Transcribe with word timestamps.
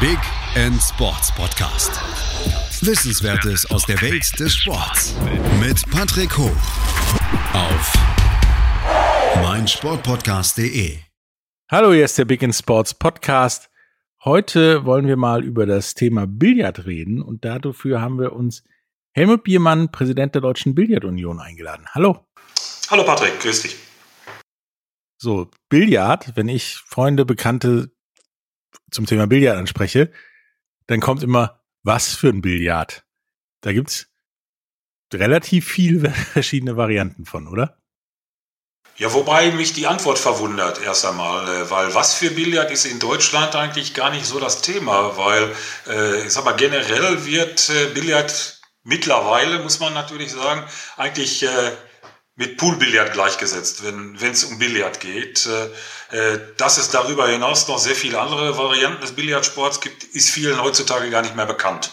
Big 0.00 0.18
End 0.54 0.80
Sports 0.80 1.34
Podcast. 1.34 1.90
Wissenswertes 2.86 3.68
aus 3.68 3.84
der 3.84 4.00
Welt 4.00 4.38
des 4.38 4.54
Sports 4.54 5.16
mit 5.58 5.90
Patrick 5.90 6.38
Hoch 6.38 6.56
auf 7.52 7.92
meinsportpodcast.de. 9.42 10.98
Hallo, 11.68 11.92
hier 11.92 12.04
ist 12.04 12.16
der 12.16 12.26
Big 12.26 12.44
End 12.44 12.54
Sports 12.54 12.94
Podcast. 12.94 13.70
Heute 14.24 14.84
wollen 14.84 15.08
wir 15.08 15.16
mal 15.16 15.42
über 15.42 15.66
das 15.66 15.94
Thema 15.94 16.28
Billard 16.28 16.86
reden 16.86 17.20
und 17.20 17.44
dafür 17.44 18.00
haben 18.00 18.20
wir 18.20 18.34
uns 18.34 18.62
Helmut 19.14 19.42
Biermann, 19.42 19.90
Präsident 19.90 20.32
der 20.32 20.42
Deutschen 20.42 20.76
Billardunion, 20.76 21.40
eingeladen. 21.40 21.86
Hallo. 21.90 22.24
Hallo 22.88 23.02
Patrick, 23.02 23.40
grüß 23.40 23.62
dich. 23.62 23.76
So, 25.20 25.50
Billard, 25.68 26.36
wenn 26.36 26.48
ich 26.48 26.76
Freunde, 26.76 27.24
Bekannte 27.24 27.90
zum 28.90 29.06
Thema 29.06 29.26
Billard 29.26 29.56
anspreche, 29.56 30.10
dann 30.86 31.00
kommt 31.00 31.22
immer, 31.22 31.60
was 31.82 32.14
für 32.14 32.28
ein 32.28 32.42
Billard? 32.42 33.04
Da 33.60 33.72
gibt's 33.72 34.08
relativ 35.12 35.66
viele 35.66 36.10
verschiedene 36.32 36.76
Varianten 36.76 37.24
von, 37.24 37.48
oder? 37.48 37.78
Ja, 38.96 39.12
wobei 39.12 39.52
mich 39.52 39.72
die 39.74 39.86
Antwort 39.86 40.18
verwundert 40.18 40.82
erst 40.82 41.04
einmal, 41.04 41.46
äh, 41.48 41.70
weil 41.70 41.94
was 41.94 42.14
für 42.14 42.30
Billard 42.30 42.72
ist 42.72 42.84
in 42.84 42.98
Deutschland 42.98 43.54
eigentlich 43.54 43.94
gar 43.94 44.10
nicht 44.10 44.26
so 44.26 44.40
das 44.40 44.60
Thema, 44.60 45.16
weil 45.16 45.54
äh, 45.86 46.26
ich 46.26 46.32
sag 46.32 46.44
mal 46.44 46.56
generell 46.56 47.24
wird 47.24 47.70
äh, 47.70 47.86
Billard 47.94 48.60
mittlerweile, 48.82 49.60
muss 49.60 49.78
man 49.78 49.94
natürlich 49.94 50.32
sagen, 50.32 50.64
eigentlich 50.96 51.46
mit 52.38 52.56
Poolbillard 52.56 53.12
gleichgesetzt, 53.12 53.82
wenn 53.82 54.16
es 54.16 54.44
um 54.44 54.58
Billard 54.60 55.00
geht. 55.00 55.46
Äh, 55.46 56.34
äh, 56.34 56.40
dass 56.56 56.78
es 56.78 56.88
darüber 56.88 57.28
hinaus 57.28 57.66
noch 57.66 57.78
sehr 57.78 57.96
viele 57.96 58.20
andere 58.20 58.56
Varianten 58.56 59.00
des 59.00 59.12
Billardsports 59.12 59.80
gibt, 59.80 60.04
ist 60.04 60.30
vielen 60.30 60.62
heutzutage 60.62 61.10
gar 61.10 61.22
nicht 61.22 61.34
mehr 61.34 61.46
bekannt. 61.46 61.90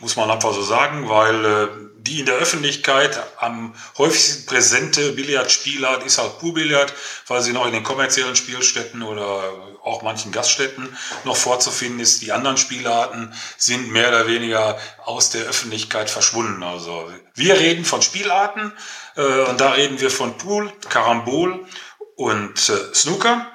Muss 0.00 0.16
man 0.16 0.30
einfach 0.30 0.54
so 0.54 0.62
sagen, 0.62 1.10
weil 1.10 1.44
äh, 1.44 1.68
die 2.06 2.20
in 2.20 2.26
der 2.26 2.36
Öffentlichkeit 2.36 3.20
am 3.38 3.74
häufigsten 3.98 4.46
präsente 4.46 5.12
Billardspielart 5.12 6.04
ist 6.04 6.18
halt 6.18 6.38
Poolbillard, 6.38 6.92
weil 7.26 7.42
sie 7.42 7.52
noch 7.52 7.66
in 7.66 7.72
den 7.72 7.82
kommerziellen 7.82 8.36
Spielstätten 8.36 9.02
oder 9.02 9.52
auch 9.82 10.02
manchen 10.02 10.32
Gaststätten 10.32 10.96
noch 11.24 11.36
vorzufinden 11.36 12.00
ist. 12.00 12.22
Die 12.22 12.32
anderen 12.32 12.56
Spielarten 12.56 13.32
sind 13.56 13.90
mehr 13.90 14.08
oder 14.08 14.26
weniger 14.26 14.78
aus 15.04 15.30
der 15.30 15.44
Öffentlichkeit 15.44 16.10
verschwunden. 16.10 16.62
Also 16.62 17.10
wir 17.34 17.58
reden 17.58 17.84
von 17.84 18.02
Spielarten 18.02 18.72
äh, 19.16 19.42
und 19.42 19.60
da 19.60 19.72
reden 19.72 20.00
wir 20.00 20.10
von 20.10 20.38
Pool, 20.38 20.72
Karambol 20.88 21.66
und 22.16 22.68
äh, 22.68 22.94
Snooker. 22.94 23.50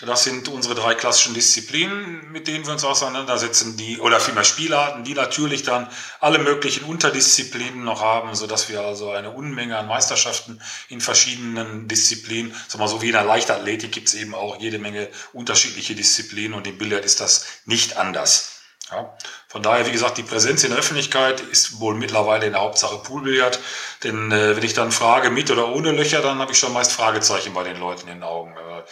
Das 0.00 0.24
sind 0.24 0.48
unsere 0.48 0.74
drei 0.74 0.96
klassischen 0.96 1.34
Disziplinen, 1.34 2.32
mit 2.32 2.48
denen 2.48 2.66
wir 2.66 2.72
uns 2.72 2.82
auseinandersetzen, 2.82 3.76
die, 3.76 4.00
oder 4.00 4.18
vielmehr 4.18 4.42
Spielarten, 4.42 5.04
die 5.04 5.14
natürlich 5.14 5.62
dann 5.62 5.88
alle 6.18 6.40
möglichen 6.40 6.84
Unterdisziplinen 6.84 7.84
noch 7.84 8.02
haben, 8.02 8.34
so 8.34 8.48
dass 8.48 8.68
wir 8.68 8.80
also 8.80 9.12
eine 9.12 9.30
Unmenge 9.30 9.78
an 9.78 9.86
Meisterschaften 9.86 10.60
in 10.88 11.00
verschiedenen 11.00 11.86
Disziplinen, 11.86 12.52
sag 12.66 12.80
mal 12.80 12.88
so 12.88 13.02
wie 13.02 13.06
in 13.06 13.12
der 13.12 13.22
Leichtathletik 13.22 13.92
gibt 13.92 14.08
es 14.08 14.14
eben 14.14 14.34
auch 14.34 14.60
jede 14.60 14.80
Menge 14.80 15.08
unterschiedliche 15.32 15.94
Disziplinen 15.94 16.54
und 16.54 16.66
im 16.66 16.76
Billard 16.76 17.04
ist 17.04 17.20
das 17.20 17.46
nicht 17.64 17.96
anders. 17.96 18.50
Ja, 18.90 19.16
von 19.48 19.62
daher, 19.62 19.86
wie 19.86 19.92
gesagt, 19.92 20.18
die 20.18 20.24
Präsenz 20.24 20.64
in 20.64 20.70
der 20.70 20.80
Öffentlichkeit 20.80 21.40
ist 21.40 21.78
wohl 21.78 21.94
mittlerweile 21.94 22.46
in 22.46 22.52
der 22.52 22.60
Hauptsache 22.60 22.98
Poolbillard. 22.98 23.58
Denn 24.02 24.30
äh, 24.30 24.56
wenn 24.56 24.62
ich 24.62 24.74
dann 24.74 24.92
frage, 24.92 25.30
mit 25.30 25.50
oder 25.50 25.68
ohne 25.68 25.92
Löcher, 25.92 26.20
dann 26.20 26.38
habe 26.38 26.52
ich 26.52 26.58
schon 26.58 26.72
meist 26.72 26.92
Fragezeichen 26.92 27.54
bei 27.54 27.62
den 27.62 27.78
Leuten 27.78 28.08
in 28.08 28.16
den 28.16 28.22
Augen. 28.22 28.52
Äh, 28.52 28.82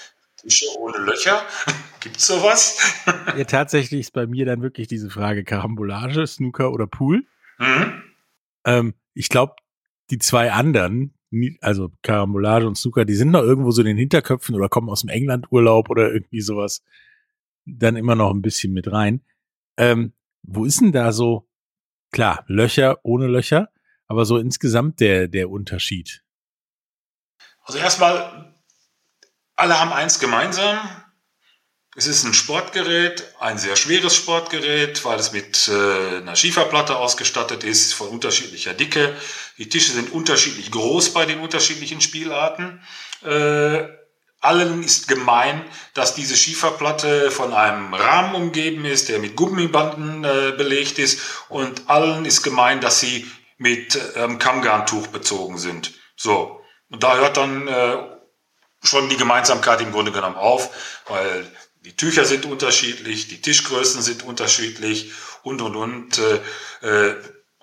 Tische 0.43 0.67
ohne 0.79 0.99
Löcher? 0.99 1.43
Gibt's 2.01 2.27
sowas? 2.27 2.79
ja, 3.37 3.45
tatsächlich 3.45 4.01
ist 4.01 4.13
bei 4.13 4.27
mir 4.27 4.45
dann 4.45 4.63
wirklich 4.63 4.89
diese 4.89 5.09
Frage 5.09 5.45
Karambolage, 5.45 6.27
Snooker 6.27 6.73
oder 6.73 6.87
Pool. 6.87 7.25
Mhm. 7.59 8.03
Ähm, 8.65 8.95
ich 9.15 9.29
glaube, 9.29 9.55
die 10.11 10.19
zwei 10.19 10.53
anderen, 10.53 11.15
also 11.61 11.93
Karambolage 12.03 12.67
und 12.67 12.77
Snooker, 12.77 13.05
die 13.05 13.15
sind 13.15 13.31
noch 13.31 13.43
irgendwo 13.43 13.71
so 13.71 13.83
in 13.83 13.87
den 13.87 13.97
Hinterköpfen 13.97 14.55
oder 14.55 14.69
kommen 14.69 14.91
aus 14.91 15.03
dem 15.03 15.11
England-Urlaub 15.11 15.91
oder 15.91 16.13
irgendwie 16.13 16.41
sowas 16.41 16.83
dann 17.65 17.97
immer 17.97 18.17
noch 18.17 18.31
ein 18.31 18.43
bisschen 18.43 18.73
mit 18.73 18.91
rein. 18.91 19.23
Ähm, 19.77 20.13
wo 20.43 20.65
ist 20.65 20.81
denn 20.81 20.93
da 20.93 21.13
so, 21.13 21.49
klar, 22.11 22.45
Löcher 22.49 22.99
ohne 23.05 23.29
Löcher, 23.29 23.71
aber 24.09 24.25
so 24.25 24.39
insgesamt 24.39 24.99
der, 25.01 25.29
der 25.29 25.51
Unterschied? 25.51 26.25
Also 27.63 27.79
erstmal 27.79 28.52
alle 29.63 29.79
haben 29.79 29.93
eins 29.93 30.19
gemeinsam. 30.19 30.77
Es 31.95 32.09
ist 32.09 32.25
ein 32.25 32.35
Sportgerät, 32.35 33.23
ein 33.39 33.59
sehr 33.59 33.77
schweres 33.77 34.17
Sportgerät, 34.17 35.05
weil 35.05 35.21
es 35.21 35.33
mit 35.33 35.69
äh, 35.69 36.17
einer 36.17 36.35
Schieferplatte 36.35 36.97
ausgestattet 36.97 37.63
ist, 37.63 37.95
von 37.95 38.09
unterschiedlicher 38.09 38.75
Dicke. 38.75 39.15
Die 39.59 39.69
Tische 39.69 39.93
sind 39.93 40.11
unterschiedlich 40.11 40.73
groß 40.73 41.15
bei 41.15 41.27
den 41.27 41.39
unterschiedlichen 41.39 42.01
Spielarten. 42.01 42.83
Äh, 43.25 43.87
allen 44.41 44.83
ist 44.83 45.07
gemein, 45.07 45.65
dass 45.95 46.17
diese 46.17 46.37
Schieferplatte 46.37 47.31
von 47.31 47.53
einem 47.53 47.95
Rahmen 47.95 48.35
umgeben 48.35 48.85
ist, 48.85 49.11
der 49.11 49.21
mit 49.21 49.37
Gummibanden 49.37 50.25
äh, 50.25 50.55
belegt 50.57 50.99
ist. 50.99 51.21
Und 51.49 51.89
allen 51.89 52.25
ist 52.25 52.43
gemein, 52.43 52.81
dass 52.81 52.99
sie 52.99 53.31
mit 53.59 53.97
ähm, 54.17 54.41
Kammgarntuch 54.41 55.07
bezogen 55.07 55.57
sind. 55.57 55.93
So. 56.17 56.59
Und 56.91 57.05
da 57.05 57.17
hört 57.17 57.37
dann 57.37 57.69
äh, 57.69 58.13
schon 58.83 59.09
die 59.09 59.17
Gemeinsamkeit 59.17 59.81
im 59.81 59.93
Grunde 59.93 60.13
genommen 60.13 60.37
auf, 60.37 60.71
weil 61.09 61.47
die 61.85 61.97
Tücher 61.97 62.25
sind 62.25 62.45
unterschiedlich, 62.45 63.29
die 63.29 63.41
Tischgrößen 63.41 64.03
sind 64.03 64.23
unterschiedlich 64.23 65.13
und 65.43 65.63
und 65.63 65.77
und. 65.77 66.21
Äh, 66.83 67.09
äh, 67.11 67.17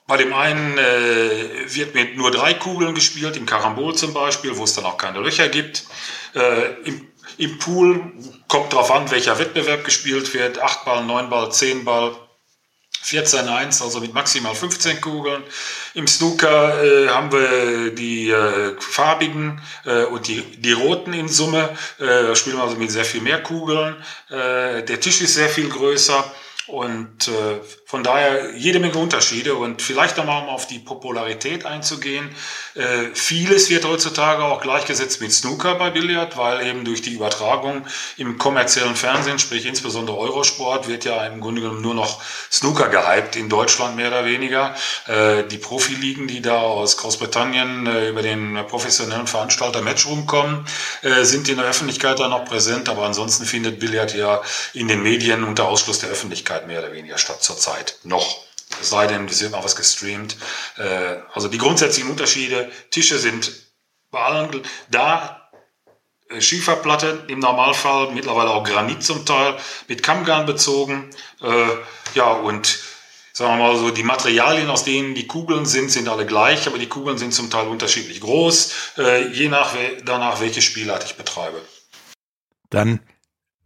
bei 0.07 0.17
dem 0.17 0.33
einen 0.33 0.77
äh, 0.77 1.73
wird 1.73 1.93
mit 1.93 2.17
nur 2.17 2.31
drei 2.31 2.55
Kugeln 2.55 2.95
gespielt, 2.95 3.37
im 3.37 3.45
Karambol 3.45 3.95
zum 3.95 4.11
Beispiel, 4.11 4.57
wo 4.57 4.63
es 4.63 4.73
dann 4.73 4.85
auch 4.85 4.97
keine 4.97 5.19
Löcher 5.19 5.47
gibt. 5.49 5.85
Äh, 6.33 6.73
im, 6.83 7.07
Im 7.37 7.59
Pool 7.59 8.11
kommt 8.47 8.73
drauf 8.73 8.89
an, 8.89 9.11
welcher 9.11 9.37
Wettbewerb 9.37 9.85
gespielt 9.85 10.33
wird. 10.33 10.59
Acht 10.59 10.83
Ball, 10.83 11.05
neun 11.05 11.29
Ball, 11.29 11.51
zehn 11.51 11.85
Ball. 11.85 12.15
14-1, 13.03 13.81
also 13.81 13.99
mit 13.99 14.13
maximal 14.13 14.53
15 14.53 15.01
Kugeln. 15.01 15.43
Im 15.93 16.07
Snooker 16.07 16.83
äh, 16.83 17.09
haben 17.09 17.31
wir 17.31 17.91
die 17.91 18.29
äh, 18.29 18.75
farbigen 18.79 19.61
äh, 19.85 20.03
und 20.03 20.27
die, 20.27 20.41
die 20.41 20.73
roten 20.73 21.13
in 21.13 21.27
Summe. 21.27 21.69
Äh, 21.99 22.05
da 22.05 22.35
spielen 22.35 22.57
wir 22.57 22.63
also 22.63 22.75
mit 22.75 22.91
sehr 22.91 23.05
viel 23.05 23.21
mehr 23.21 23.41
Kugeln. 23.41 23.95
Äh, 24.29 24.83
der 24.83 24.99
Tisch 24.99 25.21
ist 25.21 25.35
sehr 25.35 25.49
viel 25.49 25.69
größer. 25.69 26.31
Und 26.69 27.27
äh, 27.27 27.59
von 27.85 28.03
daher 28.03 28.55
jede 28.55 28.79
Menge 28.79 28.99
Unterschiede 28.99 29.55
und 29.55 29.81
vielleicht 29.81 30.17
nochmal 30.17 30.43
um 30.43 30.49
auf 30.49 30.67
die 30.67 30.77
Popularität 30.77 31.65
einzugehen. 31.65 32.29
Äh, 32.75 33.07
vieles 33.13 33.71
wird 33.71 33.85
heutzutage 33.85 34.43
auch 34.43 34.61
gleichgesetzt 34.61 35.21
mit 35.21 35.33
Snooker 35.33 35.73
bei 35.73 35.89
Billard, 35.89 36.37
weil 36.37 36.67
eben 36.67 36.85
durch 36.85 37.01
die 37.01 37.13
Übertragung 37.13 37.87
im 38.17 38.37
kommerziellen 38.37 38.95
Fernsehen, 38.95 39.39
sprich 39.39 39.65
insbesondere 39.65 40.15
Eurosport, 40.17 40.87
wird 40.87 41.05
ja 41.05 41.25
im 41.25 41.41
Grunde 41.41 41.61
genommen 41.61 41.81
nur 41.81 41.95
noch 41.95 42.21
Snooker 42.51 42.89
gehypt 42.89 43.35
in 43.35 43.49
Deutschland 43.49 43.95
mehr 43.95 44.09
oder 44.09 44.25
weniger. 44.25 44.75
Äh, 45.07 45.45
die 45.45 45.57
Profiligen, 45.57 46.27
die 46.27 46.43
da 46.43 46.59
aus 46.59 46.97
Großbritannien 46.97 47.87
äh, 47.87 48.09
über 48.09 48.21
den 48.21 48.59
professionellen 48.67 49.25
Veranstalter 49.25 49.81
Matchroom 49.81 50.27
kommen, 50.27 50.67
äh, 51.01 51.23
sind 51.23 51.49
in 51.49 51.57
der 51.57 51.65
Öffentlichkeit 51.65 52.19
da 52.19 52.27
noch 52.27 52.45
präsent, 52.45 52.87
aber 52.87 53.05
ansonsten 53.05 53.45
findet 53.45 53.79
Billard 53.79 54.13
ja 54.13 54.43
in 54.73 54.87
den 54.87 55.01
Medien 55.01 55.43
unter 55.43 55.67
Ausschluss 55.67 55.97
der 55.97 56.09
Öffentlichkeit 56.09 56.58
mehr 56.67 56.79
oder 56.79 56.93
weniger 56.93 57.17
statt 57.17 57.43
zurzeit. 57.43 57.69
Zeit. 57.69 57.99
Noch. 58.03 58.45
Es 58.81 58.89
sei 58.89 59.07
denn, 59.07 59.25
es 59.27 59.41
wird 59.41 59.51
mal 59.51 59.63
was 59.63 59.75
gestreamt. 59.75 60.37
Äh, 60.77 61.17
also 61.33 61.47
die 61.47 61.57
grundsätzlichen 61.57 62.09
Unterschiede. 62.09 62.71
Tische 62.91 63.17
sind 63.17 63.51
bei 64.11 64.19
allen 64.19 64.61
da. 64.89 65.49
Äh, 66.29 66.41
Schieferplatte 66.41 67.25
im 67.27 67.39
Normalfall, 67.39 68.11
mittlerweile 68.11 68.51
auch 68.51 68.63
Granit 68.63 69.03
zum 69.03 69.25
Teil, 69.25 69.57
mit 69.87 70.03
Kammgarn 70.03 70.45
bezogen. 70.45 71.09
Äh, 71.41 71.67
ja, 72.15 72.31
und 72.31 72.79
sagen 73.33 73.57
wir 73.57 73.67
mal 73.67 73.77
so, 73.77 73.89
die 73.89 74.03
Materialien, 74.03 74.69
aus 74.69 74.83
denen 74.83 75.15
die 75.15 75.27
Kugeln 75.27 75.65
sind, 75.65 75.89
sind 75.89 76.07
alle 76.07 76.25
gleich, 76.25 76.67
aber 76.67 76.77
die 76.77 76.89
Kugeln 76.89 77.17
sind 77.17 77.33
zum 77.33 77.49
Teil 77.49 77.67
unterschiedlich 77.67 78.19
groß, 78.19 78.73
je 79.31 79.47
nach 79.47 79.75
danach, 80.03 80.41
welche 80.41 80.61
Spielart 80.61 81.05
ich 81.05 81.15
betreibe. 81.15 81.61
Dann 82.69 82.99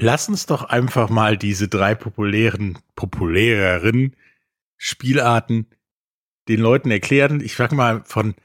lass 0.03 0.27
uns 0.27 0.45
doch 0.45 0.65
einfach 0.65 1.09
mal 1.09 1.37
diese 1.37 1.67
drei 1.67 1.95
populären, 1.95 2.77
populäreren 2.95 4.15
Spielarten 4.77 5.67
den 6.49 6.59
Leuten 6.59 6.91
erklären. 6.91 7.39
Ich 7.39 7.55
fange 7.55 7.75
mal 7.75 8.03
von 8.05 8.35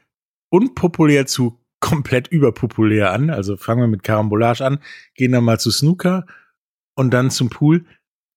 unpopulär 0.50 1.26
zu 1.26 1.60
komplett 1.81 2.28
überpopulär 2.28 3.12
an. 3.12 3.31
Also 3.31 3.56
fangen 3.56 3.81
wir 3.81 3.88
mit 3.88 4.05
Karambolage 4.05 4.64
an, 4.64 4.78
gehen 5.14 5.32
dann 5.32 5.44
mal 5.44 5.58
zu 5.58 5.70
Snooker 5.70 6.26
und 6.94 7.10
dann 7.10 7.31
zum 7.31 7.50
Pool. 7.50 7.84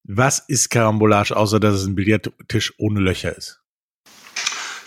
Was 0.04 0.40
ist 0.40 0.70
Karambolage, 0.70 1.36
außer 1.36 1.60
dass 1.60 1.76
es 1.76 1.86
ein 1.86 1.94
Billardtisch 1.94 2.74
ohne 2.78 3.00
Löcher 3.00 3.36
ist? 3.36 3.61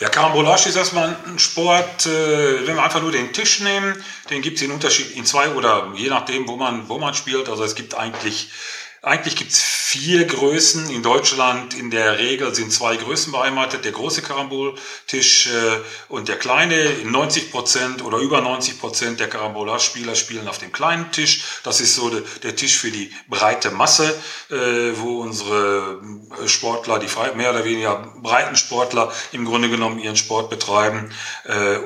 Ja, 0.01 0.09
Karambolage 0.09 0.67
ist 0.67 0.75
erstmal 0.75 1.15
ein 1.25 1.39
Sport, 1.39 2.05
äh, 2.05 2.67
wenn 2.67 2.75
wir 2.75 2.83
einfach 2.83 3.01
nur 3.01 3.13
den 3.13 3.31
Tisch 3.31 3.61
nehmen, 3.61 3.95
den 4.29 4.41
gibt 4.41 4.57
es 4.57 4.63
in 4.63 4.71
Unterschied 4.71 5.11
in 5.15 5.25
zwei 5.25 5.49
oder 5.51 5.93
je 5.95 6.09
nachdem, 6.09 6.49
wo 6.49 6.57
man, 6.57 6.89
wo 6.89 6.97
man 6.97 7.13
spielt. 7.13 7.47
Also 7.47 7.63
es 7.63 7.75
gibt 7.75 7.95
eigentlich 7.95 8.49
eigentlich 9.05 9.35
gibt 9.35 9.51
es 9.51 9.61
vier 9.61 10.25
Größen. 10.25 10.89
In 10.89 11.03
Deutschland 11.03 11.75
in 11.75 11.91
der 11.91 12.17
Regel 12.17 12.55
sind 12.55 12.73
zwei 12.73 12.97
Größen 12.97 13.31
beheimatet, 13.31 13.85
der 13.85 13.91
große 13.91 14.23
Karamboltisch 14.23 15.47
äh, 15.47 15.77
und 16.09 16.27
der 16.27 16.37
kleine. 16.37 16.75
In 16.75 17.11
90 17.11 17.51
Prozent 17.51 18.03
oder 18.03 18.17
über 18.17 18.41
90 18.41 18.79
Prozent 18.79 19.19
der 19.19 19.29
Karambolage-Spieler 19.29 20.15
spielen 20.15 20.47
auf 20.47 20.57
dem 20.57 20.71
kleinen 20.71 21.11
Tisch. 21.11 21.43
Das 21.61 21.81
ist 21.81 21.93
so 21.93 22.09
de, 22.09 22.23
der 22.41 22.55
Tisch 22.55 22.77
für 22.77 22.89
die 22.89 23.13
breite 23.27 23.69
Masse, 23.69 24.09
äh, 24.49 24.55
wo 24.95 25.21
unsere 25.21 26.01
äh, 26.43 26.47
Sportler, 26.47 26.97
die 26.97 27.07
mehr 27.37 27.51
oder 27.51 27.63
weniger 27.63 28.11
breiten 28.23 28.55
Sportler 28.55 29.13
im 29.31 29.45
Grunde 29.45 29.69
genommen 29.69 29.99
ihren 29.99 30.17
Sport 30.17 30.49
betreiben 30.49 31.11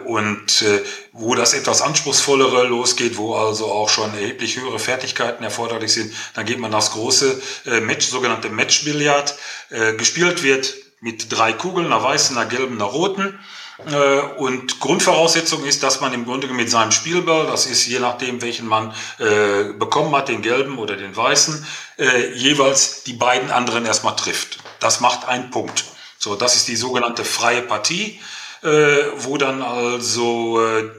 und 0.06 0.64
wo 1.12 1.36
das 1.36 1.54
etwas 1.54 1.82
anspruchsvollere 1.82 2.68
losgeht, 2.68 3.18
wo 3.18 3.36
also 3.36 3.72
auch 3.72 3.90
schon 3.90 4.14
erheblich 4.14 4.60
höhere 4.60 4.80
Fertigkeiten 4.80 5.44
erforderlich 5.44 5.94
sind, 5.94 6.14
dann 6.34 6.46
geht 6.46 6.60
man 6.60 6.72
das 6.72 6.92
große 6.92 7.42
äh, 7.66 7.80
Match, 7.82 8.08
sogenannte 8.08 8.50
Matchbillard. 8.50 9.36
Äh, 9.70 9.94
gespielt 9.94 10.44
wird 10.44 10.74
mit 11.02 11.32
drei 11.32 11.54
Kugeln, 11.54 11.88
einer 11.88 12.04
weißen, 12.04 12.38
einer 12.38 12.50
gelben, 12.50 12.76
einer 12.76 12.86
roten. 12.86 13.40
Äh, 13.86 14.20
und 14.38 14.80
Grundvoraussetzung 14.80 15.64
ist, 15.64 15.84
dass 15.84 16.02
man 16.02 16.14
im 16.14 16.26
Grunde 16.26 16.48
mit 16.48 16.70
seinem 16.70 16.92
Spielball, 16.92 17.48
das 17.48 17.66
ist 17.66 17.86
je 17.88 18.00
nachdem, 18.00 18.42
welchen 18.42 18.68
man 18.68 18.94
äh, 19.20 19.74
bekommen 19.74 20.16
hat, 20.16 20.28
den 20.28 20.42
gelben 20.42 20.78
oder 20.78 20.96
den 20.96 21.16
weißen, 21.16 21.66
äh, 21.98 22.34
jeweils 22.34 23.04
die 23.04 23.14
beiden 23.14 23.52
anderen 23.52 23.86
erstmal 23.86 24.16
trifft. 24.16 24.60
Das 24.80 25.00
macht 25.00 25.28
einen 25.28 25.50
Punkt. 25.50 25.86
So, 26.18 26.36
das 26.36 26.56
ist 26.56 26.68
die 26.68 26.76
sogenannte 26.76 27.24
freie 27.24 27.62
Partie, 27.62 28.20
äh, 28.62 28.68
wo 29.16 29.38
dann 29.38 29.62
also 29.62 30.62
äh, 30.62 30.90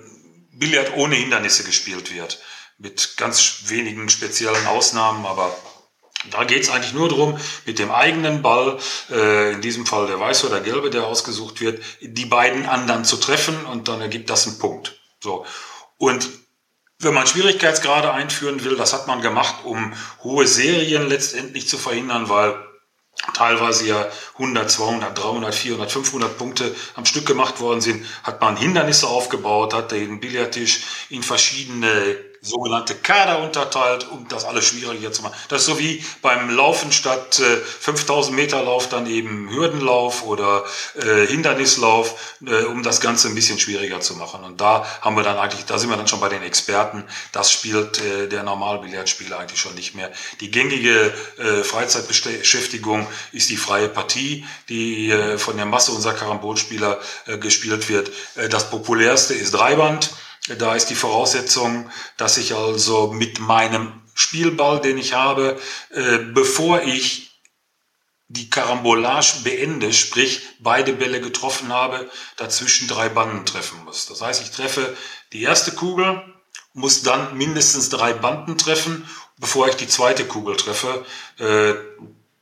Billard 0.61 0.95
ohne 0.95 1.17
Hindernisse 1.17 1.65
gespielt 1.65 2.15
wird. 2.15 2.39
Mit 2.79 3.17
ganz 3.17 3.63
wenigen 3.65 4.09
speziellen 4.09 4.67
Ausnahmen, 4.67 5.27
aber 5.27 5.55
da 6.31 6.45
geht 6.45 6.63
es 6.63 6.71
eigentlich 6.71 6.93
nur 6.93 7.09
darum, 7.09 7.39
mit 7.65 7.79
dem 7.79 7.91
eigenen 7.91 8.43
Ball, 8.43 8.79
äh, 9.11 9.53
in 9.53 9.63
diesem 9.63 9.87
Fall 9.87 10.07
der 10.07 10.21
weiße 10.21 10.47
oder 10.47 10.61
gelbe, 10.61 10.91
der 10.91 11.07
ausgesucht 11.07 11.61
wird, 11.61 11.83
die 12.01 12.27
beiden 12.27 12.67
anderen 12.67 13.05
zu 13.05 13.17
treffen 13.17 13.65
und 13.65 13.89
dann 13.89 14.01
ergibt 14.01 14.29
das 14.29 14.47
einen 14.47 14.59
Punkt. 14.59 15.01
So. 15.23 15.47
Und 15.97 16.29
wenn 16.99 17.15
man 17.15 17.27
Schwierigkeitsgrade 17.27 18.13
einführen 18.13 18.63
will, 18.63 18.77
das 18.77 18.93
hat 18.93 19.07
man 19.07 19.23
gemacht, 19.23 19.65
um 19.65 19.95
hohe 20.23 20.47
Serien 20.47 21.09
letztendlich 21.09 21.67
zu 21.69 21.79
verhindern, 21.79 22.29
weil 22.29 22.55
teilweise 23.35 23.87
ja 23.87 24.07
100, 24.35 24.71
200, 24.71 25.19
300, 25.19 25.55
400, 25.55 25.93
500 25.93 26.39
Punkte 26.39 26.75
am 26.95 27.05
Stück 27.05 27.27
gemacht 27.27 27.61
worden 27.61 27.81
sind, 27.81 28.05
hat 28.23 28.41
man 28.41 28.57
Hindernisse 28.57 29.07
aufgebaut, 29.07 29.75
hat 29.75 29.93
den 29.93 30.21
Billardtisch 30.21 30.83
in 31.11 31.23
verschiedene 31.23 32.30
sogenannte 32.43 32.95
Kader 32.95 33.43
unterteilt, 33.43 34.09
um 34.11 34.27
das 34.29 34.47
alles 34.47 34.65
schwieriger 34.65 35.13
zu 35.13 35.23
machen. 35.23 35.35
Das 35.49 35.61
ist 35.61 35.67
so 35.67 35.79
wie 35.79 36.03
beim 36.23 36.49
Laufen 36.49 36.91
statt 36.91 37.39
äh, 37.39 37.57
5000 37.57 38.35
Meter 38.35 38.63
Lauf 38.63 38.89
dann 38.89 39.07
eben 39.07 39.51
Hürdenlauf 39.51 40.25
oder 40.25 40.65
äh, 40.95 41.27
Hindernislauf, 41.27 42.39
äh, 42.47 42.65
um 42.65 42.83
das 42.83 43.03
Ganze 43.03 43.29
ein 43.29 43.35
bisschen 43.35 43.59
schwieriger 43.59 44.01
zu 44.01 44.15
machen. 44.15 44.43
Und 44.43 44.61
da 44.61 44.87
haben 45.03 45.17
wir 45.17 45.23
dann 45.23 45.37
eigentlich, 45.37 45.67
da 45.67 45.79
sind 45.79 45.91
wir 45.91 45.99
dann 45.99 46.09
schon 46.09 46.21
bei 46.21 46.31
den 46.31 46.43
Experten. 46.43 47.05
Das 47.33 47.53
spielt 47.53 48.01
äh, 48.01 48.27
der 48.27 48.43
Normalbillardspieler 48.43 49.39
eigentlich 49.39 49.61
schon 49.61 49.75
nicht 49.75 49.95
mehr. 49.95 50.11
Die 50.41 50.51
gängige 50.51 51.13
äh, 51.37 51.63
Freizeitbeschäftigung 51.63 53.07
ist 53.33 53.51
die 53.51 53.59
freie 53.59 53.91
Partie, 53.91 54.47
die 54.71 55.11
äh, 55.11 55.37
von 55.37 55.59
der 55.59 55.67
Masse 55.67 55.93
unserer 55.93 56.15
Karambolspieler 56.15 57.01
äh, 57.27 57.37
gespielt 57.37 57.91
wird. 57.91 58.11
Äh, 58.37 58.49
das 58.49 58.71
populärste 58.71 59.35
ist 59.35 59.53
Dreiband. 59.53 60.11
Da 60.49 60.75
ist 60.75 60.87
die 60.87 60.95
Voraussetzung, 60.95 61.91
dass 62.17 62.39
ich 62.39 62.55
also 62.55 63.13
mit 63.13 63.41
meinem 63.41 64.01
Spielball, 64.15 64.81
den 64.81 64.99
ich 64.99 65.13
habe, 65.13 65.59
äh, 65.91 66.19
bevor 66.19 66.83
ich 66.83 67.31
die 68.29 68.49
Karambolage 68.49 69.41
beende, 69.43 69.93
sprich 69.93 70.43
beide 70.61 70.93
Bälle 70.93 71.21
getroffen 71.21 71.73
habe, 71.73 72.09
dazwischen 72.37 72.87
drei 72.87 73.09
Banden 73.09 73.45
treffen 73.45 73.85
muss. 73.85 74.07
Das 74.07 74.23
heißt, 74.23 74.43
ich 74.43 74.53
treffe 74.53 74.97
die 75.33 75.43
erste 75.43 75.73
Kugel, 75.73 76.23
muss 76.73 77.03
dann 77.03 77.37
mindestens 77.37 77.89
drei 77.89 78.13
Banden 78.13 78.57
treffen, 78.57 79.09
bevor 79.37 79.69
ich 79.69 79.75
die 79.75 79.89
zweite 79.89 80.27
Kugel 80.27 80.57
treffe. 80.57 81.05
Äh, 81.39 81.75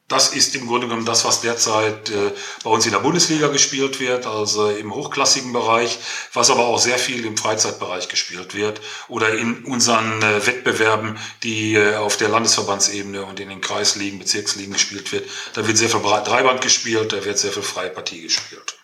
das 0.08 0.34
ist 0.34 0.56
im 0.56 0.66
Grunde 0.66 0.86
genommen 0.86 1.04
das, 1.04 1.26
was 1.26 1.42
derzeit 1.42 2.08
äh, 2.10 2.32
bei 2.64 2.70
uns 2.70 2.86
in 2.86 2.92
der 2.92 3.00
Bundesliga 3.00 3.48
gespielt 3.48 4.00
wird, 4.00 4.26
also 4.26 4.70
im 4.70 4.94
hochklassigen 4.94 5.52
Bereich, 5.52 5.98
was 6.32 6.50
aber 6.50 6.66
auch 6.66 6.78
sehr 6.78 6.98
viel 6.98 7.26
im 7.26 7.36
Freizeitbereich 7.36 8.08
gespielt 8.08 8.54
wird 8.54 8.80
oder 9.08 9.36
in 9.36 9.64
unseren 9.66 10.22
äh, 10.22 10.46
Wettbewerben, 10.46 11.18
die 11.42 11.74
äh, 11.74 11.96
auf 11.96 12.16
der 12.16 12.30
Landesverbandsebene 12.30 13.24
und 13.24 13.38
in 13.38 13.50
den 13.50 13.60
Kreisligen, 13.60 14.18
Bezirksligen 14.18 14.72
gespielt 14.72 15.12
wird. 15.12 15.28
Da 15.52 15.66
wird 15.66 15.76
sehr 15.76 15.90
viel 15.90 16.00
Dreiband 16.00 16.62
gespielt, 16.62 17.12
da 17.12 17.22
wird 17.24 17.38
sehr 17.38 17.52
viel 17.52 17.62
freie 17.62 17.90
Partie 17.90 18.22
gespielt. 18.22 18.78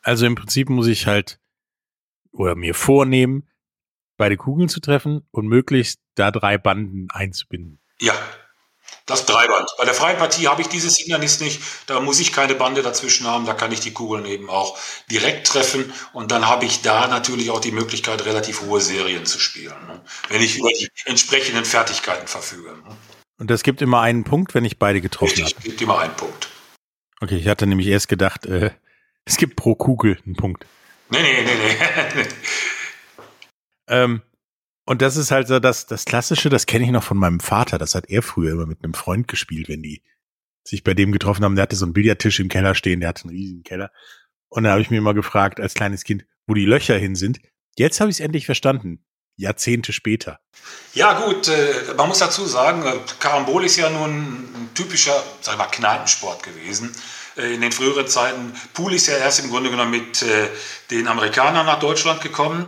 Also 0.00 0.24
im 0.24 0.34
Prinzip 0.34 0.70
muss 0.70 0.86
ich 0.86 1.06
halt 1.06 1.38
oder 2.32 2.54
mir 2.54 2.74
vornehmen, 2.74 3.48
beide 4.16 4.38
Kugeln 4.38 4.70
zu 4.70 4.80
treffen 4.80 5.26
und 5.30 5.46
möglichst 5.46 6.00
da 6.14 6.30
drei 6.30 6.56
Banden 6.56 7.08
einzubinden. 7.10 7.80
Ja, 8.00 8.14
das 9.06 9.26
Dreiband. 9.26 9.70
Bei 9.76 9.84
der 9.84 9.94
freien 9.94 10.16
Partie 10.16 10.48
habe 10.48 10.62
ich 10.62 10.68
dieses 10.68 10.96
Hindernis 10.96 11.40
nicht. 11.40 11.60
Da 11.86 12.00
muss 12.00 12.20
ich 12.20 12.32
keine 12.32 12.54
Bande 12.54 12.82
dazwischen 12.82 13.26
haben. 13.26 13.44
Da 13.44 13.52
kann 13.52 13.70
ich 13.70 13.80
die 13.80 13.92
Kugeln 13.92 14.24
eben 14.24 14.48
auch 14.48 14.78
direkt 15.10 15.46
treffen. 15.46 15.92
Und 16.12 16.30
dann 16.30 16.48
habe 16.48 16.64
ich 16.64 16.80
da 16.82 17.06
natürlich 17.06 17.50
auch 17.50 17.60
die 17.60 17.72
Möglichkeit, 17.72 18.24
relativ 18.24 18.62
hohe 18.62 18.80
Serien 18.80 19.26
zu 19.26 19.38
spielen. 19.38 19.76
Ne? 19.86 20.00
Wenn 20.30 20.40
ich 20.40 20.58
über 20.58 20.70
die 20.70 20.88
entsprechenden 21.04 21.64
Fertigkeiten 21.64 22.26
verfüge. 22.26 22.70
Ne? 22.70 22.96
Und 23.38 23.50
das 23.50 23.62
gibt 23.62 23.82
immer 23.82 24.00
einen 24.00 24.24
Punkt, 24.24 24.54
wenn 24.54 24.64
ich 24.64 24.78
beide 24.78 25.00
getroffen 25.00 25.44
habe. 25.44 25.54
gibt 25.62 25.82
immer 25.82 25.98
einen 25.98 26.14
Punkt. 26.14 26.48
Okay, 27.20 27.36
ich 27.36 27.48
hatte 27.48 27.66
nämlich 27.66 27.88
erst 27.88 28.08
gedacht, 28.08 28.46
äh, 28.46 28.70
es 29.24 29.36
gibt 29.36 29.56
pro 29.56 29.74
Kugel 29.74 30.18
einen 30.24 30.36
Punkt. 30.36 30.66
Nee, 31.10 31.22
nee, 31.22 31.42
nee, 31.42 32.22
nee. 32.22 32.28
ähm, 33.88 34.22
und 34.86 35.02
das 35.02 35.16
ist 35.16 35.30
halt 35.30 35.48
so 35.48 35.60
das, 35.60 35.86
das 35.86 36.04
Klassische, 36.04 36.50
das 36.50 36.66
kenne 36.66 36.84
ich 36.84 36.90
noch 36.90 37.02
von 37.02 37.16
meinem 37.16 37.40
Vater. 37.40 37.78
Das 37.78 37.94
hat 37.94 38.08
er 38.08 38.22
früher 38.22 38.52
immer 38.52 38.66
mit 38.66 38.84
einem 38.84 38.94
Freund 38.94 39.28
gespielt, 39.28 39.68
wenn 39.68 39.82
die 39.82 40.02
sich 40.62 40.84
bei 40.84 40.94
dem 40.94 41.12
getroffen 41.12 41.44
haben. 41.44 41.56
Der 41.56 41.62
hatte 41.62 41.76
so 41.76 41.86
einen 41.86 41.94
Billardtisch 41.94 42.40
im 42.40 42.48
Keller 42.48 42.74
stehen, 42.74 43.00
der 43.00 43.10
hatte 43.10 43.24
einen 43.24 43.36
riesigen 43.36 43.62
Keller. 43.62 43.90
Und 44.48 44.64
da 44.64 44.72
habe 44.72 44.82
ich 44.82 44.90
mir 44.90 44.98
immer 44.98 45.14
gefragt, 45.14 45.58
als 45.58 45.74
kleines 45.74 46.04
Kind, 46.04 46.26
wo 46.46 46.54
die 46.54 46.66
Löcher 46.66 46.98
hin 46.98 47.16
sind. 47.16 47.40
Jetzt 47.76 48.00
habe 48.00 48.10
ich 48.10 48.16
es 48.16 48.20
endlich 48.20 48.46
verstanden. 48.46 49.04
Jahrzehnte 49.36 49.92
später. 49.92 50.38
Ja 50.92 51.20
gut, 51.20 51.48
äh, 51.48 51.94
man 51.96 52.08
muss 52.08 52.20
dazu 52.20 52.46
sagen, 52.46 52.84
äh, 52.86 53.00
Karambol 53.18 53.64
ist 53.64 53.76
ja 53.76 53.90
nun 53.90 54.10
ein 54.10 54.70
typischer, 54.74 55.20
sag 55.40 55.54
ich 55.54 55.58
mal, 55.58 55.66
Kneipensport 55.66 56.44
gewesen. 56.44 56.94
Äh, 57.36 57.54
in 57.54 57.60
den 57.60 57.72
früheren 57.72 58.06
Zeiten, 58.06 58.52
Pool 58.74 58.94
ist 58.94 59.08
ja 59.08 59.16
erst 59.16 59.40
im 59.40 59.50
Grunde 59.50 59.70
genommen 59.70 59.90
mit 59.90 60.22
äh, 60.22 60.48
den 60.90 61.08
Amerikanern 61.08 61.66
nach 61.66 61.80
Deutschland 61.80 62.20
gekommen. 62.20 62.66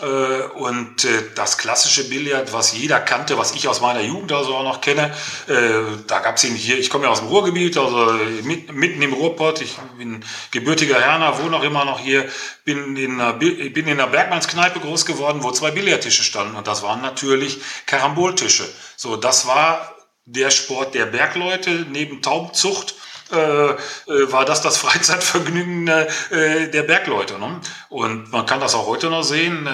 Äh, 0.00 0.42
und 0.54 1.04
äh, 1.04 1.08
das 1.36 1.56
klassische 1.56 2.08
Billard, 2.08 2.52
was 2.52 2.72
jeder 2.72 2.98
kannte, 2.98 3.38
was 3.38 3.54
ich 3.54 3.68
aus 3.68 3.80
meiner 3.80 4.00
Jugend 4.00 4.32
also 4.32 4.56
auch 4.56 4.64
noch 4.64 4.80
kenne, 4.80 5.14
äh, 5.46 6.02
da 6.08 6.18
gab 6.18 6.36
es 6.36 6.44
ihn 6.44 6.56
hier, 6.56 6.76
ich 6.78 6.90
komme 6.90 7.04
ja 7.04 7.10
aus 7.10 7.20
dem 7.20 7.28
Ruhrgebiet, 7.28 7.78
also 7.78 8.12
mitten 8.42 9.02
im 9.02 9.12
Ruhrpott, 9.12 9.60
ich 9.60 9.76
bin 9.96 10.24
gebürtiger 10.50 11.00
Herner, 11.00 11.40
wohne 11.40 11.56
auch 11.56 11.62
immer 11.62 11.84
noch 11.84 12.00
hier, 12.00 12.28
bin 12.64 12.96
in 12.96 13.20
einer, 13.20 13.34
bin 13.34 13.86
in 13.86 13.88
einer 13.88 14.08
Bergmannskneipe 14.08 14.80
groß 14.80 15.06
geworden, 15.06 15.44
wo 15.44 15.52
zwei 15.52 15.70
Billardtische 15.70 16.24
standen. 16.24 16.56
Und 16.56 16.66
das 16.66 16.82
waren 16.82 17.00
natürlich 17.00 17.60
Karamboltische. 17.86 18.68
So, 18.96 19.14
das 19.14 19.46
war 19.46 19.94
der 20.24 20.50
Sport 20.50 20.94
der 20.94 21.06
Bergleute 21.06 21.86
neben 21.90 22.20
Taubenzucht 22.20 22.96
äh, 23.34 23.70
äh, 24.10 24.32
war 24.32 24.44
das 24.44 24.62
das 24.62 24.76
Freizeitvergnügen 24.78 25.88
äh, 25.88 26.70
der 26.70 26.82
Bergleute. 26.82 27.38
Ne? 27.38 27.60
Und 27.88 28.32
man 28.32 28.46
kann 28.46 28.60
das 28.60 28.74
auch 28.74 28.86
heute 28.86 29.10
noch 29.10 29.22
sehen. 29.22 29.68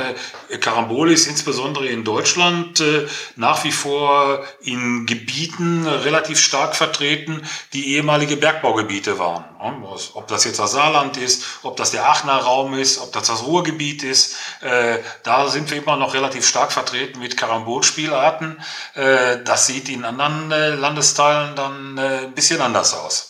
Äh, 0.48 0.58
Karambol 0.58 1.10
ist 1.10 1.26
insbesondere 1.26 1.86
in 1.86 2.04
Deutschland 2.04 2.80
äh, 2.80 3.06
nach 3.36 3.64
wie 3.64 3.72
vor 3.72 4.44
in 4.60 5.06
Gebieten 5.06 5.86
relativ 5.86 6.38
stark 6.38 6.76
vertreten, 6.76 7.42
die 7.72 7.94
ehemalige 7.94 8.36
Bergbaugebiete 8.36 9.18
waren. 9.18 9.44
Ne? 9.62 9.86
Ob 10.14 10.28
das 10.28 10.44
jetzt 10.44 10.58
das 10.58 10.72
Saarland 10.72 11.16
ist, 11.16 11.44
ob 11.62 11.76
das 11.76 11.90
der 11.90 12.06
Aachener 12.08 12.36
Raum 12.36 12.74
ist, 12.74 12.98
ob 12.98 13.12
das 13.12 13.26
das 13.26 13.44
Ruhrgebiet 13.44 14.02
ist, 14.02 14.36
äh, 14.60 14.98
da 15.22 15.48
sind 15.48 15.70
wir 15.70 15.78
immer 15.78 15.96
noch 15.96 16.14
relativ 16.14 16.46
stark 16.46 16.72
vertreten 16.72 17.20
mit 17.20 17.36
Karambolspielarten. 17.36 18.62
Äh, 18.94 19.38
das 19.44 19.66
sieht 19.66 19.88
in 19.88 20.04
anderen 20.04 20.50
Landesteilen 20.50 21.56
dann 21.56 21.98
ein 21.98 22.32
bisschen 22.34 22.60
anders 22.60 22.94
aus. 22.94 23.29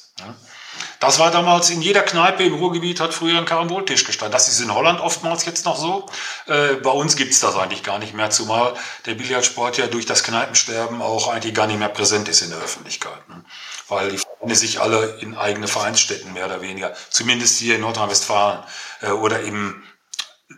Das 1.01 1.19
war 1.19 1.31
damals 1.31 1.71
in 1.71 1.81
jeder 1.81 2.03
Kneipe 2.03 2.45
im 2.45 2.53
Ruhrgebiet 2.53 3.01
hat 3.01 3.15
früher 3.15 3.39
ein 3.39 3.47
Karamboltisch 3.47 4.05
gestanden. 4.05 4.33
Das 4.33 4.49
ist 4.49 4.61
in 4.61 4.73
Holland 4.73 5.01
oftmals 5.01 5.47
jetzt 5.47 5.65
noch 5.65 5.79
so. 5.79 6.07
Äh, 6.47 6.75
bei 6.75 6.91
uns 6.91 7.17
gibt's 7.17 7.41
das 7.41 7.57
eigentlich 7.57 7.83
gar 7.83 7.99
nicht 7.99 8.13
mehr, 8.13 8.29
zumal 8.29 8.75
der 9.07 9.15
Billardsport 9.15 9.79
ja 9.79 9.87
durch 9.87 10.05
das 10.05 10.23
Kneipensterben 10.23 11.01
auch 11.01 11.29
eigentlich 11.29 11.55
gar 11.55 11.67
nicht 11.67 11.79
mehr 11.79 11.89
präsent 11.89 12.29
ist 12.29 12.43
in 12.43 12.51
der 12.51 12.59
Öffentlichkeit. 12.59 13.27
Ne? 13.31 13.43
Weil 13.89 14.11
die 14.11 14.19
Vereine 14.19 14.55
sich 14.55 14.79
alle 14.79 15.19
in 15.21 15.35
eigene 15.35 15.69
Vereinsstätten 15.69 16.35
mehr 16.35 16.45
oder 16.45 16.61
weniger, 16.61 16.95
zumindest 17.09 17.59
hier 17.59 17.77
in 17.77 17.81
Nordrhein-Westfalen 17.81 18.63
äh, 19.01 19.11
oder 19.11 19.41
im 19.41 19.83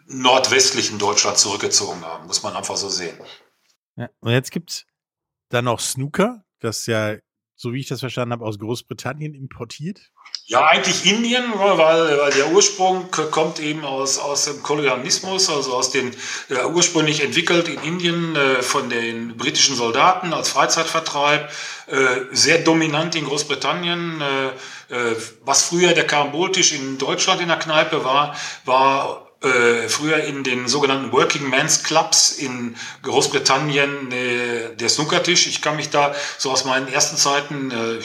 nordwestlichen 0.06 0.98
Deutschland 0.98 1.38
zurückgezogen 1.38 2.04
haben. 2.04 2.26
Muss 2.26 2.42
man 2.42 2.56
einfach 2.56 2.76
so 2.76 2.88
sehen. 2.88 3.16
Ja, 3.94 4.08
und 4.18 4.32
jetzt 4.32 4.50
gibt's 4.50 4.86
dann 5.50 5.66
noch 5.66 5.78
Snooker, 5.78 6.42
das 6.58 6.86
ja 6.86 7.14
so 7.62 7.72
wie 7.72 7.78
ich 7.78 7.86
das 7.86 8.00
verstanden 8.00 8.32
habe, 8.32 8.44
aus 8.44 8.58
Großbritannien 8.58 9.34
importiert? 9.34 10.00
Ja, 10.46 10.66
eigentlich 10.66 11.06
Indien, 11.06 11.44
weil, 11.54 12.18
weil 12.18 12.32
der 12.32 12.50
Ursprung 12.50 13.08
kommt 13.30 13.60
eben 13.60 13.84
aus, 13.84 14.18
aus 14.18 14.46
dem 14.46 14.64
Kolonialismus, 14.64 15.48
also 15.48 15.72
aus 15.72 15.92
den 15.92 16.10
äh, 16.48 16.64
ursprünglich 16.64 17.22
entwickelt 17.22 17.68
in 17.68 17.80
Indien 17.82 18.34
äh, 18.34 18.62
von 18.62 18.90
den 18.90 19.36
britischen 19.36 19.76
Soldaten 19.76 20.32
als 20.32 20.48
Freizeitvertreib, 20.48 21.52
äh, 21.86 21.96
sehr 22.32 22.58
dominant 22.58 23.14
in 23.14 23.26
Großbritannien. 23.26 24.20
Äh, 24.20 24.46
äh, 24.92 25.16
was 25.44 25.66
früher 25.66 25.92
der 25.92 26.06
Karamboltisch 26.06 26.72
in 26.72 26.98
Deutschland 26.98 27.40
in 27.40 27.48
der 27.48 27.58
Kneipe 27.58 28.04
war, 28.04 28.34
war 28.64 29.31
äh, 29.42 29.88
früher 29.88 30.18
in 30.24 30.44
den 30.44 30.68
sogenannten 30.68 31.12
Working 31.12 31.48
Men's 31.48 31.82
Clubs 31.82 32.30
in 32.30 32.76
Großbritannien 33.02 34.12
äh, 34.12 34.76
der 34.76 34.88
Snookertisch. 34.88 35.46
Ich 35.46 35.62
kann 35.62 35.76
mich 35.76 35.90
da 35.90 36.14
so 36.38 36.50
aus 36.50 36.64
meinen 36.64 36.88
ersten 36.88 37.16
Zeiten, 37.16 37.70
äh, 37.70 37.98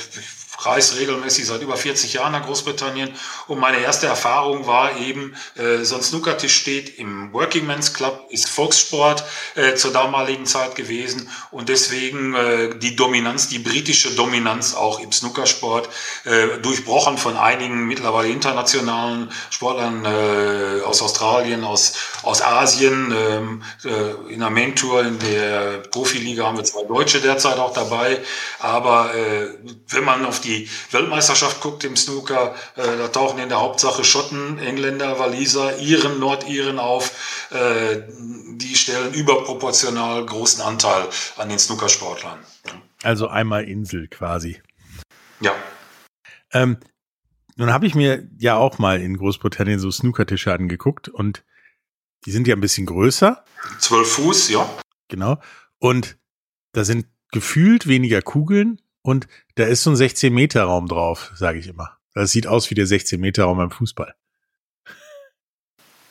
reise 0.59 0.97
regelmäßig 0.97 1.45
seit 1.45 1.61
über 1.61 1.77
40 1.77 2.13
Jahren 2.13 2.31
nach 2.31 2.45
Großbritannien 2.45 3.13
und 3.47 3.59
meine 3.59 3.79
erste 3.79 4.07
Erfahrung 4.07 4.67
war 4.67 4.97
eben, 4.97 5.35
äh, 5.55 5.83
so 5.83 5.95
ein 5.95 6.01
Snookertisch 6.01 6.55
steht 6.55 6.97
im 6.97 7.31
Working 7.33 7.65
Men's 7.67 7.93
Club, 7.93 8.27
ist 8.29 8.49
Volkssport 8.49 9.23
äh, 9.55 9.75
zur 9.75 9.91
damaligen 9.91 10.45
Zeit 10.45 10.75
gewesen 10.75 11.29
und 11.51 11.69
deswegen 11.69 12.33
äh, 12.33 12.77
die 12.77 12.95
Dominanz, 12.95 13.49
die 13.49 13.59
britische 13.59 14.11
Dominanz 14.15 14.73
auch 14.73 14.99
im 14.99 15.11
Snookersport, 15.11 15.89
äh, 16.25 16.59
durchbrochen 16.61 17.17
von 17.17 17.37
einigen 17.37 17.87
mittlerweile 17.87 18.29
internationalen 18.29 19.31
Sportlern 19.49 20.05
äh, 20.05 20.81
aus 20.83 21.01
Australien, 21.01 21.63
aus, 21.63 21.93
aus 22.23 22.41
Asien. 22.41 23.13
Ähm, 23.15 23.63
äh, 23.83 24.33
in 24.33 24.39
der 24.39 24.49
Main 24.49 24.75
Tour, 24.75 25.01
in 25.01 25.19
der 25.19 25.79
Profiliga 25.91 26.45
haben 26.45 26.57
wir 26.57 26.63
zwei 26.63 26.83
Deutsche 26.83 27.19
derzeit 27.19 27.57
auch 27.57 27.73
dabei, 27.73 28.19
aber 28.59 29.13
äh, 29.13 29.47
wenn 29.89 30.03
man 30.03 30.25
auf 30.25 30.39
die 30.41 30.46
die 30.47 30.69
Weltmeisterschaft 30.91 31.61
guckt 31.61 31.83
im 31.83 31.95
Snooker, 31.95 32.55
äh, 32.75 32.97
da 32.97 33.07
tauchen 33.09 33.39
in 33.39 33.49
der 33.49 33.59
Hauptsache 33.59 34.03
Schotten, 34.03 34.57
Engländer, 34.59 35.19
Waliser, 35.19 35.77
Iren, 35.79 36.19
Nordiren 36.19 36.79
auf. 36.79 37.47
Äh, 37.51 38.03
die 38.55 38.75
stellen 38.75 39.13
überproportional 39.13 40.25
großen 40.25 40.63
Anteil 40.63 41.07
an 41.37 41.49
den 41.49 41.59
Snookersportlern. 41.59 42.39
Also 43.03 43.27
einmal 43.27 43.65
Insel 43.65 44.07
quasi. 44.07 44.61
Ja. 45.39 45.53
Ähm, 46.51 46.77
nun 47.55 47.71
habe 47.71 47.85
ich 47.85 47.95
mir 47.95 48.27
ja 48.37 48.55
auch 48.55 48.79
mal 48.79 49.01
in 49.01 49.17
Großbritannien 49.17 49.79
so 49.79 49.91
Snookertische 49.91 50.53
angeguckt 50.53 51.09
und 51.09 51.43
die 52.25 52.31
sind 52.31 52.47
ja 52.47 52.55
ein 52.55 52.61
bisschen 52.61 52.85
größer. 52.85 53.43
Zwölf 53.79 54.11
Fuß, 54.13 54.49
ja. 54.49 54.69
Genau. 55.07 55.39
Und 55.79 56.17
da 56.73 56.83
sind 56.83 57.07
gefühlt 57.31 57.87
weniger 57.87 58.21
Kugeln, 58.21 58.81
und 59.07 59.25
da 59.55 59.63
ist 59.63 59.83
so 59.83 59.89
ein 59.89 59.95
16-Meter-Raum 59.95 60.89
drauf, 60.89 61.31
sage 61.33 61.59
ich 61.59 61.67
immer. 61.67 61.97
Das 62.13 62.31
sieht 62.31 62.45
aus 62.45 62.69
wie 62.69 62.75
der 62.75 62.85
16-Meter-Raum 62.85 63.57
beim 63.57 63.71
Fußball. 63.71 64.13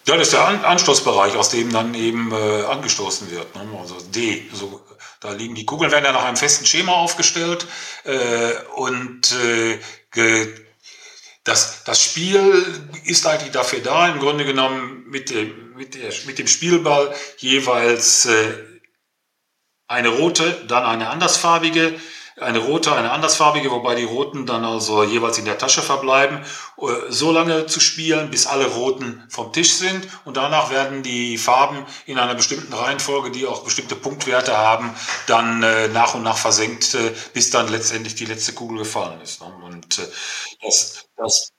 Ja, 0.07 0.17
das 0.17 0.29
ist 0.29 0.33
der 0.33 0.47
An 0.47 0.65
Anstoßbereich, 0.65 1.37
aus 1.37 1.51
dem 1.51 1.71
dann 1.71 1.93
eben 1.93 2.33
äh, 2.33 2.63
angestoßen 2.63 3.31
wird. 3.31 3.55
Ne? 3.55 3.69
Also 3.79 3.97
D. 4.15 4.49
So, 4.51 4.81
da 5.21 5.33
liegen 5.33 5.55
die 5.55 5.67
Kugeln, 5.67 5.93
werden 5.93 6.07
ja 6.07 6.13
nach 6.13 6.25
einem 6.25 6.39
festen 6.39 6.65
Schema 6.65 6.93
aufgestellt. 6.93 7.67
Äh, 8.05 8.53
und 8.77 9.31
äh, 9.45 9.79
das, 11.45 11.85
das 11.85 12.03
Spiel 12.03 12.65
ist 13.05 13.27
eigentlich 13.27 13.53
dafür 13.53 13.81
da, 13.81 14.09
im 14.09 14.21
Grunde 14.21 14.47
genommen 14.47 15.05
mit 15.07 15.29
dem, 15.29 15.75
mit 15.75 15.97
der, 15.97 16.13
mit 16.25 16.39
dem 16.39 16.47
Spielball 16.47 17.15
jeweils 17.37 18.25
äh, 18.25 18.55
eine 19.87 20.09
rote, 20.09 20.65
dann 20.67 20.85
eine 20.85 21.11
andersfarbige 21.11 22.01
eine 22.39 22.59
rote, 22.59 22.95
eine 22.95 23.13
andersfarbige, 23.13 23.71
wobei 23.71 23.95
die 23.95 24.05
roten 24.05 24.45
dann 24.45 24.65
also 24.65 25.03
jeweils 25.03 25.39
in 25.39 25.47
der 25.47 25.57
Tasche 25.57 25.81
verbleiben, 25.81 26.45
äh, 26.79 26.85
so 27.09 27.33
lange 27.33 27.67
zu 27.67 27.81
spielen, 27.81 28.31
bis 28.31 28.47
alle 28.47 28.67
roten 28.67 29.25
vom 29.29 29.53
Tisch 29.53 29.75
sind 29.75 30.07
und 30.25 30.37
danach 30.37 30.71
werden 30.71 31.03
die 31.03 31.39
Farben 31.39 31.87
in 32.05 32.19
einer 32.19 32.35
bestimmten 32.35 32.73
Reihenfolge, 32.73 33.31
die 33.31 33.47
auch 33.47 33.65
bestimmte 33.65 33.97
Punktwerte 33.97 34.57
haben, 34.57 34.95
dann 35.27 35.63
äh, 35.63 35.89
nach 35.89 36.15
und 36.15 36.23
nach 36.23 36.37
versenkt, 36.37 36.95
äh, 36.95 37.13
bis 37.33 37.51
dann 37.51 37.69
letztendlich 37.69 38.15
die 38.15 38.27
letzte 38.27 38.53
Kugel 38.53 38.79
gefallen 38.79 39.21
ist. 39.23 39.41
Ne? 39.41 39.47
Und 39.65 39.99
das, 40.63 41.09
das 41.17 41.53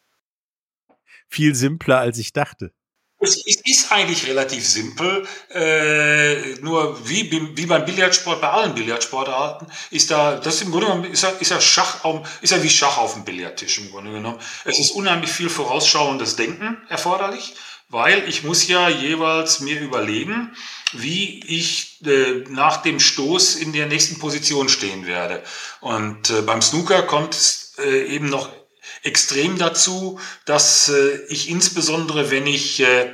viel 1.27 1.55
simpler 1.55 1.99
als 1.99 2.17
ich 2.19 2.33
dachte. 2.33 2.71
Es 3.27 3.61
ist 3.65 3.91
eigentlich 3.91 4.25
relativ 4.27 4.65
simpel, 4.65 5.27
äh, 5.53 6.55
nur 6.61 6.97
wie, 7.07 7.29
wie 7.55 7.65
beim 7.65 7.85
Billardsport, 7.85 8.41
bei 8.41 8.49
allen 8.49 8.73
Billardsportarten, 8.73 9.67
ist 9.91 10.11
da, 10.11 10.37
das 10.37 10.61
im 10.61 10.71
Grunde 10.71 10.87
genommen, 10.87 11.11
ist 11.11 11.23
ja, 11.23 11.29
ist 11.29 11.51
ja 11.51 11.59
Schach, 11.59 12.05
ist 12.41 12.51
ja 12.51 12.63
wie 12.63 12.69
Schach 12.69 12.97
auf 12.97 13.13
dem 13.13 13.25
Billardtisch 13.25 13.79
im 13.79 13.91
Grunde 13.91 14.11
genommen. 14.11 14.39
Es 14.65 14.79
ist 14.79 14.91
unheimlich 14.91 15.31
viel 15.31 15.49
vorausschauendes 15.49 16.35
Denken 16.35 16.77
erforderlich, 16.89 17.55
weil 17.89 18.27
ich 18.27 18.43
muss 18.43 18.67
ja 18.67 18.89
jeweils 18.89 19.59
mir 19.61 19.79
überlegen, 19.79 20.55
wie 20.93 21.41
ich 21.45 22.01
äh, 22.05 22.43
nach 22.49 22.77
dem 22.81 22.99
Stoß 22.99 23.55
in 23.55 23.73
der 23.73 23.87
nächsten 23.87 24.19
Position 24.19 24.69
stehen 24.69 25.05
werde. 25.05 25.43
Und 25.81 26.29
äh, 26.29 26.41
beim 26.41 26.61
Snooker 26.61 27.03
kommt 27.03 27.33
es 27.33 27.73
äh, 27.77 28.05
eben 28.07 28.29
noch 28.29 28.49
extrem 29.03 29.57
dazu, 29.57 30.19
dass 30.45 30.89
äh, 30.89 31.19
ich 31.29 31.49
insbesondere, 31.49 32.31
wenn 32.31 32.47
ich 32.47 32.79
äh, 32.79 33.13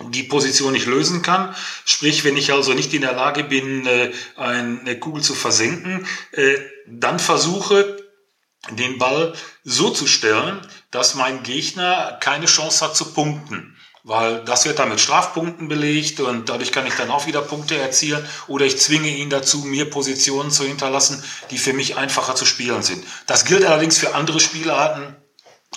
die 0.00 0.24
Position 0.24 0.72
nicht 0.72 0.86
lösen 0.86 1.22
kann, 1.22 1.54
sprich, 1.84 2.24
wenn 2.24 2.36
ich 2.36 2.52
also 2.52 2.72
nicht 2.72 2.92
in 2.94 3.02
der 3.02 3.12
Lage 3.12 3.44
bin, 3.44 3.86
äh, 3.86 4.12
eine 4.36 4.98
Kugel 4.98 5.22
zu 5.22 5.34
versenken, 5.34 6.06
äh, 6.32 6.56
dann 6.86 7.18
versuche, 7.18 7.96
den 8.70 8.98
Ball 8.98 9.34
so 9.62 9.90
zu 9.90 10.06
stellen, 10.06 10.66
dass 10.90 11.14
mein 11.14 11.42
Gegner 11.42 12.18
keine 12.20 12.46
Chance 12.46 12.84
hat 12.84 12.96
zu 12.96 13.12
punkten 13.12 13.73
weil 14.04 14.44
das 14.44 14.66
wird 14.66 14.78
dann 14.78 14.90
mit 14.90 15.00
Strafpunkten 15.00 15.66
belegt 15.66 16.20
und 16.20 16.50
dadurch 16.50 16.72
kann 16.72 16.86
ich 16.86 16.94
dann 16.94 17.10
auch 17.10 17.26
wieder 17.26 17.40
Punkte 17.40 17.76
erzielen 17.76 18.24
oder 18.46 18.66
ich 18.66 18.78
zwinge 18.78 19.08
ihn 19.08 19.30
dazu, 19.30 19.58
mir 19.58 19.88
Positionen 19.90 20.50
zu 20.50 20.64
hinterlassen, 20.64 21.24
die 21.50 21.58
für 21.58 21.72
mich 21.72 21.96
einfacher 21.96 22.34
zu 22.34 22.44
spielen 22.44 22.82
sind. 22.82 23.02
Das 23.26 23.46
gilt 23.46 23.64
allerdings 23.64 23.98
für 23.98 24.14
andere 24.14 24.38
Spielarten. 24.40 25.16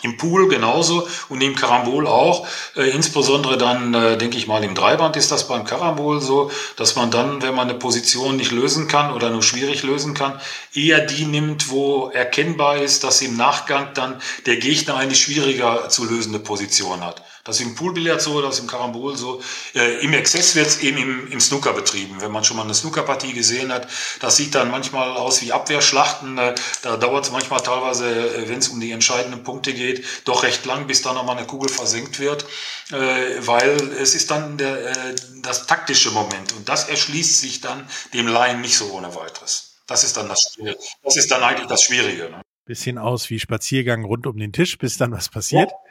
Im 0.03 0.15
Pool 0.17 0.47
genauso 0.47 1.07
und 1.27 1.41
im 1.41 1.55
Karambol 1.55 2.05
auch. 2.05 2.45
Äh, 2.75 2.91
insbesondere 2.91 3.57
dann, 3.57 3.95
äh, 3.95 4.15
denke 4.15 4.37
ich 4.37 4.45
mal, 4.45 4.63
im 4.63 4.75
Dreiband 4.75 5.15
ist 5.15 5.31
das 5.31 5.47
beim 5.47 5.63
Karambol 5.63 6.21
so, 6.21 6.51
dass 6.75 6.95
man 6.95 7.09
dann, 7.09 7.41
wenn 7.41 7.55
man 7.55 7.67
eine 7.67 7.79
Position 7.79 8.35
nicht 8.35 8.51
lösen 8.51 8.87
kann 8.87 9.11
oder 9.11 9.31
nur 9.31 9.41
schwierig 9.41 9.81
lösen 9.81 10.13
kann, 10.13 10.39
eher 10.71 10.99
die 10.99 11.25
nimmt, 11.25 11.71
wo 11.71 12.11
erkennbar 12.13 12.77
ist, 12.77 13.03
dass 13.03 13.23
im 13.23 13.37
Nachgang 13.37 13.95
dann 13.95 14.21
der 14.45 14.57
Gegner 14.57 14.97
eine 14.97 15.15
schwieriger 15.15 15.89
zu 15.89 16.05
lösende 16.05 16.37
Position 16.37 17.03
hat. 17.03 17.23
Das 17.47 17.61
ist 17.61 17.65
im 17.65 17.75
Poolbillard 17.75 18.21
so, 18.21 18.41
das 18.41 18.55
ist 18.55 18.61
im 18.61 18.67
Karambol 18.67 19.15
so. 19.15 19.41
Äh, 19.73 20.03
Im 20.03 20.11
Exzess 20.11 20.53
wird 20.55 20.67
es 20.67 20.79
eben 20.81 20.97
im, 20.97 21.31
im, 21.31 21.39
Snooker 21.39 21.71
betrieben. 21.71 22.19
Wenn 22.19 22.31
man 22.31 22.43
schon 22.43 22.57
mal 22.57 22.63
eine 22.63 22.73
Snookerpartie 22.73 23.31
gesehen 23.31 23.71
hat, 23.71 23.87
das 24.19 24.35
sieht 24.35 24.53
dann 24.53 24.69
manchmal 24.69 25.11
aus 25.11 25.41
wie 25.41 25.53
Abwehrschlachten. 25.53 26.37
Äh, 26.37 26.55
da 26.81 26.97
dauert 26.97 27.23
es 27.23 27.31
manchmal 27.31 27.61
teilweise, 27.61 28.35
äh, 28.35 28.49
wenn 28.49 28.59
es 28.59 28.67
um 28.67 28.81
die 28.81 28.91
entscheidenden 28.91 29.43
Punkte 29.43 29.73
geht, 29.73 30.03
doch 30.25 30.43
recht 30.43 30.65
lang, 30.65 30.87
bis 30.87 31.01
dann 31.01 31.15
nochmal 31.15 31.37
eine 31.37 31.47
Kugel 31.47 31.69
versenkt 31.69 32.19
wird, 32.19 32.43
äh, 32.91 32.95
weil 33.39 33.77
es 33.97 34.13
ist 34.13 34.29
dann 34.29 34.57
der, 34.57 34.91
äh, 34.91 35.15
das 35.41 35.67
taktische 35.67 36.11
Moment 36.11 36.51
und 36.51 36.67
das 36.67 36.89
erschließt 36.89 37.39
sich 37.39 37.61
dann 37.61 37.87
dem 38.13 38.27
Laien 38.27 38.59
nicht 38.59 38.75
so 38.75 38.91
ohne 38.91 39.15
weiteres. 39.15 39.77
Das 39.87 40.03
ist 40.03 40.17
dann 40.17 40.27
das 40.27 40.51
Schwierige. 40.53 40.77
Das 41.01 41.15
ist 41.15 41.31
dann 41.31 41.41
eigentlich 41.43 41.67
das 41.67 41.81
Schwierige. 41.81 42.23
Ne? 42.29 42.41
Bisschen 42.65 42.97
aus 42.97 43.29
wie 43.29 43.39
Spaziergang 43.39 44.03
rund 44.03 44.27
um 44.27 44.37
den 44.37 44.51
Tisch, 44.51 44.77
bis 44.77 44.97
dann 44.97 45.13
was 45.13 45.29
passiert. 45.29 45.71
Ja. 45.71 45.86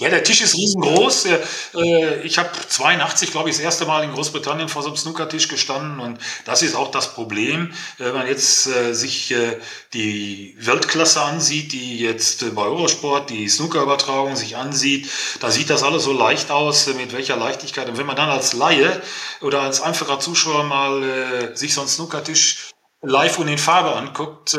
Ja, 0.00 0.08
der 0.08 0.24
Tisch 0.24 0.40
ist 0.40 0.56
riesengroß. 0.56 1.26
Äh, 1.26 2.22
ich 2.22 2.38
habe 2.38 2.50
82, 2.68 3.30
glaube 3.32 3.50
ich, 3.50 3.56
das 3.56 3.64
erste 3.64 3.84
Mal 3.84 4.02
in 4.04 4.12
Großbritannien 4.12 4.68
vor 4.68 4.82
so 4.82 4.88
einem 4.88 4.96
Snookertisch 4.96 5.48
gestanden 5.48 6.00
und 6.00 6.18
das 6.46 6.62
ist 6.62 6.74
auch 6.74 6.90
das 6.90 7.12
Problem, 7.12 7.72
wenn 7.98 8.14
man 8.14 8.26
jetzt 8.26 8.66
äh, 8.66 8.94
sich 8.94 9.32
äh, 9.32 9.58
die 9.92 10.56
Weltklasse 10.58 11.20
ansieht, 11.20 11.72
die 11.72 11.98
jetzt 11.98 12.54
bei 12.54 12.62
Eurosport 12.62 13.28
die 13.28 13.48
Snookerübertragung 13.48 14.36
sich 14.36 14.56
ansieht, 14.56 15.10
da 15.40 15.50
sieht 15.50 15.68
das 15.68 15.82
alles 15.82 16.04
so 16.04 16.12
leicht 16.12 16.50
aus, 16.50 16.86
mit 16.94 17.12
welcher 17.12 17.36
Leichtigkeit. 17.36 17.88
Und 17.88 17.98
wenn 17.98 18.06
man 18.06 18.16
dann 18.16 18.30
als 18.30 18.54
Laie 18.54 19.02
oder 19.42 19.60
als 19.60 19.82
einfacher 19.82 20.18
Zuschauer 20.18 20.64
mal 20.64 21.54
sich 21.54 21.74
so 21.74 21.82
einen 21.82 21.88
Snookertisch 21.88 22.70
live 23.02 23.38
und 23.38 23.48
in 23.48 23.58
Farbe 23.58 23.94
anguckt, 23.94 24.56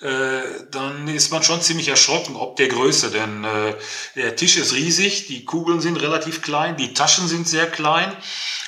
äh, 0.00 0.42
dann 0.70 1.08
ist 1.08 1.32
man 1.32 1.42
schon 1.42 1.62
ziemlich 1.62 1.88
erschrocken 1.88 2.36
ob 2.36 2.56
der 2.56 2.68
Größe, 2.68 3.10
denn 3.10 3.44
äh, 3.44 3.74
der 4.14 4.36
Tisch 4.36 4.56
ist 4.56 4.74
riesig, 4.74 5.26
die 5.26 5.44
Kugeln 5.44 5.80
sind 5.80 5.96
relativ 5.96 6.42
klein, 6.42 6.76
die 6.76 6.92
Taschen 6.92 7.28
sind 7.28 7.48
sehr 7.48 7.66
klein 7.66 8.14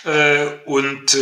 äh, 0.04 0.46
und 0.64 1.16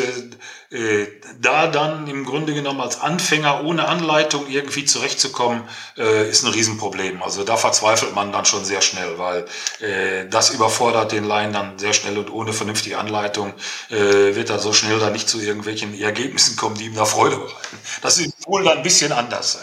äh, 0.70 1.06
da 1.40 1.68
dann 1.68 2.06
im 2.08 2.24
Grunde 2.24 2.54
genommen 2.54 2.80
als 2.80 3.00
Anfänger 3.00 3.64
ohne 3.64 3.86
Anleitung 3.88 4.48
irgendwie 4.48 4.84
zurechtzukommen, 4.84 5.62
äh, 5.96 6.28
ist 6.28 6.44
ein 6.44 6.52
Riesenproblem. 6.52 7.22
Also 7.22 7.44
da 7.44 7.56
verzweifelt 7.56 8.14
man 8.14 8.32
dann 8.32 8.44
schon 8.44 8.64
sehr 8.64 8.82
schnell, 8.82 9.18
weil 9.18 9.46
äh, 9.80 10.28
das 10.28 10.50
überfordert 10.50 11.12
den 11.12 11.24
Laien 11.24 11.52
dann 11.52 11.78
sehr 11.78 11.92
schnell 11.92 12.18
und 12.18 12.30
ohne 12.32 12.52
vernünftige 12.52 12.98
Anleitung 12.98 13.54
äh, 13.90 14.34
wird 14.34 14.50
er 14.50 14.58
so 14.58 14.72
schnell 14.72 14.98
dann 14.98 15.12
nicht 15.12 15.28
zu 15.28 15.40
irgendwelchen 15.40 15.98
Ergebnissen 15.98 16.56
kommen, 16.56 16.76
die 16.76 16.86
ihm 16.86 16.94
da 16.94 17.04
Freude 17.04 17.36
bereiten. 17.36 17.78
Das 18.02 18.18
ist 18.18 18.46
wohl 18.46 18.64
dann 18.64 18.78
ein 18.78 18.82
bisschen 18.82 19.12
anders. 19.12 19.58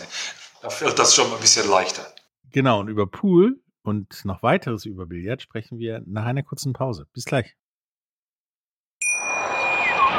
Da 0.61 0.69
fällt 0.69 0.97
das 0.97 1.13
schon 1.13 1.31
ein 1.31 1.39
bisschen 1.39 1.69
leichter. 1.69 2.05
Genau, 2.51 2.79
und 2.79 2.87
über 2.87 3.07
Pool 3.07 3.59
und 3.81 4.23
noch 4.23 4.43
weiteres 4.43 4.85
über 4.85 5.05
Billard 5.05 5.41
sprechen 5.41 5.77
wir 5.79 6.01
nach 6.05 6.25
einer 6.25 6.43
kurzen 6.43 6.71
Pause. 6.71 7.07
Bis 7.13 7.25
gleich. 7.25 7.55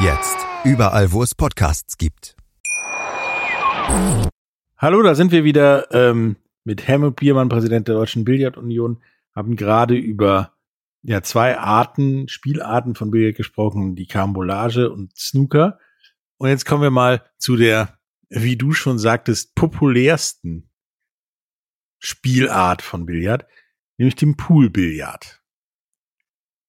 Jetzt 0.00 0.38
überall, 0.64 1.10
wo 1.10 1.24
es 1.24 1.34
Podcasts 1.34 1.98
gibt. 1.98 2.36
Hallo, 4.76 5.02
da 5.02 5.16
sind 5.16 5.32
wir 5.32 5.42
wieder 5.42 5.92
ähm, 5.92 6.36
mit 6.62 6.86
Helmut 6.86 7.16
Biermann, 7.16 7.48
Präsident 7.48 7.88
der 7.88 7.96
Deutschen 7.96 8.24
Billardunion, 8.24 9.02
haben 9.34 9.56
gerade 9.56 9.96
über 9.96 10.52
ja 11.02 11.22
zwei 11.22 11.58
Arten, 11.58 12.28
Spielarten 12.28 12.94
von 12.94 13.10
Billard 13.10 13.34
gesprochen, 13.34 13.96
die 13.96 14.06
Karambolage 14.06 14.88
und 14.88 15.16
Snooker. 15.16 15.80
Und 16.36 16.48
jetzt 16.48 16.64
kommen 16.64 16.82
wir 16.82 16.90
mal 16.90 17.24
zu 17.36 17.56
der, 17.56 17.98
wie 18.28 18.56
du 18.56 18.70
schon 18.70 19.00
sagtest, 19.00 19.56
populärsten 19.56 20.70
Spielart 21.98 22.82
von 22.82 23.04
Billard, 23.04 23.46
nämlich 23.96 24.14
dem 24.14 24.36
Poolbillard. 24.36 25.42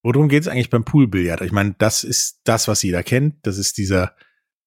Worum 0.03 0.29
geht 0.29 0.43
es 0.43 0.47
eigentlich 0.47 0.69
beim 0.69 0.85
Poolbillard? 0.85 1.41
Ich 1.41 1.51
meine, 1.51 1.75
das 1.77 2.03
ist 2.03 2.39
das, 2.43 2.67
was 2.67 2.83
jeder 2.83 3.03
kennt. 3.03 3.35
Das 3.43 3.57
ist 3.57 3.77
dieser 3.77 4.15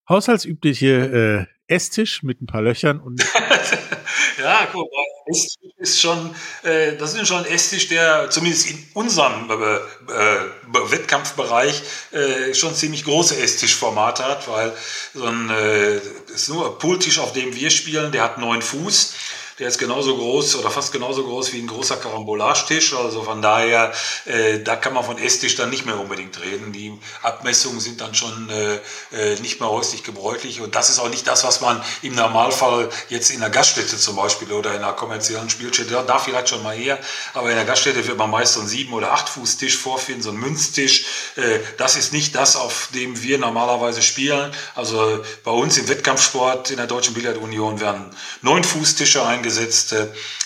haushaltsübliche 0.09 1.49
äh, 1.49 1.53
Esstisch 1.73 2.23
mit 2.23 2.43
ein 2.43 2.47
paar 2.47 2.61
Löchern 2.61 3.01
und 3.01 3.23
ja, 4.39 4.69
guck 4.71 4.91
mal, 4.93 5.05
ist, 5.27 5.59
ist 5.79 6.01
schon, 6.01 6.35
äh, 6.65 6.97
das 6.97 7.15
ist 7.15 7.29
schon 7.29 7.45
ein 7.45 7.51
Esstisch, 7.51 7.89
der 7.89 8.29
zumindest 8.29 8.71
in 8.71 8.85
unserem 8.93 9.49
äh, 9.49 9.55
äh, 9.55 10.91
Wettkampfbereich 10.91 11.83
äh, 12.11 12.53
schon 12.53 12.75
ziemlich 12.75 13.05
große 13.05 13.41
Esstischformate 13.41 14.25
hat, 14.25 14.49
weil 14.49 14.73
so 15.15 15.25
ein, 15.25 15.49
äh, 15.49 15.97
ist 16.35 16.51
nur 16.51 16.73
ein 16.73 16.79
Pooltisch, 16.79 17.19
auf 17.19 17.33
dem 17.33 17.55
wir 17.55 17.71
spielen, 17.71 18.13
der 18.13 18.25
hat 18.25 18.39
neun 18.39 18.61
Fuß 18.61 19.15
der 19.63 19.69
ist 19.69 19.79
genauso 19.79 20.17
groß 20.17 20.57
oder 20.57 20.73
fast 20.73 20.91
genauso 20.91 21.23
groß 21.23 21.53
wie 21.53 21.61
ein 21.61 21.69
großer 21.69 21.97
Karambolagetisch. 21.97 22.95
Also 22.95 23.23
von 23.23 23.41
daher, 23.43 23.93
äh, 24.25 24.59
da 24.59 24.75
kann 24.75 24.93
man 24.93 25.05
von 25.05 25.19
Esstisch 25.19 25.55
dann 25.55 25.71
nicht 25.71 25.87
mehr 25.87 26.01
unbedingt 26.01 26.41
reden. 26.41 26.73
Die 26.73 26.93
Abmessungen 27.23 27.79
sind 27.79 28.01
dann 28.01 28.13
schon 28.13 28.51
äh, 28.51 28.81
äh, 29.17 29.39
nicht 29.39 29.61
mehr 29.61 29.69
häuslich 29.69 30.03
gebräuchlich. 30.03 30.61
Und 30.61 30.75
das 30.75 30.91
ist 30.91 30.99
auch 30.99 31.11
nicht 31.11 31.29
das, 31.29 31.45
was 31.45 31.61
man 31.61 31.81
im 32.03 32.17
Normalfall 32.17 32.91
jetzt 33.09 33.31
in 33.31 33.39
der 33.39 33.51
Gaststätte 33.51 33.97
zum 33.97 34.17
Beispiel 34.17 34.51
oder 34.51 34.75
in 34.75 34.83
einer 34.83 34.95
kommerziellen 34.95 35.49
Spielstätte, 35.49 36.03
da 36.09 36.19
vielleicht 36.19 36.49
schon 36.49 36.65
mal 36.65 36.77
eher, 36.77 36.99
aber 37.33 37.51
in 37.51 37.55
der 37.55 37.65
Gaststätte 37.65 38.05
wird 38.05 38.19
man 38.19 38.31
meist 38.31 38.55
so 38.55 38.61
einen 38.61 38.69
sieben 38.69 38.93
oder 38.93 39.13
acht 39.13 39.29
Fuß 39.29 39.59
Tisch 39.59 39.79
vorfinden, 39.79 40.25
so 40.25 40.31
einen 40.31 40.41
Münztisch. 40.41 41.05
Äh, 41.37 41.61
das 41.77 41.95
ist 41.95 42.13
nicht 42.13 42.35
das, 42.35 42.57
auf 42.57 42.89
dem 42.97 43.23
wir 43.23 43.39
normalerweise 43.39 44.03
spielen. 44.03 44.53
Also 44.75 45.23
bei 45.45 45.53
uns 45.53 45.79
im 45.79 45.87
Wettkampfsport 45.87 46.73
in 46.73 46.79
der 46.79 46.89
Deutschen 46.89 47.15
Billardunion 47.15 47.79
werden 47.79 48.11
neun 48.41 48.65
Fußtische 48.65 49.25
ein 49.25 49.45
eingesetzt, 49.53 49.95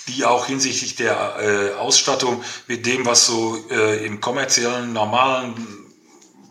die 0.08 0.24
auch 0.24 0.46
hinsichtlich 0.46 0.96
der 0.96 1.36
äh, 1.40 1.74
Ausstattung 1.74 2.42
mit 2.66 2.86
dem, 2.86 3.06
was 3.06 3.26
so 3.26 3.58
äh, 3.70 4.04
im 4.04 4.20
kommerziellen, 4.20 4.92
normalen 4.92 5.54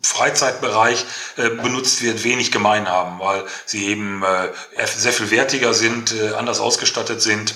Freizeitbereich 0.01 1.05
äh, 1.37 1.49
benutzt 1.49 2.01
wird, 2.01 2.23
wenig 2.23 2.51
gemein 2.51 2.87
haben, 2.87 3.19
weil 3.19 3.43
sie 3.65 3.87
eben 3.87 4.23
sehr 4.85 5.13
viel 5.13 5.31
wertiger 5.31 5.73
sind, 5.73 6.13
äh, 6.13 6.33
anders 6.33 6.59
ausgestattet 6.59 7.21
sind. 7.21 7.55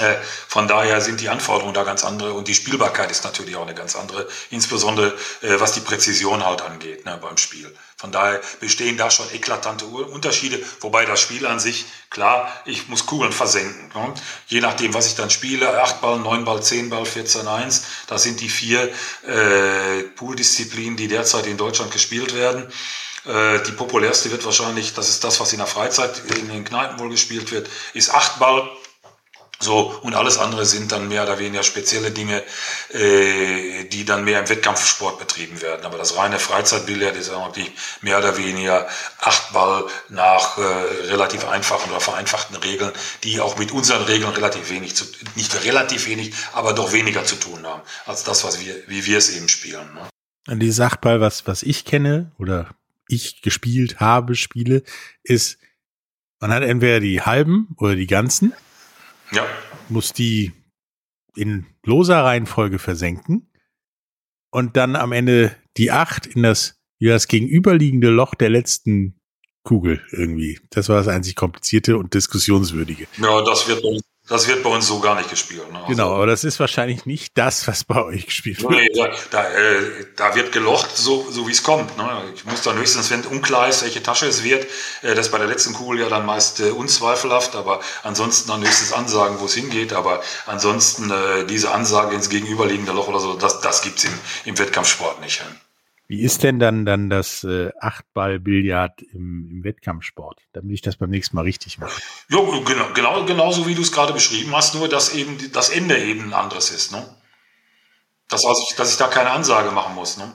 Äh, 0.00 0.16
von 0.48 0.66
daher 0.66 1.00
sind 1.00 1.20
die 1.20 1.28
Anforderungen 1.28 1.74
da 1.74 1.84
ganz 1.84 2.04
andere 2.04 2.32
und 2.32 2.48
die 2.48 2.54
Spielbarkeit 2.54 3.10
ist 3.10 3.24
natürlich 3.24 3.56
auch 3.56 3.62
eine 3.62 3.74
ganz 3.74 3.96
andere, 3.96 4.26
insbesondere 4.50 5.08
äh, 5.42 5.60
was 5.60 5.72
die 5.72 5.80
Präzision 5.80 6.44
halt 6.44 6.62
angeht 6.62 7.04
ne, 7.04 7.18
beim 7.20 7.36
Spiel. 7.36 7.74
Von 7.96 8.12
daher 8.12 8.40
bestehen 8.60 8.96
da 8.96 9.10
schon 9.10 9.30
eklatante 9.30 9.84
Unterschiede, 9.84 10.58
wobei 10.80 11.04
das 11.04 11.20
Spiel 11.20 11.46
an 11.46 11.60
sich, 11.60 11.84
klar, 12.08 12.50
ich 12.64 12.88
muss 12.88 13.04
Kugeln 13.04 13.30
versenken. 13.32 13.90
Ne? 13.94 14.14
Je 14.46 14.60
nachdem, 14.60 14.94
was 14.94 15.06
ich 15.06 15.16
dann 15.16 15.28
spiele, 15.28 15.82
8 15.82 16.00
Ball, 16.00 16.18
9 16.18 16.46
Ball, 16.46 16.62
10 16.62 16.88
Ball, 16.88 17.04
14, 17.04 17.46
1, 17.46 17.84
das 18.06 18.22
sind 18.22 18.40
die 18.40 18.48
vier 18.48 18.90
äh, 19.26 20.02
Pooldisziplinen, 20.16 20.96
die 20.96 21.08
derzeit 21.08 21.46
in 21.46 21.58
Deutschland 21.58 21.92
gespielt 21.92 22.34
werden. 22.34 22.72
Äh, 23.26 23.62
die 23.64 23.72
populärste 23.72 24.30
wird 24.30 24.44
wahrscheinlich, 24.46 24.94
das 24.94 25.10
ist 25.10 25.22
das, 25.22 25.38
was 25.40 25.52
in 25.52 25.58
der 25.58 25.66
Freizeit 25.66 26.22
in 26.38 26.48
den 26.48 26.64
Kneipen 26.64 26.98
wohl 26.98 27.10
gespielt 27.10 27.52
wird, 27.52 27.68
ist 27.92 28.14
8 28.14 28.38
Ball. 28.38 28.70
So, 29.62 29.94
und 30.00 30.14
alles 30.14 30.38
andere 30.38 30.64
sind 30.64 30.90
dann 30.90 31.08
mehr 31.08 31.24
oder 31.24 31.38
weniger 31.38 31.62
spezielle 31.62 32.10
Dinge, 32.10 32.42
äh, 32.94 33.84
die 33.84 34.06
dann 34.06 34.24
mehr 34.24 34.40
im 34.40 34.48
Wettkampfsport 34.48 35.18
betrieben 35.18 35.60
werden. 35.60 35.84
Aber 35.84 35.98
das 35.98 36.16
reine 36.16 36.38
Freizeitbillard 36.38 37.14
ist 37.14 37.28
eigentlich 37.28 37.70
mehr 38.00 38.18
oder 38.18 38.38
weniger 38.38 38.88
Achtball 39.18 39.84
nach 40.08 40.56
äh, 40.56 40.62
relativ 41.08 41.46
einfachen 41.46 41.90
oder 41.90 42.00
vereinfachten 42.00 42.56
Regeln, 42.56 42.92
die 43.22 43.38
auch 43.40 43.58
mit 43.58 43.70
unseren 43.70 44.02
Regeln 44.04 44.32
relativ 44.32 44.70
wenig 44.70 44.96
zu, 44.96 45.04
nicht 45.36 45.62
relativ 45.62 46.06
wenig, 46.06 46.32
aber 46.54 46.72
doch 46.72 46.94
weniger 46.94 47.26
zu 47.26 47.36
tun 47.36 47.66
haben, 47.66 47.82
als 48.06 48.24
das, 48.24 48.44
was 48.44 48.60
wir, 48.60 48.74
wie 48.86 49.04
wir 49.04 49.18
es 49.18 49.36
eben 49.36 49.50
spielen. 49.50 49.90
Ne? 49.92 50.56
Die 50.56 50.72
Sachball, 50.72 51.20
was, 51.20 51.46
was 51.46 51.62
ich 51.62 51.84
kenne 51.84 52.32
oder 52.38 52.70
ich 53.08 53.42
gespielt 53.42 54.00
habe, 54.00 54.36
spiele, 54.36 54.84
ist, 55.22 55.58
man 56.38 56.50
hat 56.50 56.62
entweder 56.62 57.00
die 57.00 57.20
halben 57.20 57.74
oder 57.76 57.94
die 57.94 58.06
ganzen. 58.06 58.54
Ja. 59.32 59.46
Muss 59.88 60.12
die 60.12 60.52
in 61.36 61.66
loser 61.84 62.24
Reihenfolge 62.24 62.78
versenken 62.78 63.50
und 64.50 64.76
dann 64.76 64.96
am 64.96 65.12
Ende 65.12 65.56
die 65.76 65.90
acht 65.90 66.26
in 66.26 66.42
das, 66.42 66.80
ja, 66.98 67.12
das 67.12 67.28
gegenüberliegende 67.28 68.10
Loch 68.10 68.34
der 68.34 68.50
letzten 68.50 69.20
Kugel 69.62 70.02
irgendwie. 70.10 70.58
Das 70.70 70.88
war 70.88 70.96
das 70.96 71.08
einzig 71.08 71.36
komplizierte 71.36 71.96
und 71.96 72.14
diskussionswürdige. 72.14 73.06
Ja, 73.18 73.42
das 73.42 73.68
wird 73.68 73.84
das 74.30 74.46
wird 74.46 74.62
bei 74.62 74.70
uns 74.70 74.86
so 74.86 75.00
gar 75.00 75.16
nicht 75.16 75.28
gespielt. 75.28 75.72
Ne? 75.72 75.78
Also, 75.78 75.88
genau, 75.88 76.14
aber 76.14 76.26
das 76.26 76.44
ist 76.44 76.60
wahrscheinlich 76.60 77.04
nicht 77.04 77.36
das, 77.36 77.66
was 77.66 77.82
bei 77.82 78.00
euch 78.00 78.26
gespielt 78.26 78.62
wird. 78.62 78.70
Nee, 78.70 78.88
da, 78.94 79.10
da, 79.32 79.50
äh, 79.50 80.06
da 80.14 80.36
wird 80.36 80.52
gelocht, 80.52 80.96
so, 80.96 81.26
so 81.28 81.48
wie 81.48 81.52
es 81.52 81.64
kommt. 81.64 81.98
Ne? 81.98 82.08
Ich 82.36 82.44
muss 82.44 82.62
dann 82.62 82.78
höchstens, 82.78 83.10
wenn 83.10 83.22
unklar 83.22 83.68
ist, 83.68 83.82
welche 83.82 84.04
Tasche 84.04 84.26
es 84.26 84.44
wird, 84.44 84.68
äh, 85.02 85.16
das 85.16 85.32
bei 85.32 85.38
der 85.38 85.48
letzten 85.48 85.74
Kugel 85.74 85.98
ja 85.98 86.08
dann 86.08 86.26
meist 86.26 86.60
äh, 86.60 86.70
unzweifelhaft, 86.70 87.56
aber 87.56 87.80
ansonsten 88.04 88.48
dann 88.48 88.60
höchstens 88.62 88.92
ansagen, 88.92 89.40
wo 89.40 89.46
es 89.46 89.54
hingeht. 89.54 89.92
Aber 89.92 90.22
ansonsten 90.46 91.10
äh, 91.10 91.44
diese 91.46 91.72
Ansage 91.72 92.14
ins 92.14 92.30
gegenüberliegende 92.30 92.92
Loch 92.92 93.08
oder 93.08 93.18
so, 93.18 93.34
das, 93.34 93.60
das 93.60 93.82
gibt's 93.82 94.04
im, 94.04 94.16
im 94.44 94.56
Wettkampfsport 94.56 95.20
nicht. 95.20 95.42
Wie 96.10 96.22
ist 96.22 96.42
denn 96.42 96.58
dann, 96.58 96.84
dann 96.84 97.08
das 97.08 97.44
äh, 97.44 97.70
Achtball-Billard 97.78 99.00
im, 99.00 99.48
im 99.48 99.62
Wettkampfsport, 99.62 100.40
damit 100.52 100.74
ich 100.74 100.80
das 100.80 100.96
beim 100.96 101.08
nächsten 101.08 101.36
Mal 101.36 101.42
richtig 101.42 101.78
mache? 101.78 102.02
Ja, 102.28 102.40
genau, 102.40 102.92
genau, 102.92 103.24
genauso 103.26 103.68
wie 103.68 103.76
du 103.76 103.82
es 103.82 103.92
gerade 103.92 104.12
beschrieben 104.12 104.52
hast, 104.56 104.74
nur 104.74 104.88
dass 104.88 105.14
eben 105.14 105.38
das 105.52 105.68
Ende 105.70 105.96
eben 105.96 106.24
ein 106.24 106.32
anderes 106.32 106.72
ist. 106.72 106.90
Ne? 106.90 107.06
Das, 108.26 108.42
dass, 108.42 108.58
ich, 108.58 108.74
dass 108.74 108.90
ich 108.90 108.96
da 108.96 109.06
keine 109.06 109.30
Ansage 109.30 109.70
machen 109.70 109.94
muss. 109.94 110.16
Ne? 110.16 110.34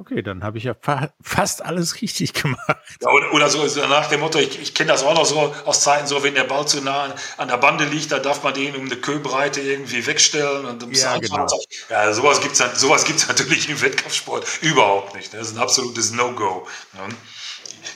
Okay, 0.00 0.22
dann 0.22 0.42
habe 0.42 0.56
ich 0.56 0.64
ja 0.64 0.72
fa 0.72 1.12
fast 1.20 1.62
alles 1.62 2.00
richtig 2.00 2.32
gemacht. 2.42 2.78
Ja, 3.02 3.10
oder, 3.10 3.34
oder, 3.34 3.50
so 3.50 3.86
nach 3.86 4.08
dem 4.08 4.20
Motto, 4.20 4.38
ich, 4.38 4.58
ich 4.58 4.74
kenne 4.74 4.88
das 4.88 5.04
auch 5.04 5.14
noch 5.14 5.26
so 5.26 5.54
aus 5.66 5.82
Zeiten, 5.82 6.06
so 6.06 6.22
wenn 6.22 6.32
der 6.32 6.44
Ball 6.44 6.66
zu 6.66 6.80
nah 6.80 7.14
an 7.36 7.48
der 7.48 7.58
Bande 7.58 7.84
liegt, 7.84 8.10
da 8.10 8.18
darf 8.18 8.42
man 8.42 8.54
den 8.54 8.74
um 8.76 8.86
eine 8.86 8.96
Köbreite 8.96 9.60
irgendwie 9.60 10.06
wegstellen. 10.06 10.64
Und 10.64 10.96
ja, 10.96 11.18
genau. 11.18 11.46
ja, 11.90 12.14
sowas 12.14 12.40
gibt 12.40 12.58
es 12.58 12.80
sowas 12.80 13.04
gibt's 13.04 13.28
natürlich 13.28 13.68
im 13.68 13.78
Wettkampfsport 13.82 14.46
überhaupt 14.62 15.14
nicht. 15.14 15.34
Das 15.34 15.48
ist 15.48 15.56
ein 15.56 15.62
absolutes 15.62 16.12
No-Go. 16.12 16.66
Ne? 16.94 17.14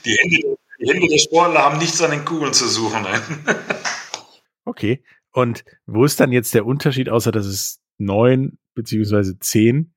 Die, 0.04 0.14
Hände, 0.14 0.58
die 0.78 0.86
Hände 0.86 1.08
der 1.08 1.18
Sportler 1.18 1.62
haben 1.62 1.78
nichts 1.78 2.02
an 2.02 2.10
den 2.10 2.26
Kugeln 2.26 2.52
zu 2.52 2.68
suchen. 2.68 3.00
Ne? 3.00 3.22
okay, 4.66 5.02
und 5.32 5.64
wo 5.86 6.04
ist 6.04 6.20
dann 6.20 6.32
jetzt 6.32 6.52
der 6.52 6.66
Unterschied, 6.66 7.08
außer 7.08 7.32
dass 7.32 7.46
es 7.46 7.80
neun 7.96 8.58
beziehungsweise 8.74 9.38
zehn 9.38 9.93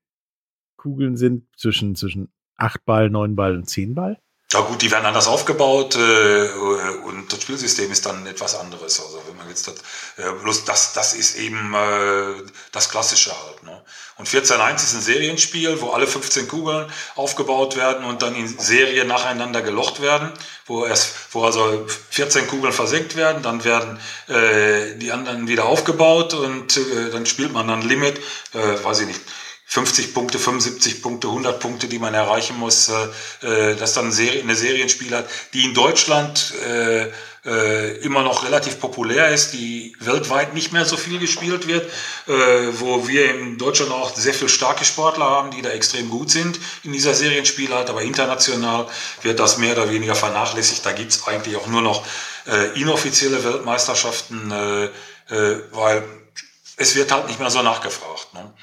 Kugeln 0.87 1.17
sind 1.17 1.43
zwischen, 1.57 1.95
zwischen 1.95 2.31
8 2.55 2.85
Ball, 2.85 3.09
9 3.09 3.35
Ball 3.35 3.55
und 3.55 3.69
10 3.69 3.93
Ball? 3.93 4.17
Ja 4.53 4.61
gut, 4.61 4.81
die 4.81 4.89
werden 4.89 5.05
anders 5.05 5.27
aufgebaut 5.27 5.97
äh, 5.97 6.47
und 7.03 7.25
das 7.29 7.41
Spielsystem 7.41 7.91
ist 7.91 8.05
dann 8.05 8.25
etwas 8.25 8.55
anderes. 8.55 9.01
Also 9.01 9.21
wenn 9.27 9.35
man 9.35 9.49
jetzt 9.49 9.67
das, 9.67 9.75
äh, 10.15 10.31
bloß 10.41 10.63
das, 10.63 10.93
das 10.93 11.13
ist 11.15 11.35
eben 11.35 11.73
äh, 11.73 12.43
das 12.71 12.89
Klassische 12.89 13.31
halt. 13.31 13.63
Ne? 13.63 13.83
Und 14.15 14.29
14.1 14.29 14.75
ist 14.75 14.93
ein 14.93 15.01
Serienspiel, 15.01 15.81
wo 15.81 15.89
alle 15.89 16.07
15 16.07 16.47
Kugeln 16.47 16.89
aufgebaut 17.15 17.75
werden 17.75 18.05
und 18.05 18.21
dann 18.21 18.35
in 18.35 18.47
Serie 18.47 19.03
nacheinander 19.03 19.61
gelocht 19.61 20.01
werden, 20.01 20.31
wo 20.65 20.85
erst, 20.85 21.13
wo 21.31 21.43
also 21.43 21.85
14 22.11 22.47
Kugeln 22.47 22.71
versenkt 22.71 23.17
werden, 23.17 23.43
dann 23.43 23.65
werden 23.65 23.99
äh, 24.29 24.97
die 24.97 25.11
anderen 25.11 25.49
wieder 25.49 25.65
aufgebaut 25.65 26.33
und 26.33 26.77
äh, 26.77 27.09
dann 27.11 27.25
spielt 27.25 27.51
man 27.51 27.67
dann 27.67 27.81
Limit, 27.81 28.21
äh, 28.53 28.81
weiß 28.81 29.01
ich 29.01 29.07
nicht 29.07 29.21
50 29.69 30.13
Punkte, 30.13 30.39
75 30.39 31.01
Punkte, 31.01 31.27
100 31.27 31.59
Punkte, 31.59 31.87
die 31.87 31.99
man 31.99 32.13
erreichen 32.13 32.57
muss, 32.57 32.89
äh, 32.89 33.75
das 33.75 33.93
dann 33.93 34.05
eine 34.05 34.55
Serienspiel 34.55 35.13
hat, 35.13 35.27
die 35.53 35.65
in 35.65 35.73
Deutschland 35.73 36.53
äh, 36.65 37.11
äh, 37.47 37.97
immer 37.97 38.23
noch 38.23 38.43
relativ 38.43 38.79
populär 38.79 39.29
ist, 39.29 39.51
die 39.51 39.95
weltweit 39.99 40.53
nicht 40.53 40.73
mehr 40.73 40.85
so 40.85 40.97
viel 40.97 41.19
gespielt 41.19 41.67
wird, 41.67 41.89
äh, 42.27 42.31
wo 42.79 43.07
wir 43.07 43.33
in 43.33 43.57
Deutschland 43.57 43.91
auch 43.91 44.15
sehr 44.15 44.33
viel 44.33 44.49
starke 44.49 44.85
Sportler 44.85 45.25
haben, 45.25 45.51
die 45.51 45.61
da 45.61 45.69
extrem 45.69 46.09
gut 46.09 46.29
sind 46.29 46.59
in 46.83 46.91
dieser 46.91 47.13
Serienspielart, 47.13 47.89
aber 47.89 48.01
international 48.01 48.87
wird 49.21 49.39
das 49.39 49.57
mehr 49.57 49.73
oder 49.73 49.89
weniger 49.89 50.15
vernachlässigt. 50.15 50.85
Da 50.85 50.91
gibt's 50.91 51.25
eigentlich 51.27 51.55
auch 51.55 51.67
nur 51.67 51.81
noch 51.81 52.05
äh, 52.47 52.79
inoffizielle 52.79 53.43
Weltmeisterschaften, 53.43 54.51
äh, 54.51 54.85
äh, 55.33 55.61
weil 55.71 56.03
es 56.75 56.95
wird 56.95 57.11
halt 57.11 57.27
nicht 57.27 57.39
mehr 57.39 57.49
so 57.49 57.61
nachgefragt. 57.61 58.33
Ne? 58.33 58.53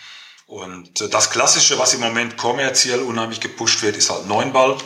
Und 0.55 1.01
äh, 1.01 1.09
das 1.09 1.31
Klassische, 1.31 1.81
was 1.81 1.95
im 1.95 2.01
Moment 2.01 2.37
kommerziell 2.37 3.01
unheimlich 3.01 3.40
gepusht 3.40 3.83
wird, 3.83 3.97
ist 3.97 4.09
halt 4.09 4.29
Neunball 4.29 4.77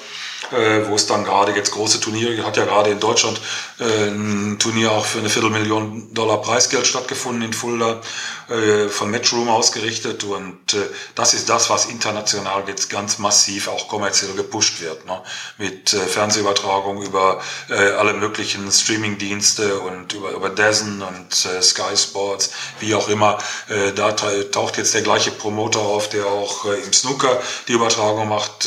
äh, 0.53 0.89
wo 0.89 0.95
es 0.95 1.07
dann 1.07 1.25
gerade 1.25 1.53
jetzt 1.53 1.73
große 1.73 2.01
Turniere, 2.01 2.45
hat 2.45 2.57
ja 2.57 2.65
gerade 2.65 2.91
in 2.91 3.01
Deutschland 3.01 3.41
äh, 3.79 4.09
ein 4.09 4.59
Turnier 4.59 4.93
auch 4.93 5.05
für 5.05 5.19
eine 5.19 5.29
Viertelmillion 5.29 6.15
Dollar 6.15 6.41
Preisgeld 6.41 6.87
stattgefunden 6.87 7.43
in 7.43 7.53
Fulda, 7.53 8.01
äh, 8.49 8.89
von 8.89 9.11
Matchroom 9.11 9.49
ausgerichtet. 9.49 10.25
Und 10.25 10.75
äh, 10.75 10.89
das 11.15 11.35
ist 11.35 11.49
das, 11.51 11.69
was 11.69 11.87
international 11.87 12.65
jetzt 12.67 12.89
ganz 12.89 13.19
massiv 13.19 13.69
auch 13.69 13.89
kommerziell 13.89 14.33
gepusht 14.35 14.81
wird, 14.81 15.05
ne? 15.07 15.21
mit 15.59 15.93
äh, 15.93 15.99
Fernsehübertragung 15.99 17.03
über 17.03 17.43
äh, 17.69 17.75
alle 17.75 18.15
möglichen 18.15 18.71
Streamingdienste 18.71 19.81
und 19.81 20.15
über, 20.15 20.31
über 20.31 20.49
DAZN 20.49 21.03
und 21.03 21.45
äh, 21.45 21.61
Sky 21.61 21.97
Sports, 21.97 22.51
wie 22.81 22.95
auch 22.95 23.09
immer, 23.09 23.39
äh, 23.69 23.93
da 23.93 24.13
taucht 24.13 24.79
jetzt 24.79 24.95
der 24.95 25.03
gleiche 25.03 25.31
Promoter 25.31 25.81
auf, 25.81 26.09
der 26.09 26.27
auch 26.27 26.65
äh, 26.65 26.81
im 26.81 26.93
Snooker 26.93 27.41
die 27.67 27.73
Übertragung 27.73 28.29
macht, 28.29 28.67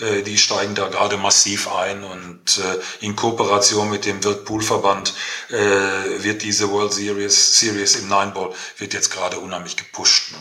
äh, 0.00 0.18
äh 0.18 0.22
die 0.22 0.38
steigen 0.38 0.74
da 0.74 0.88
gerade 0.88 1.09
massiv 1.16 1.72
ein 1.72 2.04
und 2.04 2.58
äh, 2.58 3.04
in 3.04 3.16
Kooperation 3.16 3.90
mit 3.90 4.06
dem 4.06 4.22
Weltpoolverband 4.24 5.14
äh, 5.50 6.22
wird 6.22 6.42
diese 6.42 6.70
World 6.70 6.92
Series, 6.92 7.58
Series 7.58 7.96
im 7.96 8.08
Nineball 8.08 8.52
wird 8.78 8.94
jetzt 8.94 9.10
gerade 9.10 9.38
unheimlich 9.38 9.76
gepusht. 9.76 10.32
Ne? 10.32 10.38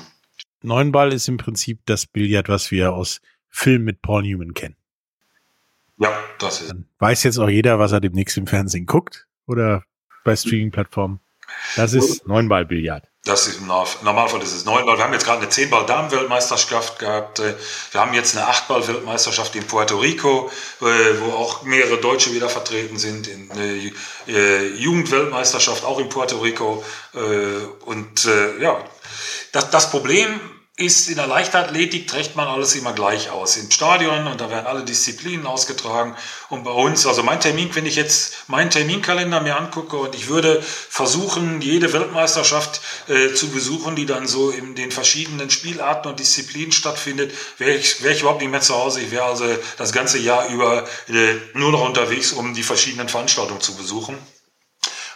Neunball 0.62 1.14
ist 1.14 1.28
im 1.28 1.38
Prinzip 1.38 1.80
das 1.86 2.06
Billard, 2.06 2.50
was 2.50 2.72
wir 2.72 2.94
aus 2.94 3.22
Filmen 3.50 3.86
mit 3.86 4.02
Paul 4.02 4.24
Newman 4.24 4.54
kennen. 4.54 4.76
Ja, 5.98 6.18
das 6.40 6.62
ist. 6.62 6.70
Dann 6.70 6.86
weiß 7.00 7.24
jetzt 7.24 7.38
auch 7.38 7.50
jeder, 7.50 7.80
was 7.80 7.92
er 7.92 8.00
demnächst 8.00 8.38
im 8.38 8.48
Fernsehen 8.48 8.86
guckt 8.86 9.28
oder 9.48 9.84
bei 10.24 10.36
Streaming-Plattformen. 10.36 11.20
Das 11.76 11.94
ist 11.94 12.28
Neunball-Billard. 12.28 13.09
Das 13.26 13.48
ist 13.48 13.60
im 13.60 13.68
Normalfall 13.68 14.42
ist 14.42 14.54
es 14.54 14.64
Neunball. 14.64 14.98
Wir 14.98 15.04
haben 15.04 15.12
jetzt 15.12 15.26
gerade 15.26 15.42
eine 15.42 15.50
Zehnball-Damen-Weltmeisterschaft 15.50 17.00
gehabt. 17.00 17.40
Äh, 17.40 17.56
wir 17.92 18.00
haben 18.02 18.14
jetzt 18.14 18.38
eine 18.38 18.48
Achtball-Weltmeisterschaft 18.48 19.56
in 19.58 19.68
Puerto 19.68 19.98
Rico, 19.98 20.50
äh, 20.82 20.86
wo 21.20 21.34
auch 21.34 21.64
mehrere 21.64 21.98
Deutsche 21.98 22.34
wieder 22.34 22.48
vertreten 22.48 22.98
sind. 22.98 23.28
In 23.28 23.52
eine 23.52 23.92
äh, 24.28 24.68
Jugendweltmeisterschaft 24.70 25.84
auch 25.84 26.00
in 26.00 26.08
Puerto 26.08 26.40
Rico. 26.40 26.84
Und 27.86 28.26
ja, 28.62 28.84
das 29.52 29.90
Problem 29.90 30.40
ist 30.80 31.10
in 31.10 31.16
der 31.18 31.28
Leichtathletik 31.28 32.08
trägt 32.08 32.38
man 32.38 32.48
alles 32.48 32.74
immer 32.76 32.94
gleich 32.94 33.30
aus. 33.30 33.58
Im 33.58 33.70
Stadion 33.70 34.28
und 34.28 34.40
da 34.40 34.50
werden 34.50 34.66
alle 34.66 34.84
Disziplinen 34.84 35.46
ausgetragen. 35.46 36.16
Und 36.50 36.64
bei 36.64 36.72
uns, 36.72 37.06
also 37.06 37.22
mein 37.22 37.42
Termin, 37.42 37.70
wenn 37.74 37.86
ich 37.86 37.98
jetzt 37.98 38.48
meinen 38.48 38.70
Terminkalender 38.70 39.42
mir 39.42 39.58
angucke 39.58 39.98
und 39.98 40.16
ich 40.16 40.30
würde 40.30 40.62
versuchen, 40.62 41.62
jede 41.62 41.92
Weltmeisterschaft 41.92 42.80
äh, 43.08 43.34
zu 43.34 43.50
besuchen, 43.50 43.98
die 43.98 44.06
dann 44.06 44.26
so 44.26 44.52
in 44.52 44.76
den 44.76 44.92
verschiedenen 44.92 45.50
Spielarten 45.50 46.10
und 46.10 46.20
Disziplinen 46.20 46.72
stattfindet, 46.72 47.34
wäre 47.58 47.76
ich, 47.76 48.02
wär 48.02 48.12
ich 48.12 48.22
überhaupt 48.22 48.42
nicht 48.42 48.52
mehr 48.52 48.62
zu 48.62 48.76
Hause. 48.76 49.02
Ich 49.02 49.12
wäre 49.12 49.26
also 49.26 49.46
das 49.78 49.92
ganze 49.92 50.18
Jahr 50.18 50.48
über 50.48 50.88
äh, 51.10 51.36
nur 51.56 51.72
noch 51.72 51.86
unterwegs, 51.86 52.32
um 52.32 52.54
die 52.54 52.64
verschiedenen 52.64 53.10
Veranstaltungen 53.10 53.62
zu 53.62 53.76
besuchen. 53.76 54.18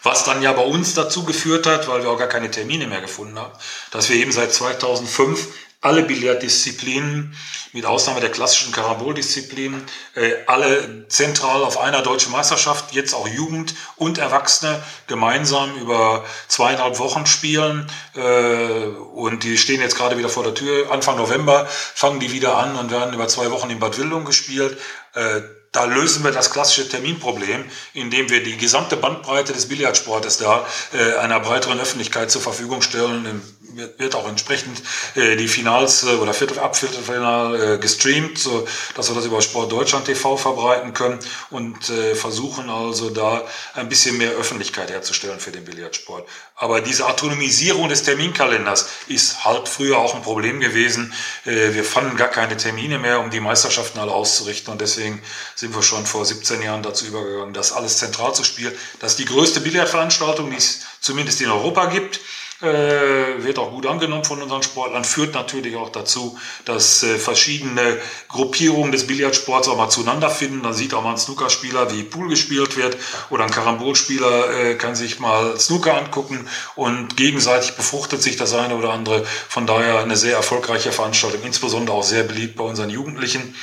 Was 0.03 0.25
dann 0.25 0.41
ja 0.41 0.51
bei 0.51 0.63
uns 0.63 0.93
dazu 0.93 1.23
geführt 1.23 1.65
hat, 1.65 1.87
weil 1.87 2.03
wir 2.03 2.09
auch 2.09 2.19
gar 2.19 2.27
keine 2.27 2.51
Termine 2.51 2.87
mehr 2.87 3.01
gefunden 3.01 3.39
haben, 3.39 3.53
dass 3.91 4.09
wir 4.09 4.17
eben 4.17 4.31
seit 4.31 4.53
2005 4.53 5.47
alle 5.83 6.03
Billarddisziplinen, 6.03 7.35
mit 7.73 7.85
Ausnahme 7.85 8.21
der 8.21 8.31
klassischen 8.31 8.71
Karamboldisziplinen, 8.71 9.83
äh, 10.15 10.31
alle 10.47 11.07
zentral 11.09 11.63
auf 11.63 11.77
einer 11.77 12.01
deutschen 12.01 12.31
Meisterschaft, 12.31 12.93
jetzt 12.93 13.13
auch 13.13 13.27
Jugend 13.27 13.75
und 13.97 14.17
Erwachsene 14.17 14.81
gemeinsam 15.07 15.75
über 15.77 16.23
zweieinhalb 16.47 16.99
Wochen 16.99 17.25
spielen. 17.25 17.89
Äh, 18.15 18.85
und 19.13 19.43
die 19.43 19.57
stehen 19.57 19.81
jetzt 19.81 19.97
gerade 19.97 20.17
wieder 20.17 20.29
vor 20.29 20.43
der 20.43 20.53
Tür. 20.53 20.91
Anfang 20.91 21.17
November 21.17 21.67
fangen 21.67 22.19
die 22.19 22.31
wieder 22.31 22.57
an 22.57 22.75
und 22.77 22.89
werden 22.89 23.13
über 23.13 23.27
zwei 23.27 23.51
Wochen 23.51 23.69
in 23.69 23.79
Bad 23.79 23.97
Wildung 23.97 24.23
gespielt. 24.23 24.77
Äh, 25.15 25.41
da 25.73 25.85
lösen 25.85 26.23
wir 26.23 26.31
das 26.31 26.51
klassische 26.51 26.87
Terminproblem, 26.87 27.65
indem 27.93 28.29
wir 28.29 28.43
die 28.43 28.57
gesamte 28.57 28.95
Bandbreite 28.95 29.53
des 29.53 29.67
Billardsportes 29.67 30.37
da 30.37 30.65
äh, 30.93 31.15
einer 31.17 31.39
breiteren 31.39 31.79
Öffentlichkeit 31.79 32.31
zur 32.31 32.41
Verfügung 32.41 32.81
stellen 32.81 33.41
wird 33.75 34.15
auch 34.15 34.27
entsprechend 34.27 34.81
äh, 35.15 35.35
die 35.35 35.47
Finals 35.47 36.03
äh, 36.03 36.15
oder 36.15 36.33
Viertel, 36.33 36.59
Abviertelfinal 36.59 37.75
äh, 37.75 37.77
gestreamt, 37.77 38.37
so 38.37 38.67
dass 38.95 39.09
wir 39.09 39.15
das 39.15 39.25
über 39.25 39.41
Sport 39.41 39.71
Deutschland 39.71 40.05
TV 40.05 40.37
verbreiten 40.37 40.93
können 40.93 41.19
und 41.49 41.89
äh, 41.89 42.15
versuchen 42.15 42.69
also 42.69 43.09
da 43.09 43.43
ein 43.73 43.89
bisschen 43.89 44.17
mehr 44.17 44.31
Öffentlichkeit 44.31 44.91
herzustellen 44.91 45.39
für 45.39 45.51
den 45.51 45.65
Billardsport. 45.65 46.27
Aber 46.55 46.81
diese 46.81 47.07
Autonomisierung 47.07 47.89
des 47.89 48.03
Terminkalenders 48.03 48.87
ist 49.07 49.43
halt 49.43 49.67
früher 49.67 49.97
auch 49.97 50.15
ein 50.15 50.21
Problem 50.21 50.59
gewesen. 50.59 51.13
Äh, 51.45 51.73
wir 51.73 51.83
fanden 51.83 52.15
gar 52.17 52.29
keine 52.29 52.57
Termine 52.57 52.99
mehr, 52.99 53.19
um 53.19 53.29
die 53.29 53.39
Meisterschaften 53.39 53.99
alle 53.99 54.11
auszurichten 54.11 54.71
und 54.71 54.81
deswegen 54.81 55.21
sind 55.55 55.75
wir 55.75 55.83
schon 55.83 56.05
vor 56.05 56.25
17 56.25 56.61
Jahren 56.61 56.83
dazu 56.83 57.05
übergegangen, 57.05 57.53
das 57.53 57.73
alles 57.73 57.97
zentral 57.97 58.33
zu 58.33 58.43
spielen. 58.43 58.73
Das 58.99 59.11
ist 59.13 59.19
die 59.19 59.25
größte 59.25 59.61
Billardveranstaltung, 59.61 60.51
die 60.51 60.57
es 60.57 60.81
zumindest 61.01 61.41
in 61.41 61.49
Europa 61.49 61.85
gibt 61.85 62.19
äh, 62.63 63.43
wird 63.43 63.59
auch 63.59 63.71
gut 63.71 63.85
angenommen 63.85 64.23
von 64.23 64.41
unseren 64.41 64.63
Sportlern, 64.63 65.03
führt 65.03 65.33
natürlich 65.33 65.75
auch 65.75 65.89
dazu, 65.89 66.37
dass 66.65 67.03
äh, 67.03 67.17
verschiedene 67.17 67.99
Gruppierungen 68.29 68.91
des 68.91 69.05
Billardsports 69.05 69.67
auch 69.67 69.77
mal 69.77 69.89
zueinander 69.89 70.29
finden. 70.29 70.63
Dann 70.63 70.73
sieht 70.73 70.93
auch 70.93 71.03
mal 71.03 71.11
ein 71.11 71.17
Snookerspieler, 71.17 71.91
wie 71.93 72.03
Pool 72.03 72.29
gespielt 72.29 72.77
wird 72.77 72.97
oder 73.29 73.43
ein 73.43 73.51
Karambolspieler 73.51 74.71
äh, 74.71 74.75
kann 74.75 74.95
sich 74.95 75.19
mal 75.19 75.59
Snooker 75.59 75.97
angucken 75.97 76.47
und 76.75 77.17
gegenseitig 77.17 77.75
befruchtet 77.75 78.23
sich 78.23 78.37
das 78.37 78.53
eine 78.53 78.75
oder 78.75 78.93
andere. 78.93 79.25
Von 79.49 79.67
daher 79.67 79.99
eine 79.99 80.15
sehr 80.15 80.35
erfolgreiche 80.35 80.91
Veranstaltung, 80.91 81.41
insbesondere 81.43 81.95
auch 81.95 82.03
sehr 82.03 82.23
beliebt 82.23 82.55
bei 82.55 82.63
unseren 82.63 82.89
Jugendlichen. 82.89 83.55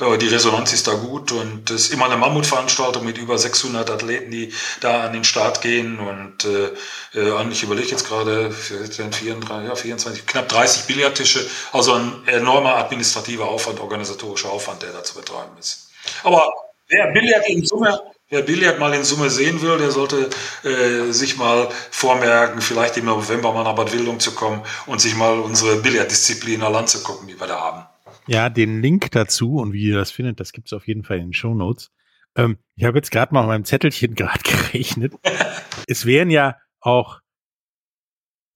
Die 0.00 0.28
Resonanz 0.28 0.72
ist 0.72 0.86
da 0.86 0.94
gut 0.94 1.32
und 1.32 1.70
es 1.70 1.86
ist 1.86 1.92
immer 1.92 2.04
eine 2.04 2.16
Mammutveranstaltung 2.16 3.04
mit 3.04 3.18
über 3.18 3.36
600 3.36 3.90
Athleten, 3.90 4.30
die 4.30 4.52
da 4.80 5.02
an 5.02 5.12
den 5.12 5.24
Start 5.24 5.60
gehen 5.60 5.98
und 5.98 6.44
äh, 6.44 6.70
äh 7.18 7.48
ich 7.50 7.62
überlege 7.62 7.88
jetzt 7.88 8.06
gerade, 8.06 8.47
34, 8.50 9.26
ja, 9.68 9.74
24, 9.74 10.26
knapp 10.26 10.48
30 10.48 10.86
Billardtische, 10.86 11.48
also 11.72 11.94
ein 11.94 12.12
enormer 12.26 12.76
administrativer 12.76 13.48
Aufwand, 13.48 13.80
organisatorischer 13.80 14.50
Aufwand, 14.50 14.82
der 14.82 14.92
da 14.92 15.02
zu 15.02 15.14
betreiben 15.14 15.56
ist. 15.58 15.90
Aber 16.22 16.50
wer 16.88 17.12
Billard 17.12 17.48
in 17.48 17.64
Summe 17.64 18.00
Wer 18.30 18.42
Billard 18.42 18.78
mal 18.78 18.92
in 18.92 19.04
Summe 19.04 19.30
sehen 19.30 19.62
will, 19.62 19.78
der 19.78 19.90
sollte 19.90 20.28
äh, 20.62 21.12
sich 21.12 21.38
mal 21.38 21.70
vormerken, 21.90 22.60
vielleicht 22.60 22.98
im 22.98 23.06
November 23.06 23.54
mal 23.54 23.64
nach 23.64 23.74
Bad 23.74 23.90
Wildung 23.94 24.20
zu 24.20 24.34
kommen 24.34 24.60
und 24.84 25.00
sich 25.00 25.16
mal 25.16 25.38
unsere 25.38 25.80
Billarddisziplin 25.80 26.62
an 26.62 26.74
Land 26.74 26.90
zu 26.90 27.02
gucken, 27.02 27.26
die 27.26 27.40
wir 27.40 27.46
da 27.46 27.58
haben. 27.58 27.86
Ja, 28.26 28.50
den 28.50 28.82
Link 28.82 29.10
dazu 29.12 29.56
und 29.56 29.72
wie 29.72 29.84
ihr 29.84 29.96
das 29.96 30.10
findet, 30.10 30.40
das 30.40 30.52
gibt 30.52 30.66
es 30.68 30.74
auf 30.74 30.86
jeden 30.86 31.04
Fall 31.04 31.16
in 31.16 31.28
den 31.28 31.32
Show 31.32 31.54
Notes. 31.54 31.90
Ähm, 32.36 32.58
ich 32.76 32.84
habe 32.84 32.98
jetzt 32.98 33.10
gerade 33.10 33.32
mal 33.32 33.40
auf 33.40 33.46
meinem 33.46 33.64
Zettelchen 33.64 34.14
gerade 34.14 34.40
gerechnet. 34.44 35.14
es 35.86 36.04
wären 36.04 36.28
ja 36.28 36.56
auch 36.80 37.20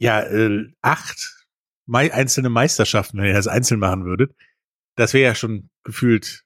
ja 0.02 0.20
äh, 0.20 0.66
acht 0.82 1.46
Mei 1.86 2.12
einzelne 2.12 2.48
Meisterschaften, 2.48 3.18
wenn 3.18 3.26
ihr 3.26 3.34
das 3.34 3.48
einzeln 3.48 3.80
machen 3.80 4.04
würdet. 4.04 4.34
Das 4.96 5.14
wäre 5.14 5.24
ja 5.24 5.34
schon 5.34 5.70
gefühlt 5.84 6.44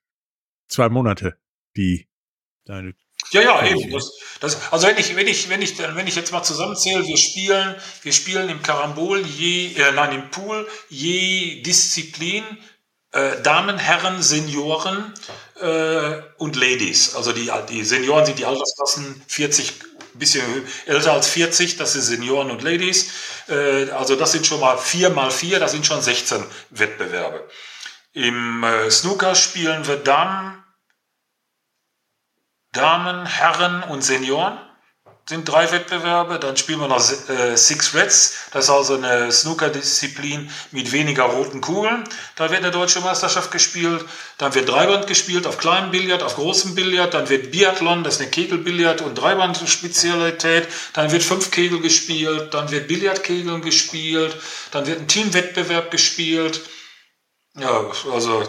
zwei 0.68 0.88
Monate, 0.88 1.38
die 1.76 2.08
deine 2.64 2.94
ja, 3.30 3.40
ja, 3.40 3.66
eben. 3.66 3.90
Das, 3.90 4.12
das, 4.40 4.72
also 4.72 4.86
wenn 4.86 4.98
ich, 4.98 5.16
wenn 5.16 5.26
ich, 5.26 5.48
wenn 5.48 5.62
ich, 5.62 5.78
wenn 5.78 6.06
ich 6.06 6.14
jetzt 6.14 6.32
mal 6.32 6.42
zusammenzähle, 6.42 7.06
wir 7.06 7.16
spielen, 7.16 7.74
wir 8.02 8.12
spielen 8.12 8.48
im 8.50 8.62
Karambol 8.62 9.26
je, 9.26 9.74
äh, 9.74 9.92
nein, 9.92 10.12
im 10.12 10.30
Pool 10.30 10.68
je 10.90 11.62
Disziplin 11.62 12.44
äh, 13.12 13.40
Damen, 13.42 13.78
Herren, 13.78 14.22
Senioren 14.22 15.14
äh, 15.60 16.22
und 16.36 16.56
Ladies. 16.56 17.16
Also 17.16 17.32
die, 17.32 17.50
die 17.70 17.82
Senioren 17.84 18.26
sind 18.26 18.38
die 18.38 18.44
Altersklassen 18.44 19.22
40, 19.26 19.72
bisschen 20.18 20.44
älter 20.86 21.12
als 21.12 21.28
40, 21.28 21.76
das 21.76 21.92
sind 21.92 22.02
Senioren 22.02 22.50
und 22.50 22.62
Ladies. 22.62 23.12
Äh, 23.48 23.90
also 23.90 24.16
das 24.16 24.32
sind 24.32 24.46
schon 24.46 24.60
mal 24.60 24.78
vier 24.78 25.10
mal 25.10 25.30
vier, 25.30 25.60
das 25.60 25.72
sind 25.72 25.86
schon 25.86 26.00
16 26.00 26.44
Wettbewerbe. 26.70 27.48
Im 28.12 28.64
äh, 28.64 28.90
Snooker 28.90 29.34
spielen 29.34 29.86
wir 29.86 29.96
dann 29.96 30.62
Damen, 32.72 33.26
Herren 33.26 33.82
und 33.84 34.02
Senioren 34.02 34.58
sind 35.28 35.44
drei 35.48 35.70
Wettbewerbe. 35.72 36.38
Dann 36.38 36.56
spielen 36.56 36.80
wir 36.80 36.88
noch 36.88 37.02
äh, 37.28 37.56
Six 37.56 37.94
Reds. 37.94 38.34
Das 38.52 38.66
ist 38.66 38.70
also 38.70 38.94
eine 38.94 39.32
Snooker-Disziplin 39.32 40.50
mit 40.70 40.92
weniger 40.92 41.24
roten 41.24 41.60
Kugeln. 41.60 42.04
Da 42.36 42.50
wird 42.50 42.62
eine 42.62 42.70
deutsche 42.70 43.00
Meisterschaft 43.00 43.50
gespielt. 43.50 44.04
Dann 44.38 44.54
wird 44.54 44.68
Dreiband 44.68 45.08
gespielt 45.08 45.46
auf 45.46 45.58
kleinem 45.58 45.90
Billard, 45.90 46.22
auf 46.22 46.36
großem 46.36 46.76
Billard. 46.76 47.14
Dann 47.14 47.28
wird 47.28 47.50
Biathlon, 47.50 48.04
das 48.04 48.14
ist 48.14 48.20
eine 48.20 48.30
Kegelbillard- 48.30 49.02
und 49.02 49.16
Dreiband-Spezialität. 49.16 50.68
Dann 50.92 51.10
wird 51.10 51.24
fünf 51.24 51.50
Kegel 51.50 51.80
gespielt. 51.80 52.54
Dann 52.54 52.70
wird 52.70 52.86
Billardkegeln 52.86 53.62
gespielt. 53.62 54.36
Dann 54.70 54.86
wird 54.86 55.00
ein 55.00 55.08
Teamwettbewerb 55.08 55.90
gespielt. 55.90 56.60
Ja, 57.58 57.90
also 58.12 58.44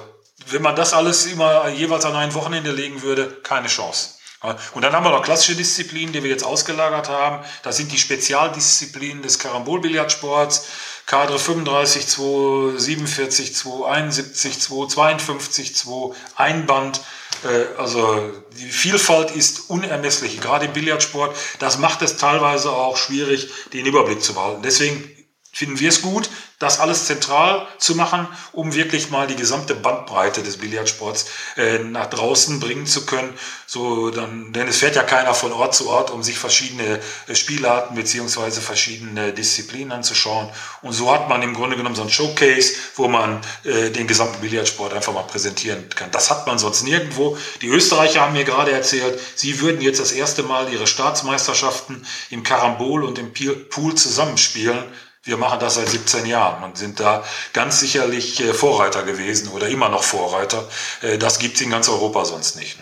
wenn 0.45 0.61
man 0.61 0.75
das 0.75 0.93
alles 0.93 1.25
immer 1.25 1.69
jeweils 1.69 2.05
an 2.05 2.15
ein 2.15 2.35
Wochenende 2.35 2.71
legen 2.71 3.01
würde, 3.01 3.25
keine 3.41 3.67
Chance. 3.67 4.16
Und 4.41 4.83
dann 4.83 4.93
haben 4.93 5.03
wir 5.03 5.09
noch 5.09 5.23
klassische 5.23 5.55
Disziplinen, 5.55 6.13
die 6.13 6.21
wir 6.21 6.29
jetzt 6.29 6.43
ausgelagert 6.43 7.09
haben. 7.09 7.43
Das 7.63 7.77
sind 7.77 7.91
die 7.91 7.97
Spezialdisziplinen 7.97 9.23
des 9.23 9.39
Karambolbillardsports. 9.39 10.67
Kadre 11.07 11.39
35, 11.39 12.05
2, 12.05 12.77
47, 12.77 13.55
2, 13.55 13.87
71, 13.87 14.59
2, 14.59 14.87
52, 14.87 15.75
2, 15.75 16.15
Einband. 16.35 17.01
Äh, 17.43 17.79
also 17.79 18.31
die 18.59 18.69
Vielfalt 18.69 19.31
ist 19.31 19.69
unermesslich, 19.69 20.39
gerade 20.39 20.65
im 20.65 20.73
Billardsport. 20.73 21.35
Das 21.57 21.79
macht 21.79 22.03
es 22.03 22.17
teilweise 22.17 22.71
auch 22.71 22.97
schwierig, 22.97 23.49
den 23.73 23.85
Überblick 23.87 24.21
zu 24.21 24.35
behalten. 24.35 24.61
Deswegen 24.61 25.16
finden 25.57 25.79
wir 25.79 25.89
es 25.89 26.03
gut, 26.03 26.29
das 26.59 26.79
alles 26.79 27.05
zentral 27.05 27.67
zu 27.79 27.95
machen, 27.95 28.27
um 28.51 28.75
wirklich 28.75 29.09
mal 29.09 29.25
die 29.25 29.35
gesamte 29.35 29.73
Bandbreite 29.73 30.43
des 30.43 30.57
Billardsports 30.57 31.25
äh, 31.55 31.79
nach 31.79 32.11
draußen 32.11 32.59
bringen 32.59 32.85
zu 32.85 33.07
können. 33.07 33.33
So 33.65 34.11
dann, 34.11 34.53
denn 34.53 34.67
es 34.67 34.77
fährt 34.77 34.95
ja 34.95 35.01
keiner 35.01 35.33
von 35.33 35.51
Ort 35.51 35.73
zu 35.73 35.89
Ort, 35.89 36.11
um 36.11 36.21
sich 36.21 36.37
verschiedene 36.37 36.99
äh, 37.27 37.33
Spielarten 37.33 37.95
beziehungsweise 37.95 38.61
verschiedene 38.61 39.33
Disziplinen 39.33 39.91
anzuschauen. 39.91 40.47
Und 40.83 40.93
so 40.93 41.11
hat 41.11 41.27
man 41.27 41.41
im 41.41 41.55
Grunde 41.55 41.75
genommen 41.75 41.95
so 41.95 42.03
ein 42.03 42.11
Showcase, 42.11 42.73
wo 42.95 43.07
man 43.07 43.41
äh, 43.63 43.89
den 43.89 44.05
gesamten 44.05 44.39
Billardsport 44.39 44.93
einfach 44.93 45.13
mal 45.13 45.23
präsentieren 45.23 45.89
kann. 45.89 46.11
Das 46.11 46.29
hat 46.29 46.45
man 46.45 46.59
sonst 46.59 46.83
nirgendwo. 46.83 47.35
Die 47.61 47.67
Österreicher 47.67 48.21
haben 48.21 48.33
mir 48.33 48.43
gerade 48.45 48.71
erzählt, 48.73 49.19
sie 49.33 49.59
würden 49.59 49.81
jetzt 49.81 49.99
das 49.99 50.11
erste 50.11 50.43
Mal 50.43 50.71
ihre 50.71 50.85
Staatsmeisterschaften 50.85 52.05
im 52.29 52.43
Karambol 52.43 53.03
und 53.03 53.17
im 53.17 53.33
Pool 53.69 53.95
zusammenspielen 53.95 54.83
wir 55.27 55.37
machen 55.37 55.59
das 55.59 55.75
seit 55.75 55.89
17 55.89 56.25
Jahren 56.25 56.63
und 56.63 56.77
sind 56.77 56.99
da 56.99 57.23
ganz 57.53 57.79
sicherlich 57.79 58.39
äh, 58.41 58.53
Vorreiter 58.53 59.03
gewesen 59.03 59.49
oder 59.49 59.67
immer 59.67 59.89
noch 59.89 60.03
Vorreiter. 60.03 60.67
Äh, 61.01 61.17
das 61.17 61.39
gibt's 61.39 61.61
in 61.61 61.69
ganz 61.69 61.89
Europa 61.89 62.25
sonst 62.25 62.55
nicht. 62.57 62.77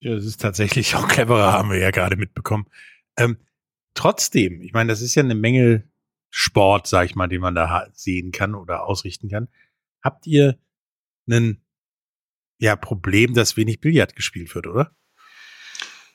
Ja, 0.00 0.14
das 0.14 0.24
ist 0.24 0.40
tatsächlich 0.40 0.94
auch 0.96 1.06
cleverer, 1.06 1.52
haben 1.52 1.70
wir 1.70 1.78
ja 1.78 1.90
gerade 1.90 2.16
mitbekommen. 2.16 2.66
Ähm, 3.16 3.36
trotzdem, 3.94 4.62
ich 4.62 4.72
meine, 4.72 4.92
das 4.92 5.02
ist 5.02 5.14
ja 5.14 5.22
eine 5.22 5.34
Menge 5.34 5.84
Sport, 6.30 6.86
sag 6.86 7.04
ich 7.04 7.14
mal, 7.14 7.28
den 7.28 7.42
man 7.42 7.54
da 7.54 7.86
sehen 7.92 8.32
kann 8.32 8.54
oder 8.54 8.84
ausrichten 8.84 9.28
kann. 9.28 9.48
Habt 10.02 10.26
ihr 10.26 10.58
ein 11.28 11.62
ja, 12.58 12.74
Problem, 12.74 13.34
dass 13.34 13.56
wenig 13.56 13.80
Billard 13.80 14.16
gespielt 14.16 14.54
wird, 14.54 14.66
oder? 14.66 14.96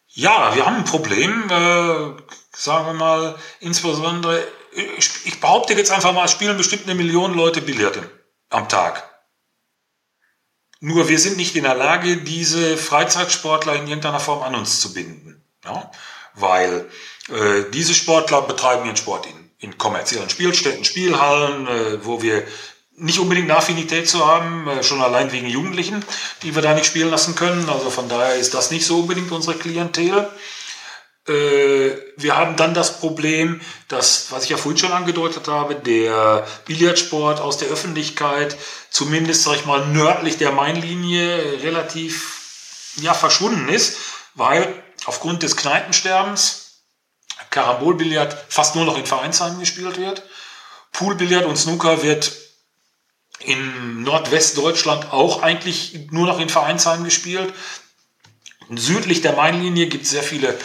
Ja, 0.08 0.56
wir 0.56 0.66
haben 0.66 0.78
ein 0.78 0.86
Problem, 0.86 1.44
äh, 1.44 2.22
sagen 2.52 2.86
wir 2.88 2.94
mal, 2.94 3.36
insbesondere 3.60 4.44
ich, 4.78 5.40
behaupte 5.40 5.74
jetzt 5.74 5.92
einfach 5.92 6.13
mal, 6.13 6.26
es 6.26 6.32
spielen 6.32 6.58
bestimmt 6.58 6.84
eine 6.84 6.96
Million 6.96 7.34
Leute 7.34 7.62
Billard 7.62 8.00
am 8.50 8.70
Tag. 8.70 9.04
Nur 10.80 11.10
wir 11.10 11.20
sind 11.20 11.38
nicht 11.38 11.56
in 11.56 11.63
der 11.63 11.76
Lage, 11.76 12.18
diese 12.18 12.78
Freizeitsportler 12.78 13.76
in 13.76 13.88
irgendeiner 13.88 14.20
Form 14.20 14.44
an 14.44 14.56
uns 14.56 14.80
zu 14.80 14.94
binden. 14.94 15.44
Ja? 15.66 15.92
Weil 16.36 16.90
äh, 17.30 17.63
diese 17.74 17.96
Sportler 17.96 18.44
betreiben 18.44 18.86
ihren 18.86 18.98
Sport 18.98 19.26
in, 19.26 19.52
in 19.58 19.78
kommerziellen 19.78 20.30
Spielstätten, 20.30 20.86
Spielhallen, 20.86 21.68
äh, 21.68 22.06
wo 22.06 22.22
wir 22.22 22.46
nicht 22.96 23.20
unbedingt 23.20 23.50
eine 23.50 23.58
Affinität 23.58 24.08
zu 24.08 24.26
haben, 24.26 24.68
äh, 24.68 24.84
schon 24.84 25.02
allein 25.02 25.32
wegen 25.32 25.48
Jugendlichen, 25.48 26.06
die 26.44 26.54
wir 26.54 26.62
da 26.62 26.76
nicht 26.76 26.86
spielen 26.86 27.10
lassen 27.10 27.36
können. 27.36 27.68
Also 27.70 27.90
von 27.90 28.08
daher 28.08 28.36
ist 28.36 28.54
das 28.54 28.70
nicht 28.70 28.86
so 28.86 29.00
unbedingt 29.00 29.32
unsere 29.32 29.58
Klientel. 29.58 30.30
Äh, 31.28 31.92
wir 32.16 32.38
haben 32.38 32.56
dann 32.56 32.74
das 32.74 33.00
Problem, 33.00 33.62
dass, 33.88 34.32
was 34.32 34.46
ich 34.46 34.50
ja 34.50 34.58
vorhin 34.58 34.78
schon 34.78 34.92
angedeutet 34.92 35.48
habe, 35.48 35.76
der 35.76 36.48
Billardsport 36.66 37.40
aus 37.40 37.58
der 37.58 37.68
Öffentlichkeit, 37.68 38.58
zumindest, 38.90 39.44
sag 39.44 39.56
ich 39.56 39.66
mal, 39.66 39.88
nördlich 39.88 40.38
der 40.38 40.52
Mainlinie 40.52 41.62
relativ, 41.63 42.94
ja, 43.02 43.13
verschwunden 43.13 43.70
ist, 43.70 43.98
weil 44.36 44.84
aufgrund 45.06 45.44
des 45.44 45.58
Kneipensterbens 45.58 46.68
Karambolbillard 47.50 48.46
fast 48.50 48.76
nur 48.76 48.86
noch 48.86 48.98
in 48.98 49.06
Vereinsheimen 49.06 49.60
gespielt 49.60 49.98
wird. 49.98 50.24
Poolbillard 50.92 51.46
und 51.46 51.58
Snooker 51.58 52.04
wird 52.04 52.32
in 53.40 54.04
Nordwestdeutschland 54.04 55.12
auch 55.12 55.44
eigentlich 55.44 56.08
nur 56.12 56.26
noch 56.26 56.40
in 56.40 56.50
Vereinsheimen 56.50 57.06
gespielt. 57.06 57.54
Südlich 58.76 59.22
der 59.22 59.34
Mainlinie 59.34 59.88
gibt 59.88 60.06
es 60.06 60.10
sehr 60.10 60.24
viele 60.24 60.58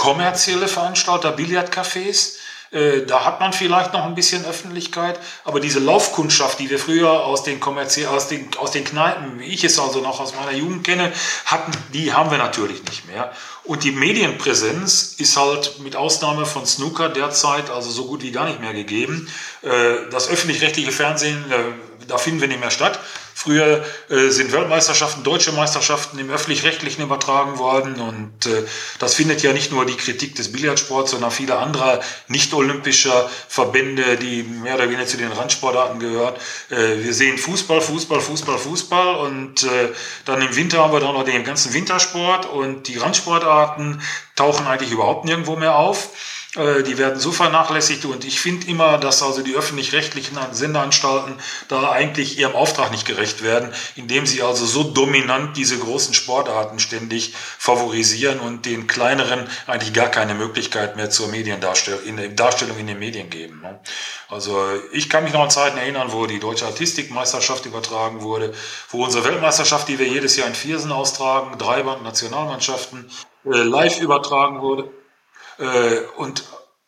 kommerzielle 0.00 0.66
Veranstalter, 0.66 1.36
Billardcafés. 1.36 2.38
Äh, 2.70 3.02
da 3.06 3.26
hat 3.26 3.38
man 3.40 3.52
vielleicht 3.52 3.92
noch 3.92 4.04
ein 4.04 4.14
bisschen 4.14 4.46
Öffentlichkeit, 4.46 5.20
aber 5.44 5.60
diese 5.60 5.78
Laufkundschaft, 5.78 6.58
die 6.58 6.70
wir 6.70 6.78
früher 6.78 7.10
aus 7.26 7.42
den 7.42 7.60
kommerziell, 7.60 8.06
aus 8.06 8.28
den, 8.28 8.48
aus 8.56 8.70
den 8.70 8.84
Kneipen, 8.84 9.40
wie 9.40 9.44
ich 9.44 9.62
es 9.62 9.78
also 9.78 10.00
noch 10.00 10.18
aus 10.18 10.34
meiner 10.34 10.52
Jugend 10.52 10.84
kenne, 10.84 11.12
hatten, 11.44 11.72
die 11.92 12.14
haben 12.14 12.30
wir 12.30 12.38
natürlich 12.38 12.82
nicht 12.84 13.08
mehr. 13.08 13.30
Und 13.64 13.84
die 13.84 13.90
Medienpräsenz 13.90 15.16
ist 15.18 15.36
halt 15.36 15.80
mit 15.80 15.96
Ausnahme 15.96 16.46
von 16.46 16.64
Snooker 16.64 17.10
derzeit 17.10 17.68
also 17.68 17.90
so 17.90 18.06
gut 18.06 18.22
wie 18.22 18.32
gar 18.32 18.46
nicht 18.46 18.60
mehr 18.60 18.72
gegeben. 18.72 19.28
Äh, 19.60 20.08
das 20.10 20.30
öffentlich-rechtliche 20.30 20.92
Fernsehen, 20.92 21.44
äh, 21.50 22.06
da 22.08 22.16
finden 22.16 22.40
wir 22.40 22.48
nicht 22.48 22.60
mehr 22.60 22.70
statt. 22.70 22.98
Früher 23.42 23.82
äh, 24.10 24.28
sind 24.28 24.52
Weltmeisterschaften, 24.52 25.22
deutsche 25.22 25.52
Meisterschaften 25.52 26.18
im 26.18 26.28
öffentlich-rechtlichen 26.28 27.02
übertragen 27.02 27.56
worden 27.56 27.98
und 27.98 28.44
äh, 28.44 28.66
das 28.98 29.14
findet 29.14 29.42
ja 29.42 29.54
nicht 29.54 29.72
nur 29.72 29.86
die 29.86 29.96
Kritik 29.96 30.34
des 30.34 30.52
Billardsports, 30.52 31.12
sondern 31.12 31.30
viele 31.30 31.56
andere 31.56 32.00
nicht-olympischer 32.28 33.30
Verbände, 33.48 34.18
die 34.18 34.42
mehr 34.42 34.74
oder 34.74 34.90
weniger 34.90 35.06
zu 35.06 35.16
den 35.16 35.32
Randsportarten 35.32 36.00
gehören. 36.00 36.34
Äh, 36.68 37.02
wir 37.02 37.14
sehen 37.14 37.38
Fußball, 37.38 37.80
Fußball, 37.80 38.20
Fußball, 38.20 38.58
Fußball 38.58 39.14
und 39.16 39.62
äh, 39.62 39.88
dann 40.26 40.42
im 40.42 40.54
Winter 40.54 40.80
haben 40.80 40.92
wir 40.92 41.00
dann 41.00 41.14
noch 41.14 41.24
den 41.24 41.42
ganzen 41.42 41.72
Wintersport 41.72 42.44
und 42.44 42.88
die 42.88 42.98
Randsportarten 42.98 44.02
tauchen 44.36 44.66
eigentlich 44.66 44.90
überhaupt 44.90 45.24
nirgendwo 45.24 45.56
mehr 45.56 45.76
auf. 45.76 46.10
Äh, 46.56 46.82
die 46.82 46.98
werden 46.98 47.20
so 47.20 47.30
vernachlässigt 47.30 48.04
und 48.04 48.24
ich 48.24 48.40
finde 48.40 48.66
immer, 48.66 48.98
dass 48.98 49.22
also 49.22 49.42
die 49.42 49.54
öffentlich-rechtlichen 49.54 50.36
Sendeanstalten 50.50 51.34
da 51.68 51.92
eigentlich 51.92 52.38
ihrem 52.38 52.56
Auftrag 52.56 52.90
nicht 52.90 53.06
gerecht 53.06 53.42
werden, 53.42 53.72
indem 53.94 54.26
sie 54.26 54.42
also 54.42 54.66
so 54.66 54.82
dominant 54.82 55.56
diese 55.56 55.78
großen 55.78 56.12
Sportarten 56.12 56.80
ständig 56.80 57.34
favorisieren 57.36 58.40
und 58.40 58.66
den 58.66 58.88
kleineren 58.88 59.48
eigentlich 59.68 59.92
gar 59.92 60.08
keine 60.08 60.34
Möglichkeit 60.34 60.96
mehr 60.96 61.08
zur 61.08 61.28
Mediendarstellung 61.28 62.02
in 62.04 62.16
der 62.16 62.28
Darstellung 62.30 62.78
in 62.78 62.88
den 62.88 62.98
Medien 62.98 63.30
geben. 63.30 63.60
Ne? 63.62 63.78
Also 64.28 64.60
ich 64.92 65.08
kann 65.08 65.22
mich 65.22 65.32
noch 65.32 65.42
an 65.42 65.50
Zeiten 65.50 65.78
erinnern, 65.78 66.08
wo 66.10 66.26
die 66.26 66.40
deutsche 66.40 66.66
Artistikmeisterschaft 66.66 67.64
übertragen 67.66 68.22
wurde, 68.22 68.52
wo 68.88 69.04
unsere 69.04 69.24
Weltmeisterschaft, 69.24 69.86
die 69.86 70.00
wir 70.00 70.08
jedes 70.08 70.36
Jahr 70.36 70.48
in 70.48 70.54
Viersen 70.56 70.90
austragen, 70.90 71.58
Dreiband 71.58 72.02
Nationalmannschaften, 72.02 73.08
äh, 73.44 73.50
live 73.50 74.00
übertragen 74.00 74.60
wurde 74.62 74.90
äh, 75.60 76.00
und 76.16 76.44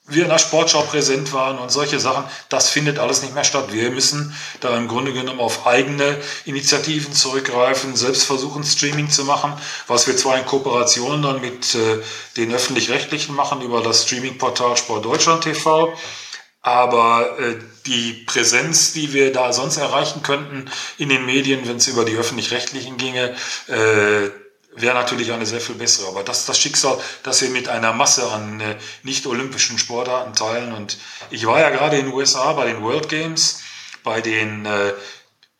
wir 0.06 0.24
in 0.24 0.30
der 0.30 0.38
Sportschau 0.38 0.82
präsent 0.82 1.32
waren 1.32 1.58
und 1.58 1.70
solche 1.70 2.00
Sachen, 2.00 2.24
das 2.48 2.68
findet 2.68 2.98
alles 2.98 3.22
nicht 3.22 3.34
mehr 3.34 3.44
statt. 3.44 3.72
Wir 3.72 3.90
müssen 3.90 4.34
da 4.60 4.76
im 4.76 4.88
Grunde 4.88 5.12
genommen 5.12 5.38
auf 5.38 5.66
eigene 5.66 6.18
Initiativen 6.44 7.12
zurückgreifen, 7.12 7.94
selbst 7.94 8.24
versuchen, 8.24 8.64
Streaming 8.64 9.10
zu 9.10 9.24
machen, 9.24 9.52
was 9.86 10.06
wir 10.06 10.16
zwar 10.16 10.38
in 10.38 10.44
Kooperation 10.44 11.22
dann 11.22 11.40
mit 11.40 11.74
äh, 11.74 12.02
den 12.36 12.52
Öffentlich-Rechtlichen 12.52 13.34
machen 13.34 13.62
über 13.62 13.80
das 13.80 14.02
Streaming-Portal 14.04 14.76
Sport 14.76 15.04
Deutschland 15.04 15.44
TV, 15.44 15.96
aber 16.62 17.38
äh, 17.38 17.54
die 17.86 18.24
Präsenz, 18.26 18.92
die 18.92 19.12
wir 19.12 19.32
da 19.32 19.52
sonst 19.52 19.76
erreichen 19.76 20.22
könnten 20.22 20.70
in 20.98 21.08
den 21.08 21.24
Medien, 21.26 21.66
wenn 21.68 21.76
es 21.76 21.86
über 21.86 22.04
die 22.04 22.16
Öffentlich-Rechtlichen 22.16 22.96
ginge, 22.96 23.36
äh, 23.68 24.30
wäre 24.74 24.94
natürlich 24.94 25.32
eine 25.32 25.46
sehr 25.46 25.60
viel 25.60 25.74
bessere. 25.74 26.08
Aber 26.08 26.22
das 26.22 26.40
ist 26.40 26.48
das 26.48 26.58
Schicksal, 26.58 26.98
das 27.22 27.42
wir 27.42 27.50
mit 27.50 27.68
einer 27.68 27.92
Masse 27.92 28.30
an 28.30 28.60
äh, 28.60 28.76
nicht-olympischen 29.02 29.78
Sportarten 29.78 30.34
teilen. 30.34 30.72
Und 30.72 30.98
ich 31.30 31.46
war 31.46 31.60
ja 31.60 31.70
gerade 31.70 31.98
in 31.98 32.06
den 32.06 32.14
USA 32.14 32.52
bei 32.52 32.66
den 32.66 32.82
World 32.82 33.08
Games, 33.08 33.60
bei 34.02 34.20
den 34.20 34.66
äh, 34.66 34.92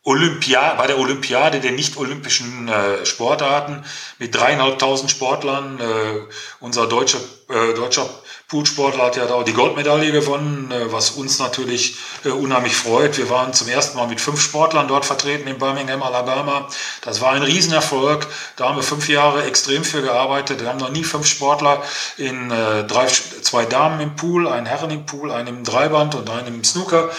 Olympia, 0.05 0.73
bei 0.73 0.87
der 0.87 0.99
Olympiade 0.99 1.61
der 1.61 1.71
nicht-olympischen 1.71 2.67
äh, 2.67 3.05
Sportarten 3.05 3.85
mit 4.19 4.35
dreieinhalbtausend 4.35 5.09
Sportlern. 5.09 5.79
Äh, 5.79 6.33
unser 6.59 6.87
deutscher, 6.87 7.19
äh, 7.49 7.73
deutscher 7.73 8.09
Poolsportler 8.53 9.05
hat 9.05 9.15
ja 9.15 9.25
da 9.25 9.33
auch 9.33 9.43
die 9.43 9.53
Goldmedaille 9.53 10.11
gewonnen, 10.11 10.71
äh, 10.71 10.91
was 10.91 11.09
uns 11.09 11.39
natürlich 11.39 11.95
äh, 12.23 12.29
unheimlich 12.29 12.75
freut. 12.75 13.17
Wir 13.17 13.27
waren 13.31 13.51
zum 13.51 13.67
ersten 13.67 13.97
Mal 13.97 14.05
mit 14.05 14.21
fünf 14.21 14.39
Sportlern 14.39 14.87
dort 14.87 15.07
vertreten 15.07 15.47
in 15.47 15.57
Birmingham, 15.57 16.03
Alabama. 16.03 16.67
Das 17.01 17.19
war 17.19 17.31
ein 17.31 17.41
Riesenerfolg. 17.41 18.27
Da 18.55 18.69
haben 18.69 18.75
wir 18.75 18.83
fünf 18.83 19.09
Jahre 19.09 19.45
extrem 19.45 19.83
für 19.83 20.03
gearbeitet. 20.03 20.61
Wir 20.61 20.69
haben 20.69 20.77
noch 20.77 20.91
nie 20.91 21.03
fünf 21.03 21.25
Sportler 21.25 21.81
in 22.17 22.51
äh, 22.51 22.83
drei, 22.83 23.07
zwei 23.07 23.65
Damen 23.65 23.99
im 24.01 24.15
Pool, 24.15 24.47
einen 24.47 24.67
Herren 24.67 24.91
im 24.91 25.07
Pool, 25.07 25.31
einen 25.31 25.47
im 25.47 25.63
Dreiband 25.63 26.13
und 26.13 26.29
einen 26.29 26.47
im 26.47 26.63
Snooker 26.63 27.09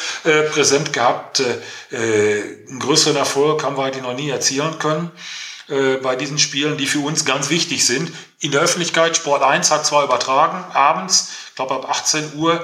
präsent 0.52 0.92
gehabt. 0.92 1.42
einen 1.92 2.78
größeren 2.78 3.16
Erfolg 3.16 3.64
haben 3.64 3.76
wir 3.76 3.84
eigentlich 3.84 4.02
noch 4.04 4.14
nie 4.14 4.30
erzielen 4.30 4.78
können 4.78 5.10
bei 5.66 6.14
diesen 6.14 6.38
Spielen, 6.38 6.76
die 6.76 6.86
für 6.86 6.98
uns 6.98 7.24
ganz 7.24 7.48
wichtig 7.48 7.86
sind 7.86 8.12
in 8.40 8.52
der 8.52 8.60
Öffentlichkeit. 8.60 9.16
Sport 9.16 9.42
1 9.42 9.70
hat 9.70 9.86
zwar 9.86 10.04
übertragen 10.04 10.62
abends, 10.74 11.30
ich 11.48 11.54
glaube 11.54 11.74
ab 11.74 11.88
18 11.88 12.34
Uhr, 12.34 12.62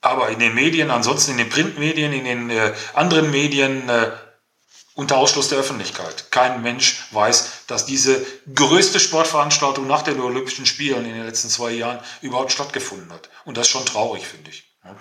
aber 0.00 0.28
in 0.28 0.38
den 0.38 0.54
Medien, 0.54 0.90
ansonsten 0.90 1.32
in 1.32 1.38
den 1.38 1.48
Printmedien, 1.48 2.12
in 2.12 2.24
den 2.24 2.50
äh, 2.50 2.74
anderen 2.94 3.30
Medien 3.30 3.88
äh, 3.88 4.12
unter 4.94 5.18
Ausschluss 5.18 5.48
der 5.48 5.58
Öffentlichkeit. 5.58 6.30
Kein 6.30 6.62
Mensch 6.62 7.04
weiß, 7.10 7.66
dass 7.66 7.84
diese 7.84 8.24
größte 8.54 8.98
Sportveranstaltung 8.98 9.86
nach 9.86 10.02
den 10.02 10.18
Olympischen 10.20 10.64
Spielen 10.64 11.04
in 11.04 11.14
den 11.14 11.26
letzten 11.26 11.50
zwei 11.50 11.70
Jahren 11.72 12.00
überhaupt 12.22 12.52
stattgefunden 12.52 13.12
hat. 13.12 13.28
Und 13.44 13.56
das 13.56 13.66
ist 13.66 13.72
schon 13.72 13.84
traurig, 13.84 14.26
finde 14.26 14.50
ich. 14.50 14.64
Ja. 14.84 14.96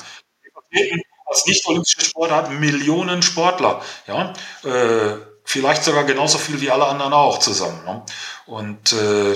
Als 1.27 1.45
nicht-olympische 1.45 2.01
Sportart 2.01 2.51
Millionen 2.51 3.21
Sportler. 3.21 3.81
Ja, 4.05 4.33
äh, 4.63 5.17
vielleicht 5.45 5.83
sogar 5.83 6.03
genauso 6.03 6.37
viel 6.37 6.59
wie 6.59 6.71
alle 6.71 6.85
anderen 6.85 7.13
auch 7.13 7.39
zusammen. 7.39 7.79
Ne? 7.85 8.03
Und 8.45 8.91
äh, 8.91 9.35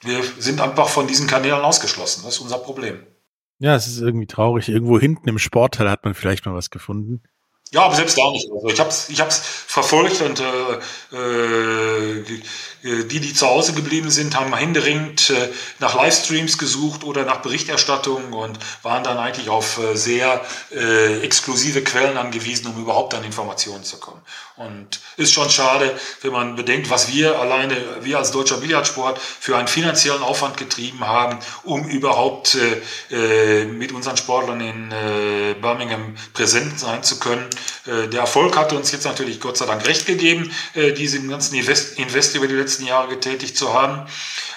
wir 0.00 0.22
sind 0.38 0.60
einfach 0.60 0.88
von 0.88 1.06
diesen 1.06 1.28
Kanälen 1.28 1.60
ausgeschlossen. 1.60 2.22
Das 2.24 2.34
ist 2.34 2.40
unser 2.40 2.58
Problem. 2.58 3.06
Ja, 3.58 3.76
es 3.76 3.86
ist 3.86 4.00
irgendwie 4.00 4.26
traurig. 4.26 4.68
Irgendwo 4.70 4.98
hinten 4.98 5.28
im 5.28 5.38
Sportteil 5.38 5.88
hat 5.90 6.04
man 6.04 6.14
vielleicht 6.14 6.46
mal 6.46 6.54
was 6.54 6.70
gefunden. 6.70 7.22
Ja, 7.72 7.82
aber 7.84 7.94
selbst 7.94 8.18
da 8.18 8.30
nicht. 8.32 8.48
Also 8.52 8.68
ich 8.68 8.80
habe 8.80 8.90
es 8.90 9.08
ich 9.10 9.20
hab's 9.20 9.38
verfolgt 9.38 10.20
und 10.22 10.40
äh, 10.40 11.16
äh, 11.16 12.24
die, 12.82 13.20
die 13.20 13.34
zu 13.34 13.46
Hause 13.46 13.74
geblieben 13.74 14.10
sind, 14.10 14.34
haben 14.38 14.54
händeringend 14.56 15.30
äh, 15.30 15.50
nach 15.78 15.94
Livestreams 15.94 16.58
gesucht 16.58 17.04
oder 17.04 17.24
nach 17.24 17.42
Berichterstattung 17.42 18.32
und 18.32 18.58
waren 18.82 19.04
dann 19.04 19.18
eigentlich 19.18 19.50
auf 19.50 19.78
äh, 19.78 19.94
sehr 19.96 20.40
äh, 20.72 21.20
exklusive 21.20 21.82
Quellen 21.84 22.16
angewiesen, 22.16 22.66
um 22.68 22.80
überhaupt 22.80 23.14
an 23.14 23.22
Informationen 23.22 23.84
zu 23.84 23.98
kommen. 23.98 24.20
Und 24.56 25.00
ist 25.16 25.32
schon 25.32 25.48
schade, 25.50 25.94
wenn 26.22 26.32
man 26.32 26.56
bedenkt, 26.56 26.90
was 26.90 27.12
wir 27.12 27.38
alleine, 27.38 27.76
wir 28.02 28.18
als 28.18 28.30
deutscher 28.30 28.56
Billardsport 28.58 29.18
für 29.18 29.56
einen 29.56 29.68
finanziellen 29.68 30.22
Aufwand 30.22 30.56
getrieben 30.56 31.06
haben, 31.06 31.38
um 31.64 31.84
überhaupt 31.86 32.56
äh, 33.10 33.62
äh, 33.62 33.64
mit 33.66 33.92
unseren 33.92 34.16
Sportlern 34.16 34.60
in 34.60 34.90
äh, 34.90 35.54
Birmingham 35.60 36.14
präsent 36.32 36.80
sein 36.80 37.02
zu 37.02 37.18
können. 37.18 37.48
Äh, 37.86 38.08
der 38.08 38.20
Erfolg 38.20 38.56
hat 38.56 38.72
uns 38.72 38.92
jetzt 38.92 39.04
natürlich 39.04 39.40
Gott 39.40 39.56
sei 39.56 39.66
Dank 39.66 39.86
recht 39.86 40.06
gegeben, 40.06 40.50
äh, 40.74 40.92
diesen 40.92 41.28
ganzen 41.28 41.54
Invest, 41.54 41.98
Invest 41.98 42.34
über 42.34 42.46
die 42.46 42.54
letzten 42.54 42.86
Jahre 42.86 43.08
getätigt 43.08 43.56
zu 43.56 43.72
haben. 43.74 44.06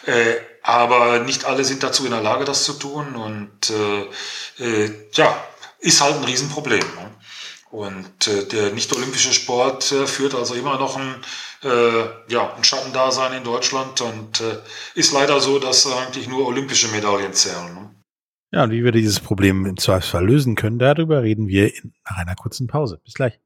Äh, 0.06 0.36
aber 0.62 1.20
nicht 1.20 1.46
alle 1.46 1.64
sind 1.66 1.84
dazu 1.84 2.06
in 2.06 2.12
der 2.12 2.22
Lage, 2.22 2.46
das 2.46 2.64
zu 2.64 2.74
tun. 2.74 3.16
Und 3.16 3.70
äh, 3.70 4.64
äh, 4.64 4.92
ja, 5.14 5.44
ist 5.80 6.02
halt 6.02 6.16
ein 6.16 6.24
Riesenproblem. 6.24 6.80
Ne? 6.80 7.12
Und 7.72 8.28
äh, 8.28 8.46
der 8.46 8.72
nicht-olympische 8.72 9.34
Sport 9.34 9.84
führt 9.84 10.36
also 10.36 10.54
immer 10.54 10.78
noch 10.78 10.98
ein, 10.98 11.16
ja, 12.28 12.54
ein 12.58 12.64
Schattendasein 12.66 13.38
in 13.38 13.46
Deutschland 13.46 14.02
und 14.02 14.44
ist 14.96 15.14
leider 15.14 15.40
so, 15.40 15.60
dass 15.60 15.88
eigentlich 15.88 16.28
nur 16.28 16.46
olympische 16.46 16.90
Medaillen 16.90 17.32
zählen. 17.32 17.74
Ne? 17.74 18.03
Ja, 18.54 18.66
und 18.66 18.72
wie 18.72 18.84
wir 18.84 18.92
dieses 18.92 19.20
Problem 19.20 19.66
im 19.66 19.78
Zweifelsfall 19.78 20.24
lösen 20.24 20.54
können, 20.54 20.78
darüber 20.78 21.24
reden 21.24 21.48
wir 21.48 21.76
in, 21.76 21.92
nach 22.08 22.18
einer 22.18 22.36
kurzen 22.36 22.68
Pause. 22.68 23.02
Bis 23.04 23.16
gleich. 23.16 23.40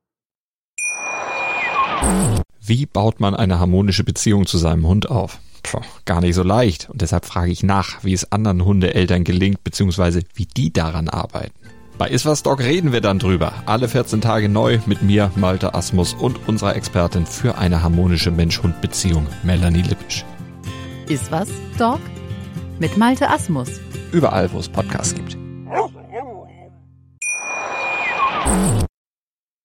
Wie 2.60 2.86
baut 2.86 3.22
man 3.22 3.34
eine 3.34 3.58
harmonische 3.58 4.04
Beziehung 4.04 4.46
zu 4.46 4.58
seinem 4.58 4.86
Hund 4.86 5.10
auf? 5.10 5.40
Puh, 5.64 5.80
gar 6.04 6.20
nicht 6.20 6.36
so 6.36 6.44
leicht. 6.44 6.90
Und 6.90 7.02
deshalb 7.02 7.24
frage 7.24 7.52
ich 7.52 7.64
nach, 7.64 8.04
wie 8.04 8.12
es 8.12 8.34
anderen 8.34 8.66
Hundeeltern 8.66 9.24
gelingt, 9.24 9.64
beziehungsweise 9.64 10.24
wie 10.34 10.46
die 10.46 10.74
daran 10.74 11.08
arbeiten. 11.08 11.54
Bei 11.98 12.10
Iswas 12.10 12.44
Dog 12.44 12.60
reden 12.60 12.92
wir 12.92 13.02
dann 13.02 13.18
drüber. 13.18 13.54
Alle 13.66 13.88
14 13.88 14.20
Tage 14.20 14.50
neu 14.50 14.80
mit 14.88 15.02
mir, 15.02 15.32
Malte 15.38 15.74
Asmus 15.74 16.14
und 16.14 16.50
unserer 16.50 16.76
Expertin 16.76 17.26
für 17.26 17.58
eine 17.58 17.82
harmonische 17.82 18.30
Mensch-Hund-Beziehung, 18.30 19.26
Melanie 19.44 19.84
Lippisch. 19.84 20.26
Iswas 21.08 21.50
Dog 21.78 22.02
mit 22.78 22.98
Malte 22.98 23.30
Asmus. 23.30 23.87
Überall, 24.12 24.52
wo 24.54 24.60
es 24.60 24.70
Podcasts 24.70 25.14
gibt. 25.14 25.38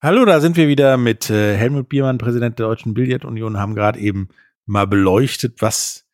Hallo, 0.03 0.25
da 0.25 0.41
sind 0.41 0.57
wir 0.57 0.67
wieder 0.67 0.97
mit 0.97 1.31
äh, 1.31 1.57
Helmut 1.57 1.89
Biermann, 1.89 2.19
Präsident 2.19 2.59
der 2.59 2.67
Deutschen 2.67 2.93
Billardunion, 2.93 3.59
haben 3.59 3.77
gerade 3.77 4.01
eben 4.01 4.29
mal 4.67 4.87
beleuchtet, 4.87 5.63
was 5.63 6.07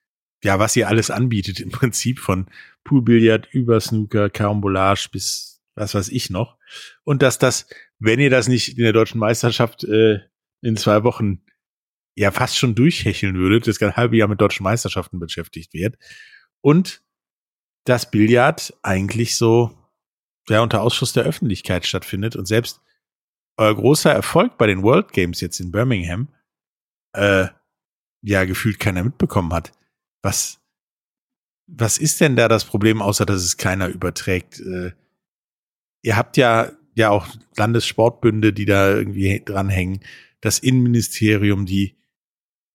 ja, 0.45 0.59
was 0.59 0.77
ihr 0.77 0.89
alles 0.89 1.11
anbietet 1.11 1.59
im 1.59 1.71
Prinzip 1.73 2.19
von 2.19 2.47
Poolbillard 2.85 3.49
über 3.53 3.81
Snooker, 3.81 4.29
Carambolage 4.31 5.09
bis 5.11 5.63
was 5.75 5.95
weiß 5.95 6.09
ich 6.09 6.29
noch. 6.29 6.59
Und 7.05 7.23
dass 7.23 7.39
das, 7.39 7.69
wenn 7.99 8.21
ihr 8.21 8.31
das 8.31 8.49
nicht 8.49 8.77
in 8.77 8.85
der 8.85 8.93
deutschen 8.93 9.21
Meisterschaft 9.21 9.85
äh, 9.85 10.21
in 10.61 10.77
zwei 10.77 11.05
Wochen 11.05 11.43
ja 12.15 12.31
fast 12.31 12.59
schon 12.59 12.75
durchhecheln 12.75 13.37
würdet, 13.37 13.67
das 13.67 13.79
ganze 13.79 13.97
halbe 13.97 14.17
Jahr 14.17 14.29
mit 14.29 14.41
deutschen 14.41 14.65
Meisterschaften 14.65 15.19
beschäftigt 15.21 15.73
wird. 15.73 15.97
Und 16.61 17.03
das 17.85 18.11
Billard 18.11 18.75
eigentlich 18.83 19.37
so 19.37 19.77
ja 20.49 20.61
unter 20.63 20.83
Ausschuss 20.83 21.13
der 21.13 21.25
Öffentlichkeit 21.25 21.87
stattfindet 21.87 22.37
und 22.37 22.47
selbst 22.47 22.81
euer 23.57 23.75
großer 23.75 24.13
Erfolg 24.13 24.57
bei 24.57 24.67
den 24.67 24.83
World 24.83 25.13
Games 25.13 25.41
jetzt 25.41 25.61
in 25.61 25.73
Birmingham 25.73 26.29
äh, 27.13 27.49
ja 28.23 28.45
gefühlt 28.45 28.79
keiner 28.79 29.05
mitbekommen 29.05 29.53
hat. 29.53 29.73
Was 30.23 30.59
was 31.69 31.99
ist 31.99 32.21
denn 32.21 32.35
da 32.35 32.49
das 32.49 32.65
Problem, 32.65 33.03
außer 33.03 33.27
dass 33.27 33.43
es 33.43 33.57
keiner 33.57 33.89
überträgt? 33.89 34.59
Äh, 34.61 34.93
ihr 36.03 36.17
habt 36.17 36.37
ja, 36.37 36.73
ja 36.95 37.11
auch 37.11 37.29
Landessportbünde, 37.57 38.53
die 38.53 38.65
da 38.65 38.91
irgendwie 38.91 39.43
dranhängen, 39.45 40.01
das 40.41 40.59
Innenministerium, 40.59 41.67
die 41.67 41.97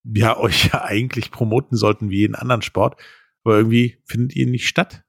ja 0.03 0.37
euch 0.39 0.69
ja 0.71 0.83
eigentlich 0.83 1.31
promoten 1.31 1.75
sollten 1.75 2.09
wie 2.09 2.19
jeden 2.19 2.35
anderen 2.35 2.61
Sport, 2.61 3.01
aber 3.43 3.57
irgendwie 3.57 3.97
findet 4.05 4.35
ihr 4.35 4.47
nicht 4.47 4.67
statt. 4.67 5.03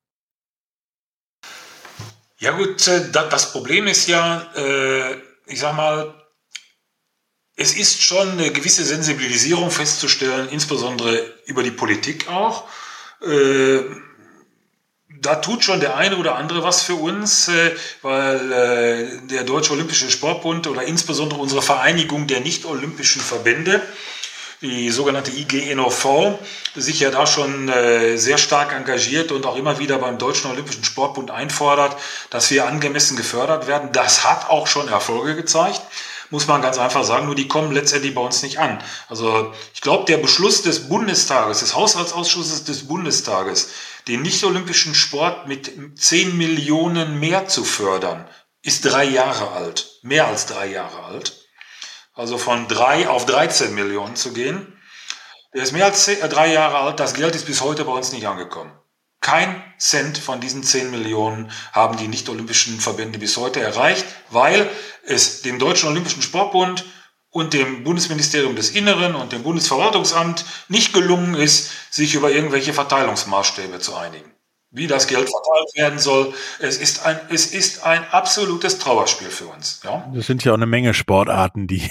Ja 2.38 2.50
gut, 2.50 2.86
äh, 2.88 3.10
das 3.10 3.52
Problem 3.52 3.86
ist 3.86 4.06
ja, 4.06 4.52
äh, 4.54 5.14
ich 5.46 5.60
sag 5.60 5.74
mal, 5.74 6.14
es 7.56 7.74
ist 7.74 8.02
schon 8.02 8.32
eine 8.32 8.50
gewisse 8.50 8.84
Sensibilisierung 8.84 9.70
festzustellen, 9.70 10.48
insbesondere 10.50 11.32
über 11.46 11.62
die 11.62 11.70
Politik 11.70 12.28
auch. 12.28 12.68
Äh, 13.22 13.80
da 15.20 15.36
tut 15.36 15.64
schon 15.64 15.80
der 15.80 15.96
eine 15.96 16.18
oder 16.18 16.34
andere 16.34 16.62
was 16.64 16.82
für 16.82 16.96
uns, 16.96 17.50
weil 18.02 19.22
der 19.30 19.44
Deutsche 19.44 19.72
Olympische 19.72 20.10
Sportbund 20.10 20.66
oder 20.66 20.82
insbesondere 20.82 21.40
unsere 21.40 21.62
Vereinigung 21.62 22.26
der 22.26 22.40
nicht-olympischen 22.40 23.22
Verbände, 23.22 23.80
die 24.64 24.90
sogenannte 24.90 25.30
IGNOV, 25.30 26.38
sich 26.74 27.00
ja 27.00 27.10
da 27.10 27.26
schon 27.26 27.68
äh, 27.68 28.16
sehr 28.16 28.38
stark 28.38 28.72
engagiert 28.72 29.30
und 29.30 29.46
auch 29.46 29.56
immer 29.56 29.78
wieder 29.78 29.98
beim 29.98 30.18
Deutschen 30.18 30.50
Olympischen 30.50 30.84
Sportbund 30.84 31.30
einfordert, 31.30 31.96
dass 32.30 32.50
wir 32.50 32.66
angemessen 32.66 33.16
gefördert 33.16 33.66
werden. 33.66 33.90
Das 33.92 34.24
hat 34.24 34.48
auch 34.48 34.66
schon 34.66 34.88
Erfolge 34.88 35.36
gezeigt 35.36 35.82
muss 36.30 36.48
man 36.48 36.62
ganz 36.62 36.78
einfach 36.78 37.04
sagen, 37.04 37.26
nur 37.26 37.36
die 37.36 37.46
kommen 37.46 37.70
letztendlich 37.70 38.12
bei 38.12 38.20
uns 38.20 38.42
nicht 38.42 38.58
an. 38.58 38.82
Also 39.08 39.52
ich 39.72 39.80
glaube, 39.80 40.04
der 40.06 40.16
Beschluss 40.16 40.62
des 40.62 40.88
Bundestages, 40.88 41.60
des 41.60 41.76
Haushaltsausschusses 41.76 42.64
des 42.64 42.88
Bundestages, 42.88 43.70
den 44.08 44.22
nicht-olympischen 44.22 44.96
Sport 44.96 45.46
mit 45.46 45.70
10 45.96 46.36
Millionen 46.36 47.20
mehr 47.20 47.46
zu 47.46 47.62
fördern, 47.62 48.28
ist 48.62 48.84
drei 48.84 49.04
Jahre 49.04 49.52
alt, 49.52 50.00
mehr 50.02 50.26
als 50.26 50.46
drei 50.46 50.66
Jahre 50.66 51.04
alt. 51.04 51.43
Also 52.14 52.38
von 52.38 52.68
drei 52.68 53.08
auf 53.08 53.26
13 53.26 53.74
Millionen 53.74 54.16
zu 54.16 54.32
gehen. 54.32 54.78
Der 55.52 55.62
ist 55.62 55.72
mehr 55.72 55.86
als 55.86 56.06
äh, 56.08 56.28
drei 56.28 56.52
Jahre 56.52 56.78
alt. 56.78 57.00
Das 57.00 57.14
Geld 57.14 57.34
ist 57.34 57.46
bis 57.46 57.60
heute 57.60 57.84
bei 57.84 57.92
uns 57.92 58.12
nicht 58.12 58.26
angekommen. 58.26 58.72
Kein 59.20 59.62
Cent 59.78 60.18
von 60.18 60.40
diesen 60.40 60.62
10 60.62 60.90
Millionen 60.90 61.50
haben 61.72 61.96
die 61.96 62.08
nicht-olympischen 62.08 62.78
Verbände 62.78 63.18
bis 63.18 63.36
heute 63.36 63.60
erreicht, 63.60 64.04
weil 64.30 64.68
es 65.02 65.42
dem 65.42 65.58
Deutschen 65.58 65.88
Olympischen 65.88 66.22
Sportbund 66.22 66.84
und 67.30 67.54
dem 67.54 67.84
Bundesministerium 67.84 68.54
des 68.54 68.70
Inneren 68.70 69.14
und 69.14 69.32
dem 69.32 69.42
Bundesverwaltungsamt 69.42 70.44
nicht 70.68 70.92
gelungen 70.92 71.34
ist, 71.34 71.70
sich 71.90 72.14
über 72.14 72.30
irgendwelche 72.30 72.74
Verteilungsmaßstäbe 72.74 73.80
zu 73.80 73.96
einigen. 73.96 74.33
Wie 74.74 74.86
das 74.88 75.06
Geld 75.06 75.30
verteilt 75.30 75.68
werden 75.76 75.98
soll, 75.98 76.34
es 76.58 76.78
ist 76.78 77.06
ein, 77.06 77.18
es 77.30 77.46
ist 77.54 77.84
ein 77.84 78.04
absolutes 78.10 78.78
Trauerspiel 78.78 79.28
für 79.28 79.46
uns. 79.46 79.80
Ja? 79.84 80.10
Das 80.12 80.26
sind 80.26 80.44
ja 80.44 80.52
auch 80.52 80.56
eine 80.56 80.66
Menge 80.66 80.94
Sportarten, 80.94 81.66
die 81.66 81.88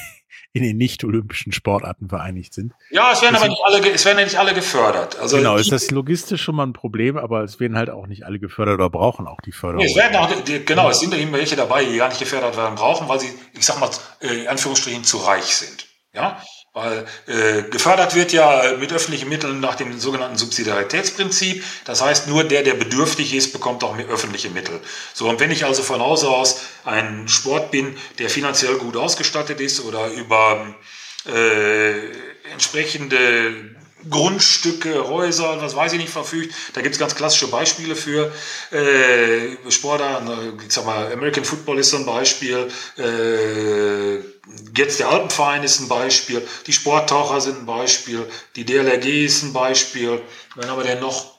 in 0.56 0.62
den 0.62 0.78
nicht-olympischen 0.78 1.52
Sportarten 1.52 2.10
vereinigt 2.10 2.54
sind. 2.54 2.74
Ja, 2.92 3.12
es 3.12 3.24
werden 3.24 3.34
Deswegen, 3.34 3.56
aber 3.66 3.80
nicht 3.80 3.86
alle, 3.86 3.96
es 3.96 4.06
werden 4.06 4.20
ja 4.20 4.24
nicht 4.26 4.38
alle 4.38 4.54
gefördert. 4.54 5.18
Also 5.20 5.38
genau, 5.38 5.56
ist 5.56 5.72
das 5.72 5.90
logistisch 5.90 6.44
schon 6.44 6.56
mal 6.56 6.68
ein 6.68 6.74
Problem, 6.74 7.18
aber 7.18 7.44
es 7.44 7.60
werden 7.60 7.76
halt 7.76 7.90
auch 7.90 8.06
nicht 8.06 8.24
alle 8.24 8.38
gefördert 8.38 8.76
oder 8.76 8.90
brauchen 8.90 9.26
auch 9.26 9.42
die 9.42 9.52
Förderung. 9.52 9.84
Nee, 9.84 9.92
es 9.92 9.98
werden 9.98 10.16
auch, 10.16 10.30
genau, 10.66 10.90
es 10.90 11.00
sind 11.00 11.16
eben 11.16 11.34
welche 11.34 11.56
dabei, 11.56 11.86
die 11.86 11.98
gar 11.98 12.10
nicht 12.10 12.20
gefördert 12.20 12.56
werden 12.56 12.76
brauchen, 12.76 13.10
weil 13.10 13.20
sie, 13.20 13.34
ich 13.54 13.66
sag 13.66 13.80
mal, 13.80 13.90
äh, 14.22 14.44
in 14.44 14.48
Anführungsstrichen 14.48 15.04
zu 15.04 15.18
reich 15.18 15.56
sind. 15.56 15.88
Ja, 16.14 16.40
weil 16.74 17.06
äh, 17.28 17.64
gefördert 17.70 18.16
wird 18.16 18.34
ja 18.34 18.74
mit 18.80 18.92
öffentlichen 18.92 19.30
Mitteln 19.30 19.60
nach 19.60 19.76
dem 19.76 20.00
sogenannten 20.00 20.38
Subsidiaritätsprinzip. 20.38 21.64
Das 21.86 22.02
heißt, 22.02 22.28
nur 22.28 22.44
der, 22.44 22.64
der 22.64 22.74
bedürftig 22.74 23.36
ist, 23.36 23.54
bekommt 23.54 23.84
auch 23.84 23.96
öffentliche 24.10 24.50
Mittel. 24.50 24.80
So, 25.14 25.30
und 25.30 25.40
wenn 25.40 25.52
ich 25.52 25.66
also 25.66 25.84
von 25.84 26.02
Hause 26.02 26.30
aus 26.30 26.62
ein 26.84 27.28
Sport 27.28 27.70
bin, 27.70 27.96
der 28.18 28.30
finanziell 28.30 28.76
gut 28.78 28.98
ausgestattet 28.98 29.62
ist 29.62 29.82
oder 29.86 30.08
über 30.08 30.66
äh, 31.28 32.52
entsprechende 32.52 33.76
Grundstücke, 34.10 35.08
Häuser, 35.08 35.62
was 35.62 35.76
weiß 35.76 35.94
ich 35.94 36.00
nicht, 36.00 36.12
verfügt. 36.12 36.54
Da 36.74 36.82
gibt 36.82 36.96
es 36.96 37.00
ganz 37.00 37.16
klassische 37.16 37.48
Beispiele 37.48 37.96
für. 37.96 38.32
Äh, 38.72 39.72
Sportler, 39.72 40.22
ich 40.66 40.74
sag 40.74 40.86
mal, 40.86 41.12
American 41.12 41.46
Football 41.46 41.80
ist 41.80 41.92
so 41.92 41.98
ein 41.98 42.06
Beispiel. 42.06 42.70
Äh, 42.98 44.16
jetzt 44.76 45.00
der 45.00 45.10
Alpenverein 45.10 45.64
ist 45.64 45.80
ein 45.80 45.88
Beispiel. 45.88 46.46
Die 46.68 46.74
Sporttaucher 46.74 47.42
sind 47.42 47.60
ein 47.60 47.66
Beispiel. 47.66 48.28
Die 48.56 48.66
DLRG 48.66 49.26
ist 49.26 49.44
ein 49.44 49.54
Beispiel. 49.54 50.22
Wenn 50.56 50.70
aber 50.70 50.84
der 50.84 51.00
noch 51.00 51.33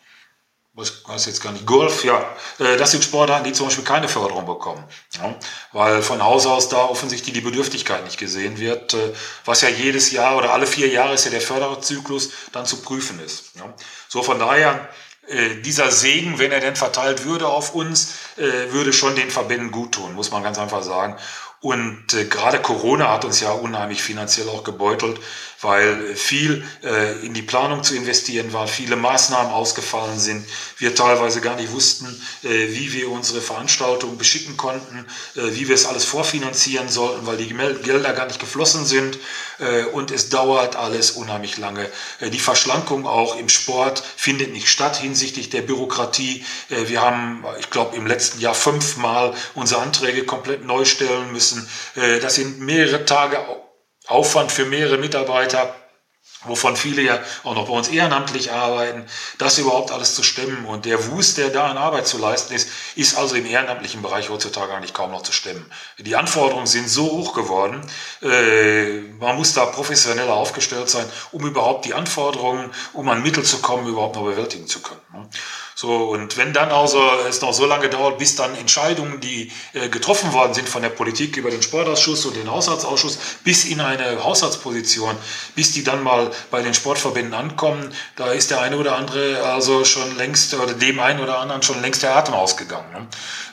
was 0.74 1.06
weiß 1.06 1.26
jetzt 1.26 1.40
gar 1.40 1.52
nicht, 1.52 1.66
Golf, 1.66 2.04
ja, 2.04 2.18
äh, 2.58 2.76
das 2.76 2.90
sind 2.90 3.04
Sportarten, 3.04 3.44
die 3.44 3.52
zum 3.52 3.66
Beispiel 3.66 3.84
keine 3.84 4.08
Förderung 4.08 4.44
bekommen, 4.44 4.82
ja, 5.12 5.34
weil 5.72 6.02
von 6.02 6.22
Haus 6.22 6.46
aus 6.46 6.68
da 6.68 6.84
offensichtlich 6.84 7.32
die 7.32 7.40
Bedürftigkeit 7.40 8.04
nicht 8.04 8.18
gesehen 8.18 8.58
wird, 8.58 8.92
äh, 8.94 9.12
was 9.44 9.60
ja 9.60 9.68
jedes 9.68 10.10
Jahr 10.10 10.36
oder 10.36 10.52
alle 10.52 10.66
vier 10.66 10.88
Jahre 10.88 11.14
ist 11.14 11.26
ja 11.26 11.30
der 11.30 11.40
Förderzyklus 11.40 12.30
dann 12.50 12.66
zu 12.66 12.82
prüfen 12.82 13.20
ist. 13.20 13.52
Ja. 13.54 13.72
So 14.08 14.24
von 14.24 14.40
daher, 14.40 14.88
äh, 15.28 15.60
dieser 15.62 15.92
Segen, 15.92 16.40
wenn 16.40 16.50
er 16.50 16.60
denn 16.60 16.74
verteilt 16.74 17.24
würde 17.24 17.46
auf 17.46 17.74
uns, 17.74 18.14
würde 18.36 18.92
schon 18.92 19.14
den 19.14 19.30
Verbänden 19.30 19.70
gut 19.70 19.92
tun, 19.92 20.14
muss 20.14 20.32
man 20.32 20.42
ganz 20.42 20.58
einfach 20.58 20.82
sagen. 20.82 21.16
Und 21.60 22.08
gerade 22.08 22.60
Corona 22.60 23.12
hat 23.12 23.24
uns 23.24 23.40
ja 23.40 23.52
unheimlich 23.52 24.02
finanziell 24.02 24.48
auch 24.48 24.64
gebeutelt, 24.64 25.20
weil 25.64 26.14
viel 26.14 26.64
äh, 26.82 27.24
in 27.24 27.34
die 27.34 27.42
Planung 27.42 27.82
zu 27.82 27.96
investieren 27.96 28.52
war, 28.52 28.68
viele 28.68 28.96
Maßnahmen 28.96 29.52
ausgefallen 29.52 30.18
sind, 30.18 30.46
wir 30.78 30.94
teilweise 30.94 31.40
gar 31.40 31.56
nicht 31.56 31.72
wussten, 31.72 32.06
äh, 32.42 32.48
wie 32.48 32.92
wir 32.92 33.10
unsere 33.10 33.40
Veranstaltungen 33.40 34.18
beschicken 34.18 34.56
konnten, 34.56 35.06
äh, 35.34 35.54
wie 35.54 35.68
wir 35.68 35.74
es 35.74 35.86
alles 35.86 36.04
vorfinanzieren 36.04 36.88
sollten, 36.88 37.26
weil 37.26 37.36
die 37.36 37.54
Gelder 37.82 38.12
gar 38.12 38.26
nicht 38.26 38.40
geflossen 38.40 38.84
sind 38.84 39.18
äh, 39.58 39.84
und 39.84 40.10
es 40.10 40.28
dauert 40.28 40.76
alles 40.76 41.12
unheimlich 41.12 41.56
lange. 41.56 41.88
Äh, 42.20 42.30
die 42.30 42.38
Verschlankung 42.38 43.06
auch 43.06 43.36
im 43.36 43.48
Sport 43.48 44.02
findet 44.16 44.52
nicht 44.52 44.68
statt 44.68 44.96
hinsichtlich 44.96 45.50
der 45.50 45.62
Bürokratie. 45.62 46.44
Äh, 46.70 46.88
wir 46.88 47.00
haben, 47.00 47.44
ich 47.58 47.70
glaube, 47.70 47.96
im 47.96 48.06
letzten 48.06 48.40
Jahr 48.40 48.54
fünfmal 48.54 49.34
unsere 49.54 49.80
Anträge 49.80 50.24
komplett 50.24 50.64
neu 50.64 50.84
stellen 50.84 51.32
müssen 51.32 51.68
das 51.94 52.34
sind 52.34 52.60
mehrere 52.60 53.04
Tage 53.04 53.38
Aufwand 54.07 54.52
für 54.52 54.66
mehrere 54.66 54.98
Mitarbeiter 54.98 55.74
wovon 56.44 56.76
viele 56.76 57.02
ja 57.02 57.20
auch 57.42 57.55
noch 57.55 57.68
bei 57.68 57.74
uns 57.74 57.88
ehrenamtlich 57.88 58.52
arbeiten, 58.52 59.07
das 59.38 59.59
überhaupt 59.59 59.90
alles 59.90 60.14
zu 60.14 60.22
stemmen. 60.22 60.64
Und 60.66 60.84
der 60.84 61.11
Wust, 61.11 61.38
der 61.38 61.50
da 61.50 61.66
an 61.66 61.78
Arbeit 61.78 62.07
zu 62.07 62.18
leisten 62.18 62.55
ist, 62.55 62.68
ist 62.96 63.16
also 63.16 63.34
im 63.34 63.46
ehrenamtlichen 63.46 64.02
Bereich 64.02 64.30
heutzutage 64.30 64.72
eigentlich 64.74 64.94
kaum 64.94 65.11
noch 65.11 65.22
zu 65.22 65.32
stemmen. 65.32 65.70
Die 65.98 66.16
Anforderungen 66.16 66.66
sind 66.66 66.88
so 66.88 67.11
hoch 67.11 67.34
geworden, 67.34 67.80
äh, 68.22 69.00
man 69.18 69.36
muss 69.36 69.55
da 69.55 69.66
professioneller 69.66 70.34
aufgestellt 70.34 70.88
sein, 70.88 71.07
um 71.32 71.46
überhaupt 71.46 71.84
die 71.84 71.94
Anforderungen, 71.94 72.70
um 72.92 73.09
an 73.09 73.22
Mittel 73.22 73.44
zu 73.44 73.59
kommen, 73.59 73.86
überhaupt 73.86 74.16
noch 74.16 74.24
bewältigen 74.24 74.66
zu 74.66 74.80
können. 74.80 75.00
So, 75.74 75.92
und 75.96 76.36
wenn 76.36 76.52
dann 76.52 76.70
also 76.70 77.00
es 77.28 77.40
noch 77.40 77.52
so 77.52 77.66
lange 77.66 77.88
dauert, 77.88 78.18
bis 78.18 78.36
dann 78.36 78.54
Entscheidungen, 78.54 79.20
die 79.20 79.50
äh, 79.72 79.88
getroffen 79.88 80.32
worden 80.32 80.54
sind 80.54 80.68
von 80.68 80.82
der 80.82 80.88
Politik 80.88 81.36
über 81.36 81.50
den 81.50 81.62
Sportausschuss 81.62 82.24
und 82.26 82.36
den 82.36 82.50
Haushaltsausschuss, 82.50 83.18
bis 83.42 83.64
in 83.64 83.80
eine 83.80 84.22
Haushaltsposition, 84.22 85.16
bis 85.56 85.72
die 85.72 85.82
dann 85.82 86.02
mal 86.02 86.30
bei 86.52 86.62
den 86.62 86.74
Sportverbänden 86.74 87.34
ankommen, 87.34 87.92
da 88.14 88.32
ist 88.32 88.50
der 88.50 88.60
eine 88.60 88.76
oder 88.76 88.96
andere 88.96 89.42
also 89.42 89.84
schon 89.84 90.16
längst, 90.16 90.54
oder 90.54 90.74
dem 90.74 91.00
einen 91.00 91.20
oder 91.20 91.38
anderen 91.38 91.62
schon 91.62 91.80
längst 91.82 92.04
der 92.04 92.16
Atem 92.16 92.34
ausgegangen. 92.34 92.92
Ne? 92.92 93.06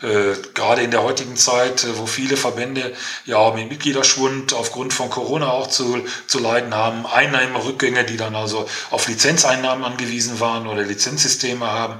Äh, 0.08 0.36
gerade 0.54 0.82
in 0.82 0.92
der 0.92 1.04
heutigen 1.04 1.36
Zeit, 1.38 1.84
äh, 1.84 1.98
wo 1.98 2.06
viele 2.06 2.38
Verbände 2.38 2.94
ja 3.26 3.52
mit 3.52 3.70
Mitgliederschwund 3.70 4.54
aufgrund 4.54 4.94
von 4.94 5.10
Corona 5.10 5.52
auch 5.52 5.68
zu, 5.68 6.04
zu 6.28 6.40
leiden 6.40 6.76
haben, 6.76 7.06
Einnahmerückgänge, 7.06 8.04
die 8.04 8.18
dann 8.18 8.36
also 8.36 8.68
auf 8.92 9.08
Lizenzeinnahmen 9.08 9.84
angewiesen 9.84 10.40
waren 10.40 10.68
oder 10.68 10.84
Lizenzsysteme 10.84 11.66
haben, 11.66 12.00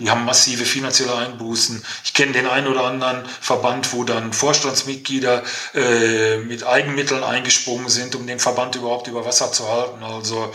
die 0.00 0.10
haben 0.10 0.24
massive 0.24 0.64
finanzielle 0.64 1.14
Einbußen. 1.14 1.84
Ich 2.04 2.14
kenne 2.14 2.32
den 2.32 2.46
einen 2.46 2.66
oder 2.66 2.84
anderen 2.84 3.24
Verband, 3.40 3.92
wo 3.92 4.02
dann 4.04 4.32
Vorstandsmitglieder 4.32 5.44
äh, 5.74 6.38
mit 6.38 6.64
Eigenmitteln 6.64 7.22
eingesprungen 7.22 7.88
sind, 7.88 8.14
um 8.14 8.26
den 8.26 8.40
Verband 8.40 8.74
überhaupt 8.74 9.06
über 9.06 9.24
Wasser 9.24 9.52
zu 9.52 9.68
halten. 9.68 10.02
Also 10.02 10.52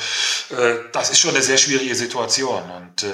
äh, 0.49 0.75
das 0.91 1.11
ist 1.11 1.19
schon 1.19 1.35
eine 1.35 1.43
sehr 1.43 1.57
schwierige 1.57 1.95
Situation. 1.95 2.63
Und 2.71 3.03
äh, 3.03 3.13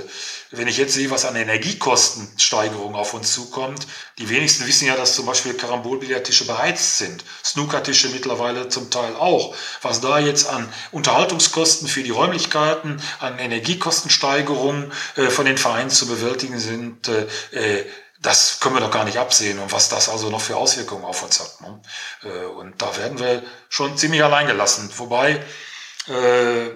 wenn 0.51 0.67
ich 0.67 0.77
jetzt 0.77 0.93
sehe, 0.93 1.09
was 1.09 1.23
an 1.23 1.35
Energiekostensteigerung 1.35 2.95
auf 2.95 3.13
uns 3.13 3.33
zukommt, 3.33 3.87
die 4.17 4.27
wenigsten 4.29 4.67
wissen 4.67 4.85
ja, 4.85 4.97
dass 4.97 5.15
zum 5.15 5.25
Beispiel 5.25 5.53
Karambolbillardtische 5.53 6.45
beheizt 6.45 6.97
sind, 6.97 7.23
Snookertische 7.43 8.09
mittlerweile 8.09 8.67
zum 8.67 8.89
Teil 8.89 9.15
auch. 9.15 9.55
Was 9.81 10.01
da 10.01 10.19
jetzt 10.19 10.49
an 10.49 10.67
Unterhaltungskosten 10.91 11.87
für 11.87 12.03
die 12.03 12.09
Räumlichkeiten, 12.09 13.01
an 13.19 13.39
Energiekostensteigerungen 13.39 14.91
äh, 15.15 15.29
von 15.29 15.45
den 15.45 15.57
Vereinen 15.57 15.89
zu 15.89 16.05
bewältigen 16.21 16.59
sind, 16.59 17.07
äh, 17.07 17.27
äh, 17.51 17.85
das 18.21 18.59
können 18.59 18.75
wir 18.75 18.81
doch 18.81 18.91
gar 18.91 19.03
nicht 19.03 19.17
absehen 19.17 19.57
und 19.59 19.71
was 19.71 19.89
das 19.89 20.07
also 20.07 20.29
noch 20.29 20.41
für 20.41 20.55
Auswirkungen 20.55 21.05
auf 21.05 21.23
uns 21.23 21.39
hat. 21.39 21.61
Ne? 21.61 21.81
Äh, 22.23 22.45
und 22.45 22.81
da 22.81 22.95
werden 22.97 23.19
wir 23.19 23.43
schon 23.69 23.97
ziemlich 23.97 24.23
allein 24.23 24.47
gelassen. 24.47 24.89
Wobei 24.97 25.43
äh, 26.07 26.67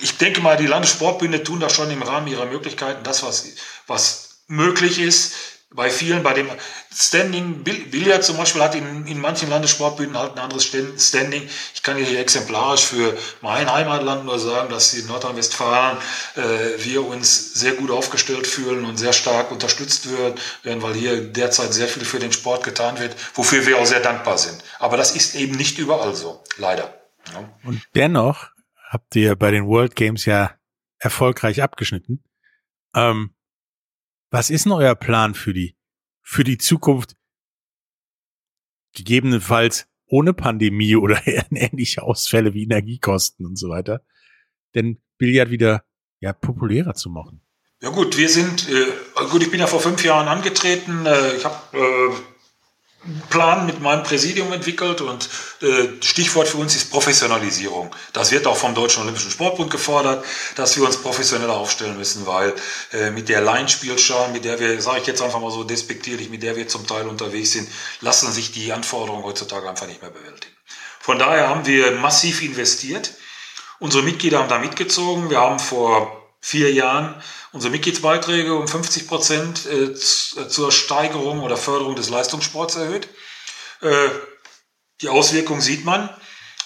ich 0.00 0.18
denke 0.18 0.40
mal, 0.40 0.56
die 0.56 0.66
Landessportbünde 0.66 1.42
tun 1.42 1.60
da 1.60 1.70
schon 1.70 1.90
im 1.90 2.02
Rahmen 2.02 2.26
ihrer 2.26 2.46
Möglichkeiten 2.46 3.04
das, 3.04 3.22
was, 3.22 3.46
was 3.86 4.42
möglich 4.46 4.98
ist. 4.98 5.34
Bei 5.74 5.90
vielen, 5.90 6.22
bei 6.22 6.34
dem 6.34 6.48
Standing, 6.94 7.64
Billard 7.64 8.22
zum 8.22 8.36
Beispiel 8.36 8.62
hat 8.62 8.76
in, 8.76 9.08
in 9.08 9.20
manchen 9.20 9.50
Landessportbünden 9.50 10.16
halt 10.16 10.34
ein 10.34 10.38
anderes 10.38 10.64
Standing. 10.64 11.48
Ich 11.74 11.82
kann 11.82 11.96
hier 11.96 12.20
exemplarisch 12.20 12.84
für 12.84 13.18
mein 13.40 13.70
Heimatland 13.70 14.24
nur 14.24 14.38
sagen, 14.38 14.70
dass 14.70 14.94
in 14.94 15.08
Nordrhein-Westfalen 15.08 15.98
äh, 16.36 16.84
wir 16.84 17.04
uns 17.04 17.54
sehr 17.54 17.72
gut 17.72 17.90
aufgestellt 17.90 18.46
fühlen 18.46 18.84
und 18.84 18.98
sehr 18.98 19.12
stark 19.12 19.50
unterstützt 19.50 20.08
werden, 20.12 20.80
weil 20.80 20.94
hier 20.94 21.20
derzeit 21.32 21.74
sehr 21.74 21.88
viel 21.88 22.04
für 22.04 22.20
den 22.20 22.30
Sport 22.30 22.62
getan 22.62 23.00
wird, 23.00 23.16
wofür 23.34 23.66
wir 23.66 23.78
auch 23.78 23.86
sehr 23.86 23.98
dankbar 23.98 24.38
sind. 24.38 24.62
Aber 24.78 24.96
das 24.96 25.16
ist 25.16 25.34
eben 25.34 25.56
nicht 25.56 25.80
überall 25.80 26.14
so, 26.14 26.40
leider. 26.56 26.94
Ja. 27.32 27.52
Und 27.64 27.82
dennoch 27.96 28.50
habt 28.88 29.16
ihr 29.16 29.34
bei 29.34 29.50
den 29.50 29.66
World 29.66 29.96
Games 29.96 30.24
ja 30.24 30.52
erfolgreich 31.00 31.62
abgeschnitten. 31.62 32.22
Ähm, 32.94 33.33
was 34.34 34.50
ist 34.50 34.64
denn 34.64 34.72
euer 34.72 34.96
Plan 34.96 35.32
für 35.32 35.54
die, 35.54 35.76
für 36.20 36.42
die 36.42 36.58
Zukunft? 36.58 37.14
Gegebenenfalls 38.92 39.86
ohne 40.06 40.34
Pandemie 40.34 40.96
oder 40.96 41.24
ähnliche 41.52 42.02
Ausfälle 42.02 42.52
wie 42.52 42.64
Energiekosten 42.64 43.46
und 43.46 43.56
so 43.56 43.68
weiter. 43.68 44.02
Denn 44.74 45.00
Billard 45.18 45.50
wieder 45.50 45.84
ja 46.18 46.32
populärer 46.32 46.94
zu 46.94 47.10
machen. 47.10 47.42
Ja 47.80 47.90
gut, 47.90 48.18
wir 48.18 48.28
sind, 48.28 48.68
äh, 48.68 48.86
gut, 49.30 49.42
ich 49.42 49.52
bin 49.52 49.60
ja 49.60 49.68
vor 49.68 49.78
fünf 49.78 50.04
Jahren 50.04 50.26
angetreten. 50.26 51.06
Äh, 51.06 51.36
ich 51.36 51.44
habe 51.44 51.78
äh, 51.78 52.33
Plan 53.28 53.66
mit 53.66 53.80
meinem 53.82 54.02
Präsidium 54.02 54.52
entwickelt 54.52 55.00
und 55.02 55.28
äh, 55.60 56.02
Stichwort 56.02 56.48
für 56.48 56.56
uns 56.56 56.74
ist 56.74 56.90
Professionalisierung. 56.90 57.94
Das 58.12 58.32
wird 58.32 58.46
auch 58.46 58.56
vom 58.56 58.74
Deutschen 58.74 59.02
Olympischen 59.02 59.30
Sportbund 59.30 59.70
gefordert, 59.70 60.24
dass 60.56 60.76
wir 60.76 60.84
uns 60.84 60.96
professioneller 60.96 61.54
aufstellen 61.54 61.98
müssen, 61.98 62.26
weil 62.26 62.54
äh, 62.92 63.10
mit 63.10 63.28
der 63.28 63.42
Laienspielschar, 63.42 64.28
mit 64.28 64.44
der 64.44 64.58
wir, 64.58 64.80
sage 64.80 65.00
ich 65.00 65.06
jetzt 65.06 65.20
einfach 65.20 65.40
mal 65.40 65.50
so 65.50 65.64
despektierlich, 65.64 66.30
mit 66.30 66.42
der 66.42 66.56
wir 66.56 66.66
zum 66.66 66.86
Teil 66.86 67.06
unterwegs 67.06 67.52
sind, 67.52 67.68
lassen 68.00 68.32
sich 68.32 68.52
die 68.52 68.72
Anforderungen 68.72 69.24
heutzutage 69.24 69.68
einfach 69.68 69.86
nicht 69.86 70.00
mehr 70.00 70.10
bewältigen. 70.10 70.54
Von 71.00 71.18
daher 71.18 71.48
haben 71.48 71.66
wir 71.66 71.92
massiv 71.92 72.42
investiert. 72.42 73.12
Unsere 73.78 74.02
Mitglieder 74.02 74.38
haben 74.38 74.48
da 74.48 74.58
mitgezogen. 74.58 75.28
Wir 75.28 75.40
haben 75.40 75.58
vor 75.58 76.22
vier 76.40 76.72
Jahren 76.72 77.14
unsere 77.54 77.70
Mitgliedsbeiträge 77.70 78.52
um 78.52 78.66
50 78.66 79.06
Prozent 79.06 79.66
äh, 79.66 79.84
äh, 79.84 79.94
zur 79.94 80.72
Steigerung 80.72 81.40
oder 81.40 81.56
Förderung 81.56 81.94
des 81.94 82.10
Leistungssports 82.10 82.74
erhöht. 82.74 83.08
Äh, 83.80 84.08
die 85.00 85.08
Auswirkung 85.08 85.60
sieht 85.60 85.84
man. 85.84 86.10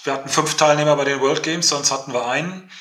Wir 0.03 0.13
hatten 0.13 0.29
fünf 0.29 0.55
Teilnehmer 0.55 0.95
bei 0.95 1.05
den 1.05 1.21
World 1.21 1.43
Games, 1.43 1.69
sonst 1.69 1.91
hatten 1.91 2.11
wir 2.11 2.25
einen. 2.25 2.71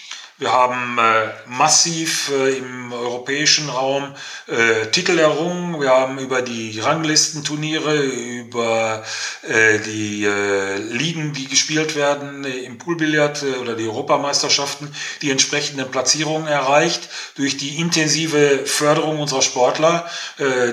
Wir 0.41 0.53
haben 0.53 0.99
äh, 0.99 1.31
massiv 1.49 2.31
äh, 2.31 2.59
im 2.59 2.93
europäischen 2.93 3.69
Raum 3.69 4.15
äh, 4.47 4.87
Titel 4.93 5.19
errungen. 5.19 5.81
Wir 5.81 5.91
haben 5.91 6.21
über 6.21 6.43
die 6.43 6.79
Ranglistenturniere, 6.79 7.97
über 8.05 9.03
äh, 9.43 9.81
die 9.81 10.25
äh, 10.25 10.77
Ligen, 10.77 11.33
die 11.33 11.49
gespielt 11.49 11.97
werden 11.97 12.45
im 12.45 12.79
Poolbillard 12.79 13.43
äh, 13.43 13.57
oder 13.57 13.75
die 13.75 13.89
Europameisterschaften, 13.89 14.95
die 15.23 15.33
entsprechenden 15.33 15.91
Platzierungen 15.91 16.47
erreicht 16.47 17.09
durch 17.35 17.57
die 17.57 17.81
intensive 17.81 18.65
Förderung 18.65 19.19
unserer 19.19 19.43
Sportler, 19.43 20.09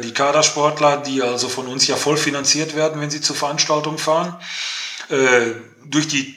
die 0.03 0.13
Kadersportler, 0.13 0.97
die 0.97 1.21
also 1.21 1.49
von 1.49 1.67
uns 1.67 1.87
ja 1.87 1.95
voll 1.95 2.17
finanziert 2.17 2.75
werden, 2.75 3.01
wenn 3.01 3.09
sie 3.09 3.21
zu 3.21 3.33
Veranstaltungen 3.33 3.97
fahren. 3.97 4.35
Durch 5.85 6.07
die 6.07 6.35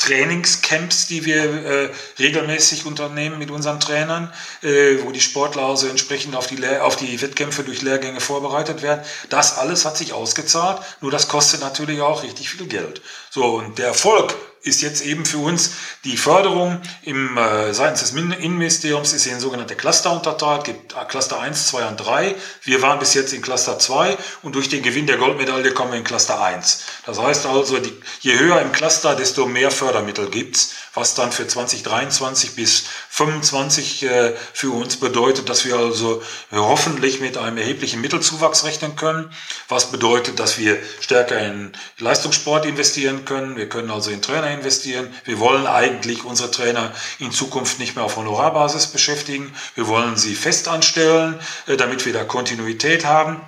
Trainingscamps, 0.00 1.06
die 1.08 1.24
wir 1.26 1.44
äh, 1.44 1.90
regelmäßig 2.18 2.86
unternehmen 2.86 3.38
mit 3.38 3.50
unseren 3.50 3.80
Trainern, 3.80 4.32
äh, 4.62 4.96
wo 5.02 5.12
die 5.12 5.20
Sportler 5.20 5.62
also 5.62 5.86
entsprechend 5.88 6.34
auf 6.34 6.46
die, 6.46 6.66
auf 6.78 6.96
die 6.96 7.20
Wettkämpfe 7.20 7.62
durch 7.62 7.82
Lehrgänge 7.82 8.20
vorbereitet 8.20 8.82
werden. 8.82 9.04
Das 9.28 9.58
alles 9.58 9.84
hat 9.84 9.98
sich 9.98 10.14
ausgezahlt, 10.14 10.80
nur 11.02 11.10
das 11.10 11.28
kostet 11.28 11.60
natürlich 11.60 12.00
auch 12.00 12.22
richtig 12.22 12.48
viel 12.48 12.66
Geld. 12.66 13.02
So, 13.32 13.44
und 13.58 13.78
der 13.78 13.86
Erfolg 13.86 14.34
ist 14.62 14.82
jetzt 14.82 15.04
eben 15.06 15.24
für 15.24 15.38
uns 15.38 15.72
die 16.04 16.16
Förderung 16.16 16.80
im 17.02 17.36
äh, 17.38 17.72
seitens 17.72 18.00
des 18.00 18.12
Innenministeriums 18.12 19.12
ist 19.12 19.26
in 19.26 19.40
sogenannte 19.40 19.74
Cluster 19.74 20.12
unterteilt, 20.12 20.64
gibt 20.64 20.92
äh, 20.92 21.04
Cluster 21.08 21.40
1, 21.40 21.68
2 21.68 21.88
und 21.88 21.96
3. 21.96 22.34
Wir 22.64 22.82
waren 22.82 22.98
bis 22.98 23.14
jetzt 23.14 23.32
in 23.32 23.40
Cluster 23.40 23.78
2 23.78 24.18
und 24.42 24.54
durch 24.54 24.68
den 24.68 24.82
Gewinn 24.82 25.06
der 25.06 25.16
Goldmedaille 25.16 25.72
kommen 25.72 25.92
wir 25.92 25.98
in 25.98 26.04
Cluster 26.04 26.42
1. 26.42 26.82
Das 27.06 27.18
heißt 27.18 27.46
also, 27.46 27.78
die, 27.78 27.92
je 28.20 28.38
höher 28.38 28.60
im 28.60 28.72
Cluster, 28.72 29.14
desto 29.14 29.46
mehr 29.46 29.70
Fördermittel 29.70 30.28
gibt's, 30.28 30.74
was 30.92 31.14
dann 31.14 31.32
für 31.32 31.46
2023 31.46 32.54
bis 32.54 32.84
2025 33.10 34.02
äh, 34.02 34.32
für 34.52 34.70
uns 34.70 34.96
bedeutet, 34.96 35.48
dass 35.48 35.64
wir 35.64 35.76
also 35.76 36.22
hoffentlich 36.52 37.20
mit 37.20 37.36
einem 37.36 37.58
erheblichen 37.58 38.00
Mittelzuwachs 38.00 38.64
rechnen 38.64 38.96
können, 38.96 39.30
was 39.68 39.90
bedeutet, 39.90 40.38
dass 40.38 40.58
wir 40.58 40.78
stärker 41.00 41.38
in 41.38 41.72
Leistungssport 41.98 42.66
investieren 42.66 43.19
können. 43.24 43.56
Wir 43.56 43.68
können 43.68 43.90
also 43.90 44.10
in 44.10 44.22
Trainer 44.22 44.50
investieren. 44.50 45.12
Wir 45.24 45.38
wollen 45.38 45.66
eigentlich 45.66 46.24
unsere 46.24 46.50
Trainer 46.50 46.92
in 47.18 47.32
Zukunft 47.32 47.78
nicht 47.78 47.96
mehr 47.96 48.04
auf 48.04 48.16
Honorarbasis 48.16 48.88
beschäftigen. 48.88 49.54
Wir 49.74 49.86
wollen 49.86 50.16
sie 50.16 50.34
fest 50.34 50.68
anstellen, 50.68 51.38
äh, 51.66 51.76
damit 51.76 52.06
wir 52.06 52.12
da 52.12 52.24
Kontinuität 52.24 53.04
haben 53.04 53.40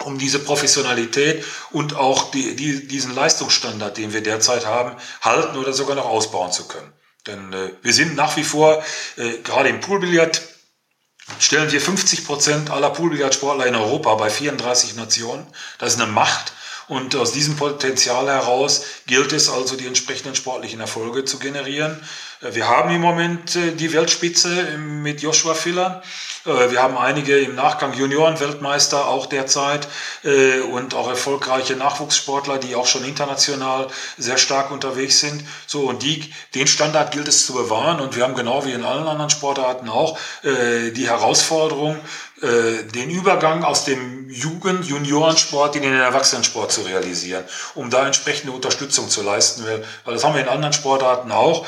um 0.00 0.18
diese 0.18 0.40
Professionalität 0.40 1.44
und 1.70 1.94
auch 1.94 2.30
die, 2.32 2.56
die, 2.56 2.86
diesen 2.88 3.14
Leistungsstandard, 3.14 3.96
den 3.96 4.12
wir 4.12 4.22
derzeit 4.22 4.66
haben, 4.66 4.96
halten 5.22 5.56
oder 5.56 5.72
sogar 5.72 5.94
noch 5.94 6.06
ausbauen 6.06 6.52
zu 6.52 6.66
können. 6.66 6.92
Denn 7.26 7.52
äh, 7.52 7.70
wir 7.82 7.92
sind 7.92 8.16
nach 8.16 8.36
wie 8.36 8.44
vor, 8.44 8.82
äh, 9.16 9.38
gerade 9.38 9.68
im 9.68 9.80
Poolbillard, 9.80 10.42
stellen 11.38 11.72
wir 11.72 11.80
50 11.80 12.26
Prozent 12.26 12.70
aller 12.70 12.90
Poolbillardsportler 12.90 13.66
in 13.66 13.76
Europa 13.76 14.14
bei 14.16 14.28
34 14.28 14.96
Nationen. 14.96 15.46
Das 15.78 15.94
ist 15.94 16.00
eine 16.00 16.10
Macht. 16.10 16.52
Und 16.88 17.16
aus 17.16 17.32
diesem 17.32 17.56
Potenzial 17.56 18.26
heraus 18.26 18.84
gilt 19.06 19.32
es 19.32 19.48
also, 19.48 19.76
die 19.76 19.86
entsprechenden 19.86 20.34
sportlichen 20.34 20.80
Erfolge 20.80 21.24
zu 21.24 21.38
generieren. 21.38 22.00
Äh, 22.40 22.54
wir 22.54 22.68
haben 22.68 22.94
im 22.94 23.00
Moment 23.00 23.56
äh, 23.56 23.72
die 23.72 23.92
Weltspitze 23.92 24.78
mit 24.78 25.22
Joshua 25.22 25.54
Filler. 25.54 26.02
Äh, 26.44 26.70
wir 26.70 26.82
haben 26.82 26.96
einige 26.96 27.38
im 27.38 27.54
Nachgang 27.54 27.92
Junioren-Weltmeister 27.92 29.06
auch 29.06 29.26
derzeit 29.26 29.88
und 30.72 30.94
auch 30.94 31.08
erfolgreiche 31.08 31.76
Nachwuchssportler, 31.76 32.58
die 32.58 32.74
auch 32.74 32.86
schon 32.86 33.04
international 33.04 33.88
sehr 34.16 34.38
stark 34.38 34.70
unterwegs 34.70 35.20
sind. 35.20 35.44
So, 35.66 35.82
und 35.82 36.02
die, 36.02 36.32
den 36.54 36.66
Standard 36.66 37.12
gilt 37.12 37.28
es 37.28 37.46
zu 37.46 37.54
bewahren. 37.54 38.00
Und 38.00 38.16
wir 38.16 38.24
haben 38.24 38.34
genau 38.34 38.64
wie 38.64 38.72
in 38.72 38.84
allen 38.84 39.06
anderen 39.06 39.30
Sportarten 39.30 39.88
auch 39.88 40.18
die 40.42 41.08
Herausforderung, 41.08 41.98
den 42.40 43.10
Übergang 43.10 43.64
aus 43.64 43.84
dem 43.84 44.28
Jugend-, 44.30 44.86
Juniorensport 44.86 45.76
in 45.76 45.82
den 45.82 45.94
Erwachsenensport 45.94 46.72
zu 46.72 46.82
realisieren, 46.82 47.44
um 47.74 47.90
da 47.90 48.06
entsprechende 48.06 48.52
Unterstützung 48.52 49.08
zu 49.08 49.22
leisten. 49.22 49.64
Weil 50.04 50.14
das 50.14 50.24
haben 50.24 50.34
wir 50.34 50.42
in 50.42 50.48
anderen 50.48 50.72
Sportarten 50.72 51.32
auch 51.32 51.66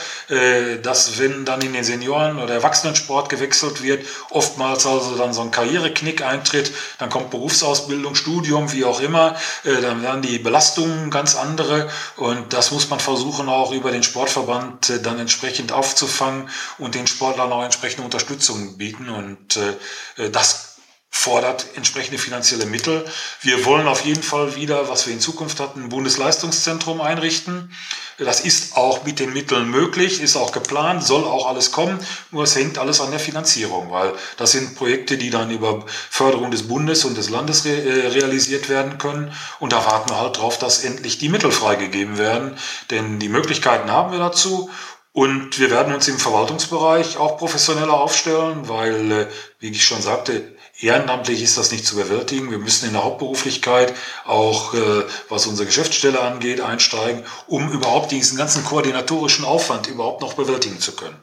dass 0.83 1.18
wenn 1.18 1.45
dann 1.45 1.61
in 1.61 1.72
den 1.72 1.85
Senioren- 1.85 2.39
oder 2.39 2.55
Erwachsenensport 2.55 3.29
gewechselt 3.29 3.83
wird, 3.83 4.07
oftmals 4.31 4.66
also 4.67 5.17
dann 5.17 5.33
so 5.33 5.43
ein 5.43 5.51
Karriereknick 5.51 6.23
eintritt, 6.23 6.73
dann 6.99 7.11
kommt 7.11 7.31
Berufsausbildung, 7.31 8.14
Studium, 8.14 8.73
wie 8.73 8.85
auch 8.85 9.01
immer, 9.01 9.37
äh, 9.64 9.81
dann 9.81 10.03
werden 10.03 10.23
die 10.23 10.39
Belastungen 10.39 11.11
ganz 11.11 11.37
andere 11.37 11.89
und 12.17 12.53
das 12.53 12.71
muss 12.71 12.91
man 12.91 13.01
versuchen 13.01 13.49
auch 13.49 13.73
über 13.73 13.93
den 13.93 14.03
Sportverband 14.03 14.91
äh, 14.91 15.01
dann 15.01 15.19
entsprechend 15.19 15.73
aufzufangen 15.73 16.49
und 16.79 16.95
den 16.95 17.07
Sportlern 17.07 17.53
auch 17.53 17.62
entsprechende 17.62 18.05
Unterstützung 18.05 18.77
bieten 18.77 19.09
und 19.09 19.57
äh, 19.57 20.31
das 20.31 20.66
fordert 21.17 21.67
entsprechende 21.75 22.19
finanzielle 22.19 22.67
Mittel. 22.67 23.05
Wir 23.41 23.64
wollen 23.64 23.89
auf 23.89 24.05
jeden 24.05 24.23
Fall 24.23 24.55
wieder, 24.55 24.89
was 24.91 25.07
wir 25.07 25.14
in 25.14 25.19
Zukunft 25.19 25.61
hatten, 25.61 25.85
ein 25.85 25.89
Bundesleistungszentrum 25.89 27.01
einrichten. 27.01 27.73
Das 28.19 28.41
ist 28.41 28.77
auch 28.77 29.05
mit 29.05 29.19
den 29.19 29.33
Mitteln 29.33 29.69
möglich, 29.71 30.21
ist 30.21 30.37
auch 30.37 30.53
geplant, 30.53 31.03
soll 31.03 31.25
auch 31.25 31.49
alles 31.49 31.73
kommen. 31.73 31.99
Nur 32.31 32.45
es 32.45 32.55
hängt 32.55 32.79
alles 32.79 33.01
an 33.01 33.11
der 33.11 33.19
Finanzierung, 33.19 33.91
weil 33.91 34.12
das 34.37 34.53
sind 34.53 34.77
Projekte, 34.77 35.17
die 35.17 35.31
dann 35.31 35.51
über 35.51 35.85
Förderung 35.87 36.51
des 36.51 36.69
Bundes 36.69 37.05
und 37.05 37.17
des 37.17 37.31
Landes 37.31 37.64
re 37.64 37.71
äh, 37.71 38.09
realisiert 38.09 38.69
werden 38.69 38.99
können. 38.99 39.33
Und 39.59 39.73
da 39.73 39.85
warten 39.85 40.11
wir 40.11 40.21
halt 40.21 40.37
drauf, 40.37 40.59
dass 40.59 40.85
endlich 40.85 41.19
die 41.19 41.31
Mittel 41.31 41.51
freigegeben 41.51 42.19
werden. 42.19 42.57
Denn 42.91 43.19
die 43.19 43.31
Möglichkeiten 43.31 43.91
haben 43.91 44.12
wir 44.12 44.19
dazu. 44.19 44.71
Und 45.12 45.59
wir 45.59 45.71
werden 45.71 45.95
uns 45.95 46.09
im 46.09 46.19
Verwaltungsbereich 46.19 47.17
auch 47.17 47.39
professioneller 47.39 47.95
aufstellen, 47.95 48.69
weil, 48.69 49.12
äh, 49.12 49.27
wie 49.61 49.71
ich 49.71 49.83
schon 49.85 50.03
sagte, 50.03 50.55
Ehrenamtlich 50.79 51.43
ist 51.43 51.57
das 51.57 51.72
nicht 51.72 51.87
zu 51.87 51.97
bewältigen. 51.97 52.51
Wir 52.51 52.59
müssen 52.59 52.87
in 52.87 52.93
der 52.93 53.05
Hauptberuflichkeit 53.05 53.95
auch, 54.27 54.74
äh, 54.74 55.05
was 55.31 55.47
unsere 55.47 55.66
Geschäftsstelle 55.66 56.20
angeht, 56.20 56.61
einsteigen, 56.61 57.24
um 57.47 57.70
überhaupt 57.72 58.11
diesen 58.11 58.37
ganzen 58.37 58.64
koordinatorischen 58.64 59.45
Aufwand 59.45 59.87
überhaupt 59.87 60.20
noch 60.20 60.35
bewältigen 60.35 60.79
zu 60.79 60.93
können. 60.93 61.16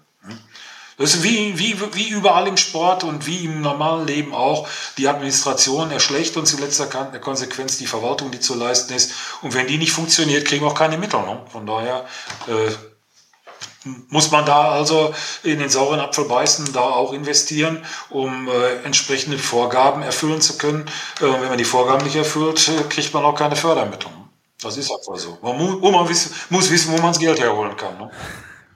Das 0.97 1.15
ist 1.15 1.23
wie, 1.23 1.57
wie, 1.57 1.75
wie 1.93 2.09
überall 2.09 2.47
im 2.47 2.57
Sport 2.57 3.03
und 3.03 3.25
wie 3.25 3.45
im 3.45 3.61
normalen 3.61 4.05
Leben 4.05 4.33
auch. 4.33 4.67
Die 4.97 5.07
Administration 5.07 5.91
erschlägt 5.91 6.37
uns 6.37 6.53
in 6.53 6.59
letzter 6.59 6.85
Konsequenz 6.85 7.77
die 7.77 7.87
Verwaltung, 7.87 8.31
die 8.31 8.39
zu 8.39 8.53
leisten 8.53 8.93
ist. 8.93 9.11
Und 9.41 9.53
wenn 9.53 9.67
die 9.67 9.77
nicht 9.77 9.91
funktioniert, 9.91 10.45
kriegen 10.45 10.63
wir 10.63 10.69
auch 10.69 10.77
keine 10.77 10.97
Mittel. 10.97 11.19
Ne? 11.21 11.41
Von 11.51 11.65
daher 11.65 12.05
äh, 12.47 12.71
muss 14.09 14.31
man 14.31 14.45
da 14.45 14.71
also 14.71 15.13
in 15.43 15.59
den 15.59 15.69
sauren 15.69 15.99
Apfel 15.99 16.25
beißen, 16.25 16.71
da 16.73 16.81
auch 16.81 17.13
investieren, 17.13 17.83
um 18.09 18.47
äh, 18.47 18.83
entsprechende 18.83 19.37
Vorgaben 19.37 20.01
erfüllen 20.01 20.41
zu 20.41 20.57
können. 20.57 20.85
Äh, 21.19 21.23
wenn 21.25 21.49
man 21.49 21.57
die 21.57 21.65
Vorgaben 21.65 22.03
nicht 22.03 22.15
erfüllt, 22.15 22.69
äh, 22.69 22.83
kriegt 22.89 23.13
man 23.13 23.23
auch 23.25 23.35
keine 23.35 23.55
Fördermittel. 23.55 24.09
Das 24.61 24.77
ist 24.77 24.91
einfach 24.91 25.17
so. 25.17 25.37
Man, 25.41 25.57
mu 25.57 25.91
man 25.91 26.07
wiss 26.07 26.31
muss 26.49 26.71
wissen, 26.71 26.93
wo 26.93 26.97
man 26.97 27.11
das 27.11 27.19
Geld 27.19 27.39
herholen 27.39 27.75
kann. 27.75 27.97
Ne? 27.97 28.11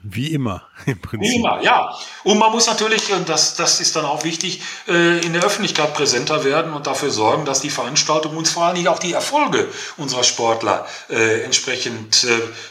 Wie 0.02 0.32
immer, 0.32 0.62
im 0.86 1.00
Prinzip. 1.00 1.30
Wie 1.30 1.36
immer, 1.36 1.60
ja. 1.60 1.94
Und 2.24 2.38
man 2.38 2.52
muss 2.52 2.66
natürlich, 2.66 3.12
und 3.12 3.28
das, 3.28 3.56
das 3.56 3.80
ist 3.80 3.96
dann 3.96 4.04
auch 4.04 4.24
wichtig, 4.24 4.62
äh, 4.86 5.18
in 5.24 5.32
der 5.32 5.42
Öffentlichkeit 5.42 5.92
präsenter 5.94 6.44
werden 6.44 6.72
und 6.72 6.86
dafür 6.86 7.10
sorgen, 7.10 7.44
dass 7.44 7.60
die 7.60 7.70
Veranstaltungen 7.70 8.36
und 8.36 8.46
vor 8.46 8.64
allen 8.64 8.76
Dingen 8.76 8.88
auch 8.88 8.98
die 8.98 9.12
Erfolge 9.12 9.68
unserer 9.96 10.24
Sportler 10.24 10.86
äh, 11.10 11.42
entsprechend 11.42 12.24
äh, 12.24 12.28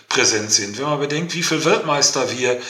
präsent 0.07 0.51
sind. 0.51 0.77
Wenn 0.77 0.85
man 0.85 0.99
bedenkt, 0.99 1.33
wie 1.33 1.43
viele 1.43 1.65
Weltmeister 1.65 2.31
wir 2.31 2.61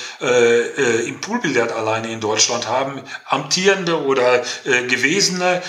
im 1.05 1.21
Poolbillard 1.21 1.71
alleine 1.71 2.11
in 2.11 2.19
Deutschland 2.19 2.67
haben, 2.67 3.01
amtierende 3.25 4.03
oder 4.03 4.43
gewesene, 4.65 5.61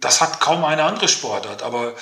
das 0.00 0.20
hat 0.20 0.40
kaum 0.40 0.64
eine 0.64 0.84
andere 0.84 1.08
Sportart. 1.08 1.62
Aber 1.62 1.94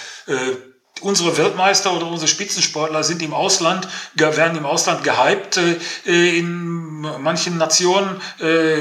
unsere 1.01 1.37
Weltmeister 1.37 1.93
oder 1.95 2.07
unsere 2.07 2.29
Spitzensportler 2.29 3.03
sind 3.03 3.23
im 3.23 3.35
Ausland, 3.35 3.89
werden 4.15 4.57
im 4.57 4.67
Ausland 4.67 5.05
gehypt. 5.05 5.59
Äh, 6.07 6.39
in 6.39 7.01
manchen 7.21 7.57
Nationen, 7.59 8.21
äh, 8.41 8.79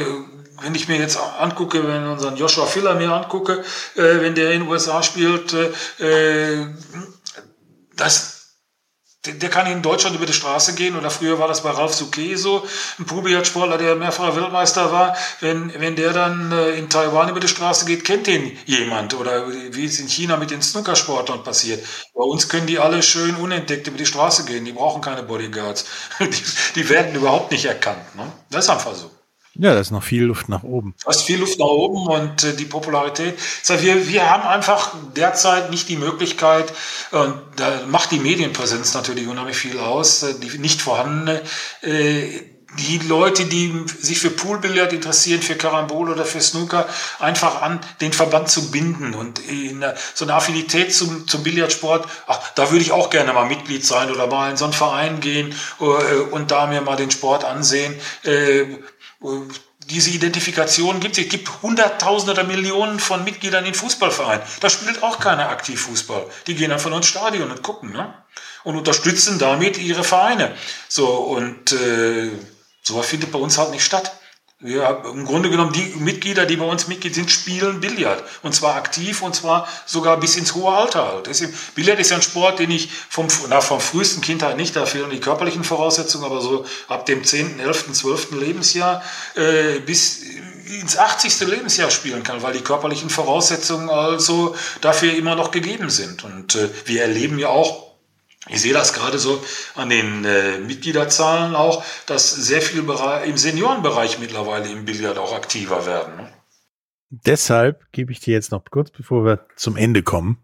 wenn 0.62 0.76
ich 0.76 0.88
mir 0.88 0.98
jetzt 0.98 1.18
angucke, 1.18 1.88
wenn 1.88 2.08
unseren 2.08 2.36
Joshua 2.36 2.66
Filler 2.66 2.96
mir 2.96 3.12
angucke, 3.12 3.64
äh, 3.96 4.22
wenn 4.22 4.36
der 4.36 4.52
in 4.52 4.62
den 4.62 4.70
USA 4.70 5.04
spielt, 5.04 5.56
das 7.96 8.37
der 9.34 9.50
kann 9.50 9.68
in 9.68 9.82
Deutschland 9.82 10.16
über 10.16 10.26
die 10.26 10.34
Straße 10.34 10.76
gehen 10.76 10.96
oder 10.96 11.10
früher 11.10 11.40
war 11.40 11.48
das 11.48 11.64
bei 11.64 11.70
Ralf 11.72 11.94
Souquet 11.94 12.36
so, 12.36 12.66
ein 13.00 13.06
Poolbillardsportler, 13.06 13.78
der 13.78 13.96
mehrfacher 13.96 14.36
Weltmeister 14.36 14.92
war. 14.92 15.16
Wenn, 15.40 15.74
wenn 15.80 15.96
der 15.96 16.14
dann 16.14 16.52
äh, 16.52 16.72
in 16.72 16.90
Taiwan 16.90 17.30
über 17.30 17.40
die 17.40 17.48
Straße 17.48 17.86
geht, 17.86 18.06
kennt 18.06 18.28
den 18.28 18.58
jemand 18.66 19.14
oder 19.14 19.48
wie 19.50 19.86
es 19.86 20.00
in 20.00 20.08
China 20.08 20.38
mit 20.38 20.52
den 20.52 20.62
Snookersportlern 20.62 21.44
passiert. 21.44 21.86
Bei 22.14 22.24
uns 22.24 22.50
können 22.50 22.68
die 22.68 22.80
alle 22.80 23.04
schön 23.04 23.36
unentdeckt 23.36 23.88
über 23.88 23.98
die 23.98 24.06
Straße 24.06 24.46
gehen, 24.46 24.66
die 24.66 24.72
brauchen 24.72 25.02
keine 25.02 25.24
Bodyguards. 25.24 25.86
Die, 26.20 26.44
die 26.76 26.90
werden 26.90 27.16
überhaupt 27.16 27.52
nicht 27.52 27.66
erkannt. 27.66 28.16
Ne? 28.16 28.32
Das 28.50 28.66
ist 28.66 28.70
einfach 28.70 28.94
so. 28.94 29.10
Ja, 29.60 29.74
da 29.74 29.80
ist 29.80 29.92
noch 29.92 30.04
viel 30.04 30.24
Luft 30.24 30.50
nach 30.50 30.64
oben. 30.64 30.94
Da 31.04 31.10
ist 31.10 31.24
viel 31.24 31.40
Luft 31.40 31.58
nach 31.58 31.66
oben 31.66 32.08
und 32.08 32.44
äh, 32.44 32.56
die 32.56 32.66
Popularität. 32.66 33.38
Das 33.68 33.82
wir, 33.82 34.08
wir 34.08 34.30
haben 34.30 34.44
einfach 34.44 34.94
derzeit 35.16 35.72
nicht 35.72 35.90
die 35.90 35.98
Möglichkeit, 35.98 36.72
und 37.12 37.34
da 37.56 37.86
macht 37.88 38.12
die 38.12 38.20
Medienpräsenz 38.20 38.94
natürlich 38.94 39.28
unheimlich 39.28 39.58
viel 39.58 39.80
aus, 39.80 40.24
äh, 40.24 40.36
die 40.40 40.58
nicht 40.60 40.82
vorhandene, 40.82 41.42
äh, 41.82 42.42
die 42.78 43.00
Leute, 43.00 43.46
die 43.46 43.74
sich 44.00 44.20
für 44.20 44.30
Poolbillard 44.30 44.94
interessieren, 44.94 45.42
für 45.42 45.56
Karambol 45.56 46.10
oder 46.10 46.26
für 46.26 46.42
Snooker, 46.42 46.88
einfach 47.18 47.62
an 47.62 47.80
den 48.02 48.14
Verband 48.14 48.50
zu 48.50 48.72
binden 48.72 49.16
und 49.16 49.40
in 49.40 49.84
so 50.14 50.26
eine 50.26 50.36
Affinität 50.36 50.94
zum, 50.94 51.28
zum 51.28 51.44
Billardsport, 51.44 52.08
ach, 52.28 52.40
da 52.56 52.70
würde 52.70 52.84
ich 52.84 52.92
auch 52.92 53.10
gerne 53.10 53.34
mal 53.34 53.48
Mitglied 53.48 53.86
sein 53.86 54.12
oder 54.12 54.28
mal 54.28 54.52
in 54.52 54.58
so 54.58 54.66
einen 54.66 54.74
Verein 54.74 55.22
gehen 55.22 55.56
äh, 55.80 55.84
und 56.32 56.52
da 56.52 56.68
mir 56.68 56.82
mal 56.82 56.98
den 56.98 57.10
Sport 57.10 57.46
ansehen. 57.46 57.96
Diese 59.90 60.10
Identifikation 60.10 61.00
gibt 61.00 61.18
es. 61.18 61.24
Es 61.26 61.30
gibt 61.30 61.62
Hunderttausende 61.62 62.34
oder 62.34 62.44
Millionen 62.44 63.00
von 63.00 63.24
Mitgliedern 63.24 63.66
in 63.66 63.74
Fußballvereinen. 63.74 64.46
Da 64.60 64.70
spielt 64.70 65.02
auch 65.02 65.20
keiner 65.20 65.50
aktiv 65.50 65.82
Fußball. 65.82 66.26
Die 66.46 66.56
gehen 66.56 66.72
einfach 66.72 66.90
nur 66.90 66.98
ins 66.98 67.08
Stadion 67.08 67.50
und 67.50 67.64
gucken 67.64 67.94
ne? 67.94 68.14
und 68.64 68.76
unterstützen 68.76 69.40
damit 69.40 69.78
ihre 69.78 70.04
Vereine. 70.04 70.56
So 70.90 71.08
und 71.08 71.72
äh, 71.72 72.32
sowas 72.84 73.08
findet 73.08 73.32
bei 73.32 73.40
uns 73.40 73.58
halt 73.58 73.72
nicht 73.72 73.86
statt. 73.86 74.17
Ja, 74.64 74.90
im 75.14 75.26
Grunde 75.26 75.52
genommen, 75.52 75.72
die 75.72 75.94
Mitglieder, 76.00 76.48
die 76.48 76.56
bei 76.56 76.66
uns 76.66 76.88
Mitglied 76.88 77.14
sind, 77.14 77.30
spielen 77.30 77.80
Billard. 77.80 78.24
Und 78.42 78.56
zwar 78.56 78.74
aktiv 78.76 79.22
und 79.22 79.36
zwar 79.36 79.68
sogar 79.86 80.20
bis 80.20 80.36
ins 80.36 80.56
hohe 80.56 80.74
Alter 80.74 81.08
halt. 81.08 81.28
Deswegen, 81.28 81.54
Billard 81.76 82.00
ist 82.00 82.10
ja 82.10 82.16
ein 82.16 82.24
Sport, 82.24 82.58
den 82.58 82.72
ich 82.72 82.90
vom, 83.08 83.28
na, 83.50 83.62
vom 83.62 83.80
frühesten 83.80 84.22
Kindheit 84.22 84.58
nicht, 84.58 84.76
da 84.76 84.88
fehlen 84.88 85.12
die 85.12 85.20
körperlichen 85.20 85.64
Voraussetzungen, 85.64 86.26
aber 86.26 86.42
so 86.42 86.66
ab 86.88 87.06
dem 87.06 87.24
10., 87.24 87.60
11., 87.60 87.94
12. 87.94 88.32
Lebensjahr 88.32 89.04
äh, 89.36 89.78
bis 89.80 90.24
ins 90.66 90.98
80. 90.98 91.40
Lebensjahr 91.48 91.92
spielen 91.92 92.24
kann, 92.24 92.42
weil 92.42 92.54
die 92.54 92.62
körperlichen 92.62 93.12
Voraussetzungen 93.12 93.92
also 93.92 94.56
dafür 94.82 95.14
immer 95.14 95.36
noch 95.36 95.52
gegeben 95.52 95.92
sind. 95.92 96.24
Und 96.24 96.56
äh, 96.56 96.70
wir 96.86 97.04
erleben 97.04 97.38
ja 97.38 97.50
auch 97.50 97.87
ich 98.50 98.62
sehe 98.62 98.74
das 98.74 98.94
gerade 98.94 99.20
so 99.20 99.44
an 99.76 99.90
den 99.90 100.26
äh, 100.26 100.60
Mitgliederzahlen 100.60 101.56
auch, 101.56 101.84
dass 102.06 102.32
sehr 102.32 102.62
viel 102.62 102.80
im 103.26 103.38
Seniorenbereich 103.38 104.20
mittlerweile 104.20 104.70
im 104.70 104.86
Billard 104.86 105.18
auch 105.18 105.34
aktiver 105.36 105.86
werden. 105.86 106.16
Ne? 106.16 106.34
Deshalb 107.10 107.92
gebe 107.92 108.12
ich 108.12 108.20
dir 108.20 108.34
jetzt 108.34 108.52
noch 108.52 108.64
kurz, 108.66 108.92
bevor 108.92 109.26
wir 109.26 109.46
zum 109.56 109.78
Ende 109.78 110.04
kommen, 110.04 110.38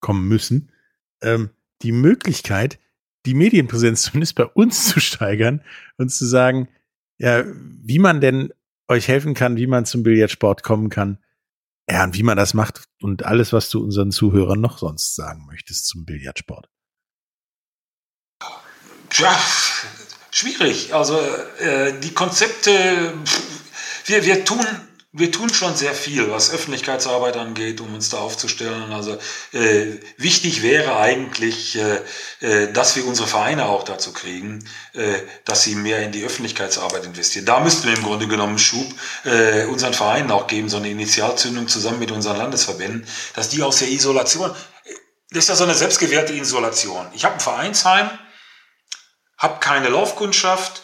kommen 0.00 0.28
müssen, 0.28 0.72
ähm, 1.22 1.50
die 1.82 1.92
Möglichkeit, 1.92 2.78
die 3.24 3.34
Medienpräsenz 3.34 4.02
zumindest 4.10 4.34
bei 4.34 4.44
uns 4.44 4.88
zu 4.88 5.00
steigern 5.00 5.62
und 5.96 6.10
zu 6.10 6.26
sagen, 6.26 6.68
ja, 7.18 7.44
wie 7.46 7.98
man 7.98 8.20
denn 8.20 8.52
euch 8.88 9.08
helfen 9.08 9.34
kann, 9.34 9.56
wie 9.56 9.66
man 9.66 9.84
zum 9.84 10.02
Billardsport 10.02 10.62
kommen 10.62 10.90
kann. 10.90 11.18
Ja, 11.88 12.04
und 12.04 12.16
wie 12.16 12.24
man 12.24 12.36
das 12.36 12.52
macht 12.52 12.88
und 13.00 13.24
alles, 13.24 13.52
was 13.52 13.70
du 13.70 13.82
unseren 13.82 14.10
Zuhörern 14.10 14.60
noch 14.60 14.78
sonst 14.78 15.14
sagen 15.14 15.46
möchtest 15.46 15.86
zum 15.86 16.04
Billardsport. 16.04 16.68
Ja, 19.14 19.38
schwierig. 20.30 20.94
Also 20.94 21.18
äh, 21.58 21.92
die 22.00 22.12
Konzepte, 22.12 23.14
wir, 24.06 24.24
wir 24.24 24.44
tun 24.44 24.64
wir 25.18 25.32
tun 25.32 25.48
schon 25.48 25.74
sehr 25.74 25.94
viel, 25.94 26.30
was 26.30 26.50
Öffentlichkeitsarbeit 26.50 27.38
angeht, 27.38 27.80
um 27.80 27.94
uns 27.94 28.10
da 28.10 28.18
aufzustellen. 28.18 28.92
Also 28.92 29.16
äh, 29.52 29.94
wichtig 30.18 30.62
wäre 30.62 30.98
eigentlich, 30.98 31.78
äh, 31.78 32.00
äh, 32.40 32.70
dass 32.70 32.96
wir 32.96 33.06
unsere 33.06 33.26
Vereine 33.26 33.64
auch 33.66 33.82
dazu 33.82 34.12
kriegen, 34.12 34.68
äh, 34.92 35.14
dass 35.46 35.62
sie 35.62 35.74
mehr 35.74 36.02
in 36.02 36.12
die 36.12 36.22
Öffentlichkeitsarbeit 36.22 37.06
investieren. 37.06 37.46
Da 37.46 37.60
müssten 37.60 37.88
wir 37.88 37.96
im 37.96 38.02
Grunde 38.02 38.28
genommen 38.28 38.58
Schub 38.58 38.86
äh, 39.24 39.64
unseren 39.64 39.94
Vereinen 39.94 40.30
auch 40.30 40.48
geben, 40.48 40.68
so 40.68 40.76
eine 40.76 40.90
Initialzündung 40.90 41.66
zusammen 41.66 41.98
mit 41.98 42.10
unseren 42.10 42.36
Landesverbänden, 42.36 43.06
dass 43.34 43.48
die 43.48 43.62
aus 43.62 43.78
der 43.78 43.88
Isolation, 43.88 44.54
das 45.30 45.44
ist 45.44 45.48
ja 45.48 45.56
so 45.56 45.64
eine 45.64 45.74
selbstgewährte 45.74 46.34
Isolation. 46.34 47.06
Ich 47.14 47.24
habe 47.24 47.36
ein 47.36 47.40
Vereinsheim, 47.40 48.10
habe 49.38 49.60
keine 49.60 49.88
Laufkundschaft, 49.88 50.82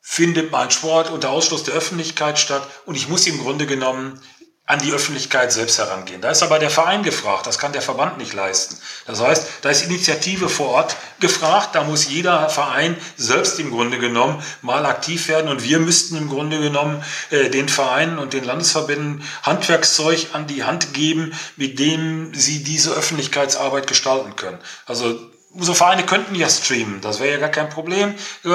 findet 0.00 0.50
mein 0.50 0.70
Sport 0.70 1.10
unter 1.10 1.30
Ausschluss 1.30 1.64
der 1.64 1.74
Öffentlichkeit 1.74 2.38
statt 2.38 2.66
und 2.86 2.94
ich 2.94 3.08
muss 3.08 3.26
im 3.26 3.38
Grunde 3.38 3.66
genommen 3.66 4.20
an 4.68 4.80
die 4.80 4.92
Öffentlichkeit 4.92 5.50
selbst 5.50 5.78
herangehen. 5.78 6.20
Da 6.20 6.30
ist 6.30 6.42
aber 6.42 6.58
der 6.58 6.68
Verein 6.68 7.02
gefragt, 7.02 7.46
das 7.46 7.58
kann 7.58 7.72
der 7.72 7.80
Verband 7.80 8.18
nicht 8.18 8.34
leisten. 8.34 8.76
Das 9.06 9.18
heißt, 9.18 9.46
da 9.62 9.70
ist 9.70 9.82
Initiative 9.82 10.50
vor 10.50 10.68
Ort 10.68 10.96
gefragt, 11.20 11.70
da 11.74 11.84
muss 11.84 12.06
jeder 12.06 12.50
Verein 12.50 12.94
selbst 13.16 13.58
im 13.58 13.70
Grunde 13.70 13.98
genommen 13.98 14.42
mal 14.60 14.84
aktiv 14.84 15.28
werden 15.28 15.48
und 15.48 15.62
wir 15.62 15.78
müssten 15.78 16.18
im 16.18 16.28
Grunde 16.28 16.60
genommen 16.60 17.02
äh, 17.30 17.48
den 17.48 17.70
Vereinen 17.70 18.18
und 18.18 18.34
den 18.34 18.44
Landesverbänden 18.44 19.24
Handwerkszeug 19.42 20.26
an 20.34 20.46
die 20.46 20.64
Hand 20.64 20.92
geben, 20.92 21.32
mit 21.56 21.78
dem 21.78 22.34
sie 22.34 22.62
diese 22.62 22.92
Öffentlichkeitsarbeit 22.92 23.86
gestalten 23.86 24.36
können. 24.36 24.58
Also 24.84 25.27
unsere 25.50 25.76
Vereine 25.76 26.04
könnten 26.04 26.34
ja 26.34 26.48
streamen, 26.48 27.00
das 27.00 27.20
wäre 27.20 27.32
ja 27.32 27.38
gar 27.38 27.48
kein 27.50 27.68
Problem. 27.68 28.14
Äh, 28.44 28.48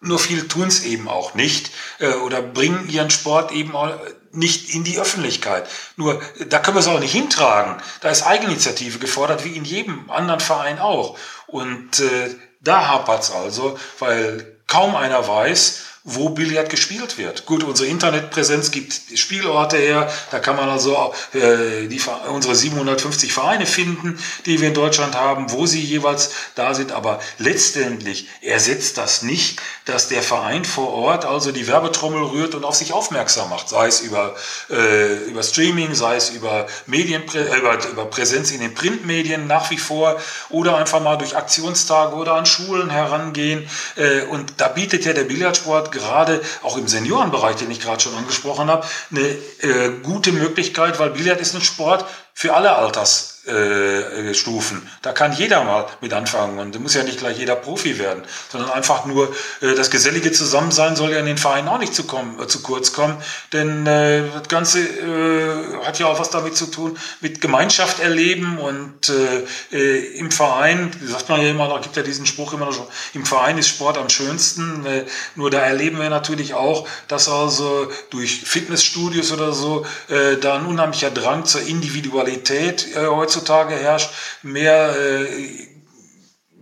nur 0.00 0.18
viele 0.18 0.46
tun 0.46 0.68
es 0.68 0.84
eben 0.84 1.08
auch 1.08 1.34
nicht 1.34 1.72
äh, 1.98 2.12
oder 2.12 2.40
bringen 2.40 2.88
ihren 2.88 3.10
Sport 3.10 3.50
eben 3.50 3.74
auch 3.74 3.98
nicht 4.30 4.74
in 4.74 4.84
die 4.84 4.98
Öffentlichkeit. 4.98 5.68
Nur 5.96 6.20
da 6.48 6.60
können 6.60 6.76
wir 6.76 6.80
es 6.80 6.86
auch 6.86 7.00
nicht 7.00 7.12
hintragen. 7.12 7.82
Da 8.00 8.10
ist 8.10 8.24
Eigeninitiative 8.26 8.98
gefordert, 8.98 9.44
wie 9.44 9.56
in 9.56 9.64
jedem 9.64 10.08
anderen 10.10 10.40
Verein 10.40 10.78
auch. 10.78 11.18
Und 11.46 11.98
äh, 12.00 12.34
da 12.60 12.86
hapert 12.86 13.24
es 13.24 13.30
also, 13.32 13.78
weil 13.98 14.60
kaum 14.66 14.94
einer 14.94 15.26
weiß, 15.26 15.82
wo 16.14 16.30
Billard 16.30 16.70
gespielt 16.70 17.18
wird. 17.18 17.46
Gut, 17.46 17.64
unsere 17.64 17.88
Internetpräsenz 17.88 18.70
gibt 18.70 19.00
Spielorte 19.14 19.76
her, 19.76 20.10
da 20.30 20.38
kann 20.38 20.56
man 20.56 20.68
also 20.68 21.14
äh, 21.34 21.86
die, 21.86 22.00
unsere 22.32 22.54
750 22.54 23.32
Vereine 23.32 23.66
finden, 23.66 24.18
die 24.46 24.60
wir 24.60 24.68
in 24.68 24.74
Deutschland 24.74 25.14
haben, 25.14 25.52
wo 25.52 25.66
sie 25.66 25.82
jeweils 25.82 26.30
da 26.54 26.74
sind, 26.74 26.92
aber 26.92 27.20
letztendlich 27.38 28.28
ersetzt 28.40 28.96
das 28.96 29.22
nicht, 29.22 29.60
dass 29.84 30.08
der 30.08 30.22
Verein 30.22 30.64
vor 30.64 30.92
Ort 30.92 31.24
also 31.24 31.52
die 31.52 31.66
Werbetrommel 31.66 32.22
rührt 32.22 32.54
und 32.54 32.64
auf 32.64 32.74
sich 32.74 32.92
aufmerksam 32.92 33.50
macht, 33.50 33.68
sei 33.68 33.86
es 33.86 34.00
über, 34.00 34.34
äh, 34.70 35.24
über 35.24 35.42
Streaming, 35.42 35.94
sei 35.94 36.16
es 36.16 36.30
über, 36.30 36.66
Medienprä 36.86 37.40
äh, 37.40 37.58
über, 37.58 37.78
über 37.90 38.04
Präsenz 38.06 38.50
in 38.50 38.60
den 38.60 38.74
Printmedien 38.74 39.46
nach 39.46 39.70
wie 39.70 39.78
vor 39.78 40.20
oder 40.48 40.76
einfach 40.76 41.00
mal 41.00 41.16
durch 41.16 41.36
Aktionstage 41.36 42.16
oder 42.16 42.34
an 42.34 42.46
Schulen 42.46 42.90
herangehen. 42.90 43.68
Äh, 43.96 44.22
und 44.22 44.54
da 44.58 44.68
bietet 44.68 45.04
ja 45.04 45.12
der 45.12 45.24
Billardsport 45.24 45.92
gerade 45.98 46.40
auch 46.62 46.76
im 46.76 46.88
Seniorenbereich, 46.88 47.56
den 47.56 47.70
ich 47.70 47.80
gerade 47.80 48.00
schon 48.00 48.14
angesprochen 48.14 48.68
habe, 48.68 48.86
eine 49.10 49.20
äh, 49.20 49.90
gute 50.02 50.32
Möglichkeit, 50.32 50.98
weil 50.98 51.10
Billard 51.10 51.40
ist 51.40 51.54
ein 51.54 51.60
Sport 51.60 52.04
für 52.32 52.54
alle 52.54 52.74
Alters 52.76 53.37
äh, 53.48 54.34
Stufen. 54.34 54.88
Da 55.02 55.12
kann 55.12 55.32
jeder 55.32 55.64
mal 55.64 55.86
mit 56.00 56.12
anfangen 56.12 56.58
und 56.58 56.74
da 56.74 56.78
muss 56.78 56.94
ja 56.94 57.02
nicht 57.02 57.18
gleich 57.18 57.38
jeder 57.38 57.56
Profi 57.56 57.98
werden, 57.98 58.22
sondern 58.50 58.70
einfach 58.70 59.06
nur 59.06 59.34
äh, 59.60 59.74
das 59.74 59.90
gesellige 59.90 60.32
Zusammensein 60.32 60.96
soll 60.96 61.12
ja 61.12 61.18
in 61.18 61.26
den 61.26 61.38
Vereinen 61.38 61.68
auch 61.68 61.78
nicht 61.78 61.94
zu, 61.94 62.04
kommen, 62.04 62.38
äh, 62.40 62.46
zu 62.46 62.62
kurz 62.62 62.92
kommen, 62.92 63.16
denn 63.52 63.86
äh, 63.86 64.22
das 64.32 64.48
Ganze 64.48 64.80
äh, 64.80 65.84
hat 65.84 65.98
ja 65.98 66.06
auch 66.06 66.20
was 66.20 66.30
damit 66.30 66.56
zu 66.56 66.66
tun 66.66 66.98
mit 67.20 67.40
Gemeinschaft 67.40 68.00
erleben 68.00 68.58
und 68.58 69.08
äh, 69.08 69.76
äh, 69.76 70.18
im 70.18 70.30
Verein, 70.30 70.90
sagt 71.04 71.28
man 71.28 71.40
ja 71.40 71.48
immer 71.48 71.68
noch, 71.68 71.80
gibt 71.80 71.96
ja 71.96 72.02
diesen 72.02 72.26
Spruch 72.26 72.52
immer 72.52 72.66
noch 72.66 72.72
so, 72.72 72.88
im 73.14 73.24
Verein 73.24 73.58
ist 73.58 73.68
Sport 73.68 73.98
am 73.98 74.08
schönsten, 74.08 74.84
äh, 74.86 75.04
nur 75.34 75.50
da 75.50 75.60
erleben 75.60 75.98
wir 75.98 76.10
natürlich 76.10 76.54
auch, 76.54 76.86
dass 77.08 77.28
also 77.28 77.90
durch 78.10 78.42
Fitnessstudios 78.42 79.32
oder 79.32 79.52
so 79.52 79.86
äh, 80.08 80.36
da 80.36 80.56
ein 80.56 80.66
unheimlicher 80.66 81.10
Drang 81.10 81.44
zur 81.44 81.62
Individualität 81.62 82.94
äh, 82.94 83.06
heutzutage 83.06 83.37
heutzutage 83.38 83.76
herrscht, 83.76 84.10
mehr 84.42 84.94
äh, 84.96 85.26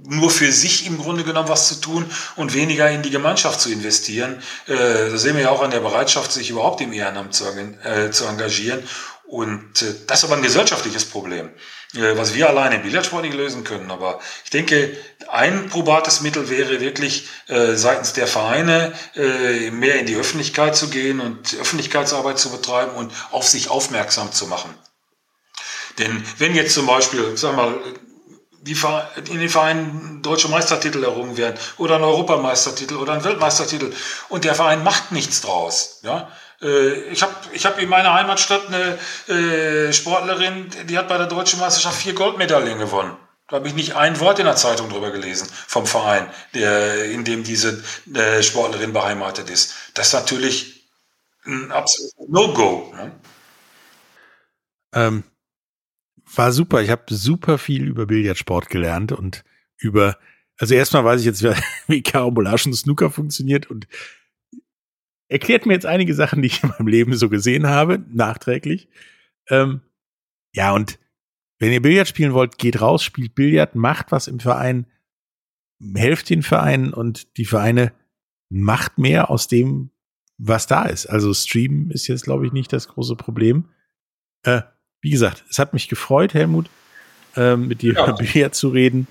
nur 0.09 0.31
für 0.31 0.53
sich 0.53 0.87
im 0.87 0.99
Grunde 0.99 1.25
genommen 1.25 1.49
was 1.49 1.69
zu 1.69 1.81
tun 1.81 2.07
und 2.37 2.55
weniger 2.55 2.89
in 2.91 3.03
die 3.03 3.11
Gemeinschaft 3.11 3.61
zu 3.61 3.73
investieren. 3.73 4.41
Äh, 4.67 5.11
das 5.11 5.23
sehen 5.23 5.37
wir 5.37 5.45
ja 5.45 5.51
auch 5.51 5.63
an 5.63 5.71
der 5.71 5.81
Bereitschaft, 5.81 6.33
sich 6.33 6.51
überhaupt 6.51 6.81
im 6.81 6.93
Ehrenamt 6.93 7.35
zu, 7.35 7.45
äh, 7.45 8.11
zu 8.11 8.25
engagieren. 8.27 8.83
Und 9.27 9.83
äh, 9.83 9.95
das 10.07 10.19
ist 10.19 10.25
aber 10.25 10.37
ein 10.37 10.43
gesellschaftliches 10.43 11.07
Problem, 11.07 11.51
äh, 11.95 12.17
was 12.17 12.35
wir 12.35 12.49
alleine 12.49 12.77
im 12.77 12.83
Billardsport 12.83 13.25
nicht 13.25 13.35
lösen 13.35 13.65
können. 13.65 13.91
Aber 13.91 14.21
ich 14.45 14.51
denke, 14.51 14.97
ein 15.29 15.69
probates 15.69 16.21
Mittel 16.21 16.49
wäre 16.49 16.81
wirklich 16.81 17.29
äh, 17.49 17.75
seitens 17.75 18.13
der 18.13 18.29
Vereine 18.29 18.93
äh, 19.17 19.73
mehr 19.73 19.99
in 19.99 20.07
die 20.07 20.15
Öffentlichkeit 20.15 20.77
zu 20.77 20.89
gehen 20.89 21.19
und 21.19 21.57
Öffentlichkeitsarbeit 21.61 22.39
zu 22.39 22.51
betreiben 22.51 22.93
und 22.93 23.13
auf 23.33 23.49
sich 23.49 23.71
aufmerksam 23.71 24.31
zu 24.31 24.47
machen. 24.47 24.73
Denn 25.99 26.25
wenn 26.39 26.55
jetzt 26.55 26.75
zum 26.75 26.87
Beispiel, 26.87 27.37
sag 27.37 27.57
mal, 27.57 27.75
die 28.67 28.77
in 29.31 29.39
den 29.39 29.49
Vereinen 29.49 30.23
deutsche 30.23 30.49
Meistertitel 30.49 31.03
errungen 31.05 31.37
werden 31.37 31.57
oder 31.79 31.97
ein 31.97 32.03
Europameistertitel 32.03 32.97
oder 32.97 33.13
ein 33.13 33.25
Weltmeistertitel 33.25 33.93
und 34.29 34.45
der 34.45 34.55
Verein 34.55 34.83
macht 34.83 35.13
nichts 35.13 35.41
draus, 35.41 36.01
ja, 36.03 36.31
äh, 36.61 36.95
ich 37.11 37.23
habe 37.23 37.35
ich 37.53 37.65
hab 37.65 37.79
in 37.79 37.89
meiner 37.89 38.15
Heimatstadt 38.15 38.67
eine 38.67 38.99
äh, 39.29 39.93
Sportlerin, 39.93 40.71
die 40.89 40.99
hat 40.99 41.09
bei 41.09 41.19
der 41.19 41.27
deutschen 41.27 41.61
Meisterschaft 41.61 42.03
vier 42.03 42.15
Goldmedaillen 42.15 42.79
gewonnen. 42.79 43.17
Da 43.49 43.57
habe 43.57 43.69
ich 43.69 43.75
nicht 43.75 43.95
ein 43.95 44.19
Wort 44.19 44.41
in 44.41 44.45
der 44.45 44.57
Zeitung 44.57 44.89
drüber 44.89 45.13
gelesen 45.13 45.49
vom 45.69 45.87
Verein, 45.87 46.29
der, 46.55 47.05
in 47.05 47.25
dem 47.25 47.45
diese 47.45 47.85
äh, 48.13 48.43
Sportlerin 48.43 48.93
beheimatet 48.93 49.51
ist. 49.51 49.75
Das 49.95 50.09
ist 50.09 50.15
natürlich 50.15 50.89
ein 51.45 51.71
absolutes 51.71 52.17
No-Go. 52.27 52.93
Ne? 52.97 53.13
Ähm, 54.95 55.25
war 56.37 56.53
super. 56.53 56.83
Ich 56.83 56.91
habe 56.91 57.03
super 57.09 57.59
viel 57.59 57.87
über 57.87 58.07
Billardsport 58.07 58.69
gelernt 58.69 59.13
und 59.13 59.45
über 59.79 60.17
also 60.59 60.75
erstmal 60.75 61.05
weiß 61.05 61.21
ich 61.21 61.27
jetzt, 61.27 61.43
wie 61.87 62.03
Carambolage 62.03 62.67
und 62.67 62.75
Snooker 62.75 63.11
funktioniert 63.11 63.71
und 63.71 63.87
erklärt 65.29 65.67
mir 65.67 65.75
jetzt 65.75 65.87
einige 65.87 66.15
Sachen, 66.15 66.43
die 66.43 66.47
ich 66.47 66.63
in 66.63 66.71
meinem 66.71 66.89
Leben 66.89 67.15
so 67.15 67.29
gesehen 67.29 67.67
habe, 67.67 68.05
nachträglich. 68.09 68.89
Ähm, 69.49 69.81
ja, 70.55 70.73
und 70.73 70.99
wenn 71.59 71.73
ihr 71.73 71.83
Billard 71.83 72.09
spielen 72.09 72.33
wollt, 72.33 72.59
geht 72.59 72.81
raus, 72.81 73.03
spielt 73.03 73.35
Billard, 73.35 73.75
macht 73.75 74.13
was 74.13 74.29
im 74.29 74.41
Verein, 74.41 74.87
helft 75.95 76.31
den 76.31 76.43
Vereinen 76.43 76.93
und 76.93 77.37
die 77.37 77.45
Vereine 77.45 77.93
macht 78.49 78.99
mehr 78.99 79.31
aus 79.31 79.49
dem, 79.49 79.91
was 80.39 80.67
da 80.67 80.85
ist. 80.85 81.07
Also 81.07 81.33
Streamen 81.35 81.91
ist 81.91 82.07
jetzt, 82.07 82.25
glaube 82.25 82.47
ich, 82.47 82.53
nicht 82.53 82.73
das 82.73 82.89
große 82.89 83.17
Problem. 83.17 83.69
Äh, 84.43 84.63
wie 85.07 85.11
gesagt, 85.11 85.45
es 85.49 85.61
hat 85.61 85.73
mich 85.73 85.87
gefreut, 85.87 86.35
Helmut, 86.35 86.67
äh, 87.37 87.55
mit 87.55 87.81
dir 87.81 87.93
ja. 87.93 88.09
über 88.09 88.51
zu 88.51 88.71
reden. 88.71 89.07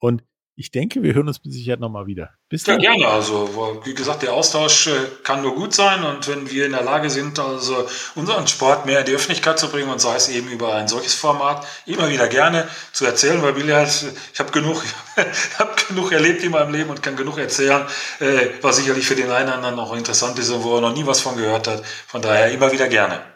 Und 0.00 0.24
ich 0.56 0.72
denke, 0.72 1.04
wir 1.04 1.14
hören 1.14 1.28
uns 1.28 1.44
mit 1.44 1.52
Sicherheit 1.52 1.78
nochmal 1.78 2.08
wieder. 2.08 2.30
Bis 2.48 2.64
dann. 2.64 2.80
Ja, 2.80 2.90
gerne. 2.90 3.06
Also, 3.06 3.80
wie 3.84 3.94
gesagt, 3.94 4.22
der 4.22 4.32
Austausch 4.32 4.88
äh, 4.88 4.90
kann 5.22 5.42
nur 5.42 5.54
gut 5.54 5.72
sein. 5.72 6.02
Und 6.02 6.26
wenn 6.26 6.50
wir 6.50 6.66
in 6.66 6.72
der 6.72 6.82
Lage 6.82 7.10
sind, 7.10 7.38
also 7.38 7.86
unseren 8.16 8.48
Sport 8.48 8.86
mehr 8.86 8.98
in 8.98 9.06
die 9.06 9.12
Öffentlichkeit 9.12 9.56
zu 9.56 9.68
bringen 9.68 9.88
und 9.88 10.00
sei 10.00 10.16
es 10.16 10.28
eben 10.30 10.48
über 10.48 10.74
ein 10.74 10.88
solches 10.88 11.14
Format, 11.14 11.64
immer 11.86 12.08
wieder 12.08 12.26
gerne 12.26 12.66
zu 12.92 13.04
erzählen, 13.04 13.40
weil 13.40 13.52
Billard, 13.52 13.88
ich 14.32 14.40
habe 14.40 14.50
genug, 14.50 14.82
habe 15.58 15.76
genug 15.86 16.10
erlebt 16.10 16.42
in 16.42 16.50
meinem 16.50 16.72
Leben 16.72 16.90
und 16.90 17.04
kann 17.04 17.14
genug 17.14 17.38
erzählen, 17.38 17.86
äh, 18.18 18.48
was 18.62 18.78
sicherlich 18.78 19.06
für 19.06 19.14
den 19.14 19.30
einen 19.30 19.46
oder 19.46 19.58
anderen 19.58 19.76
noch 19.76 19.94
interessant 19.94 20.36
ist 20.40 20.50
und 20.50 20.64
wo 20.64 20.74
er 20.74 20.80
noch 20.80 20.92
nie 20.92 21.06
was 21.06 21.20
von 21.20 21.36
gehört 21.36 21.68
hat. 21.68 21.86
Von 22.08 22.20
daher 22.20 22.50
immer 22.50 22.72
wieder 22.72 22.88
gerne. 22.88 23.35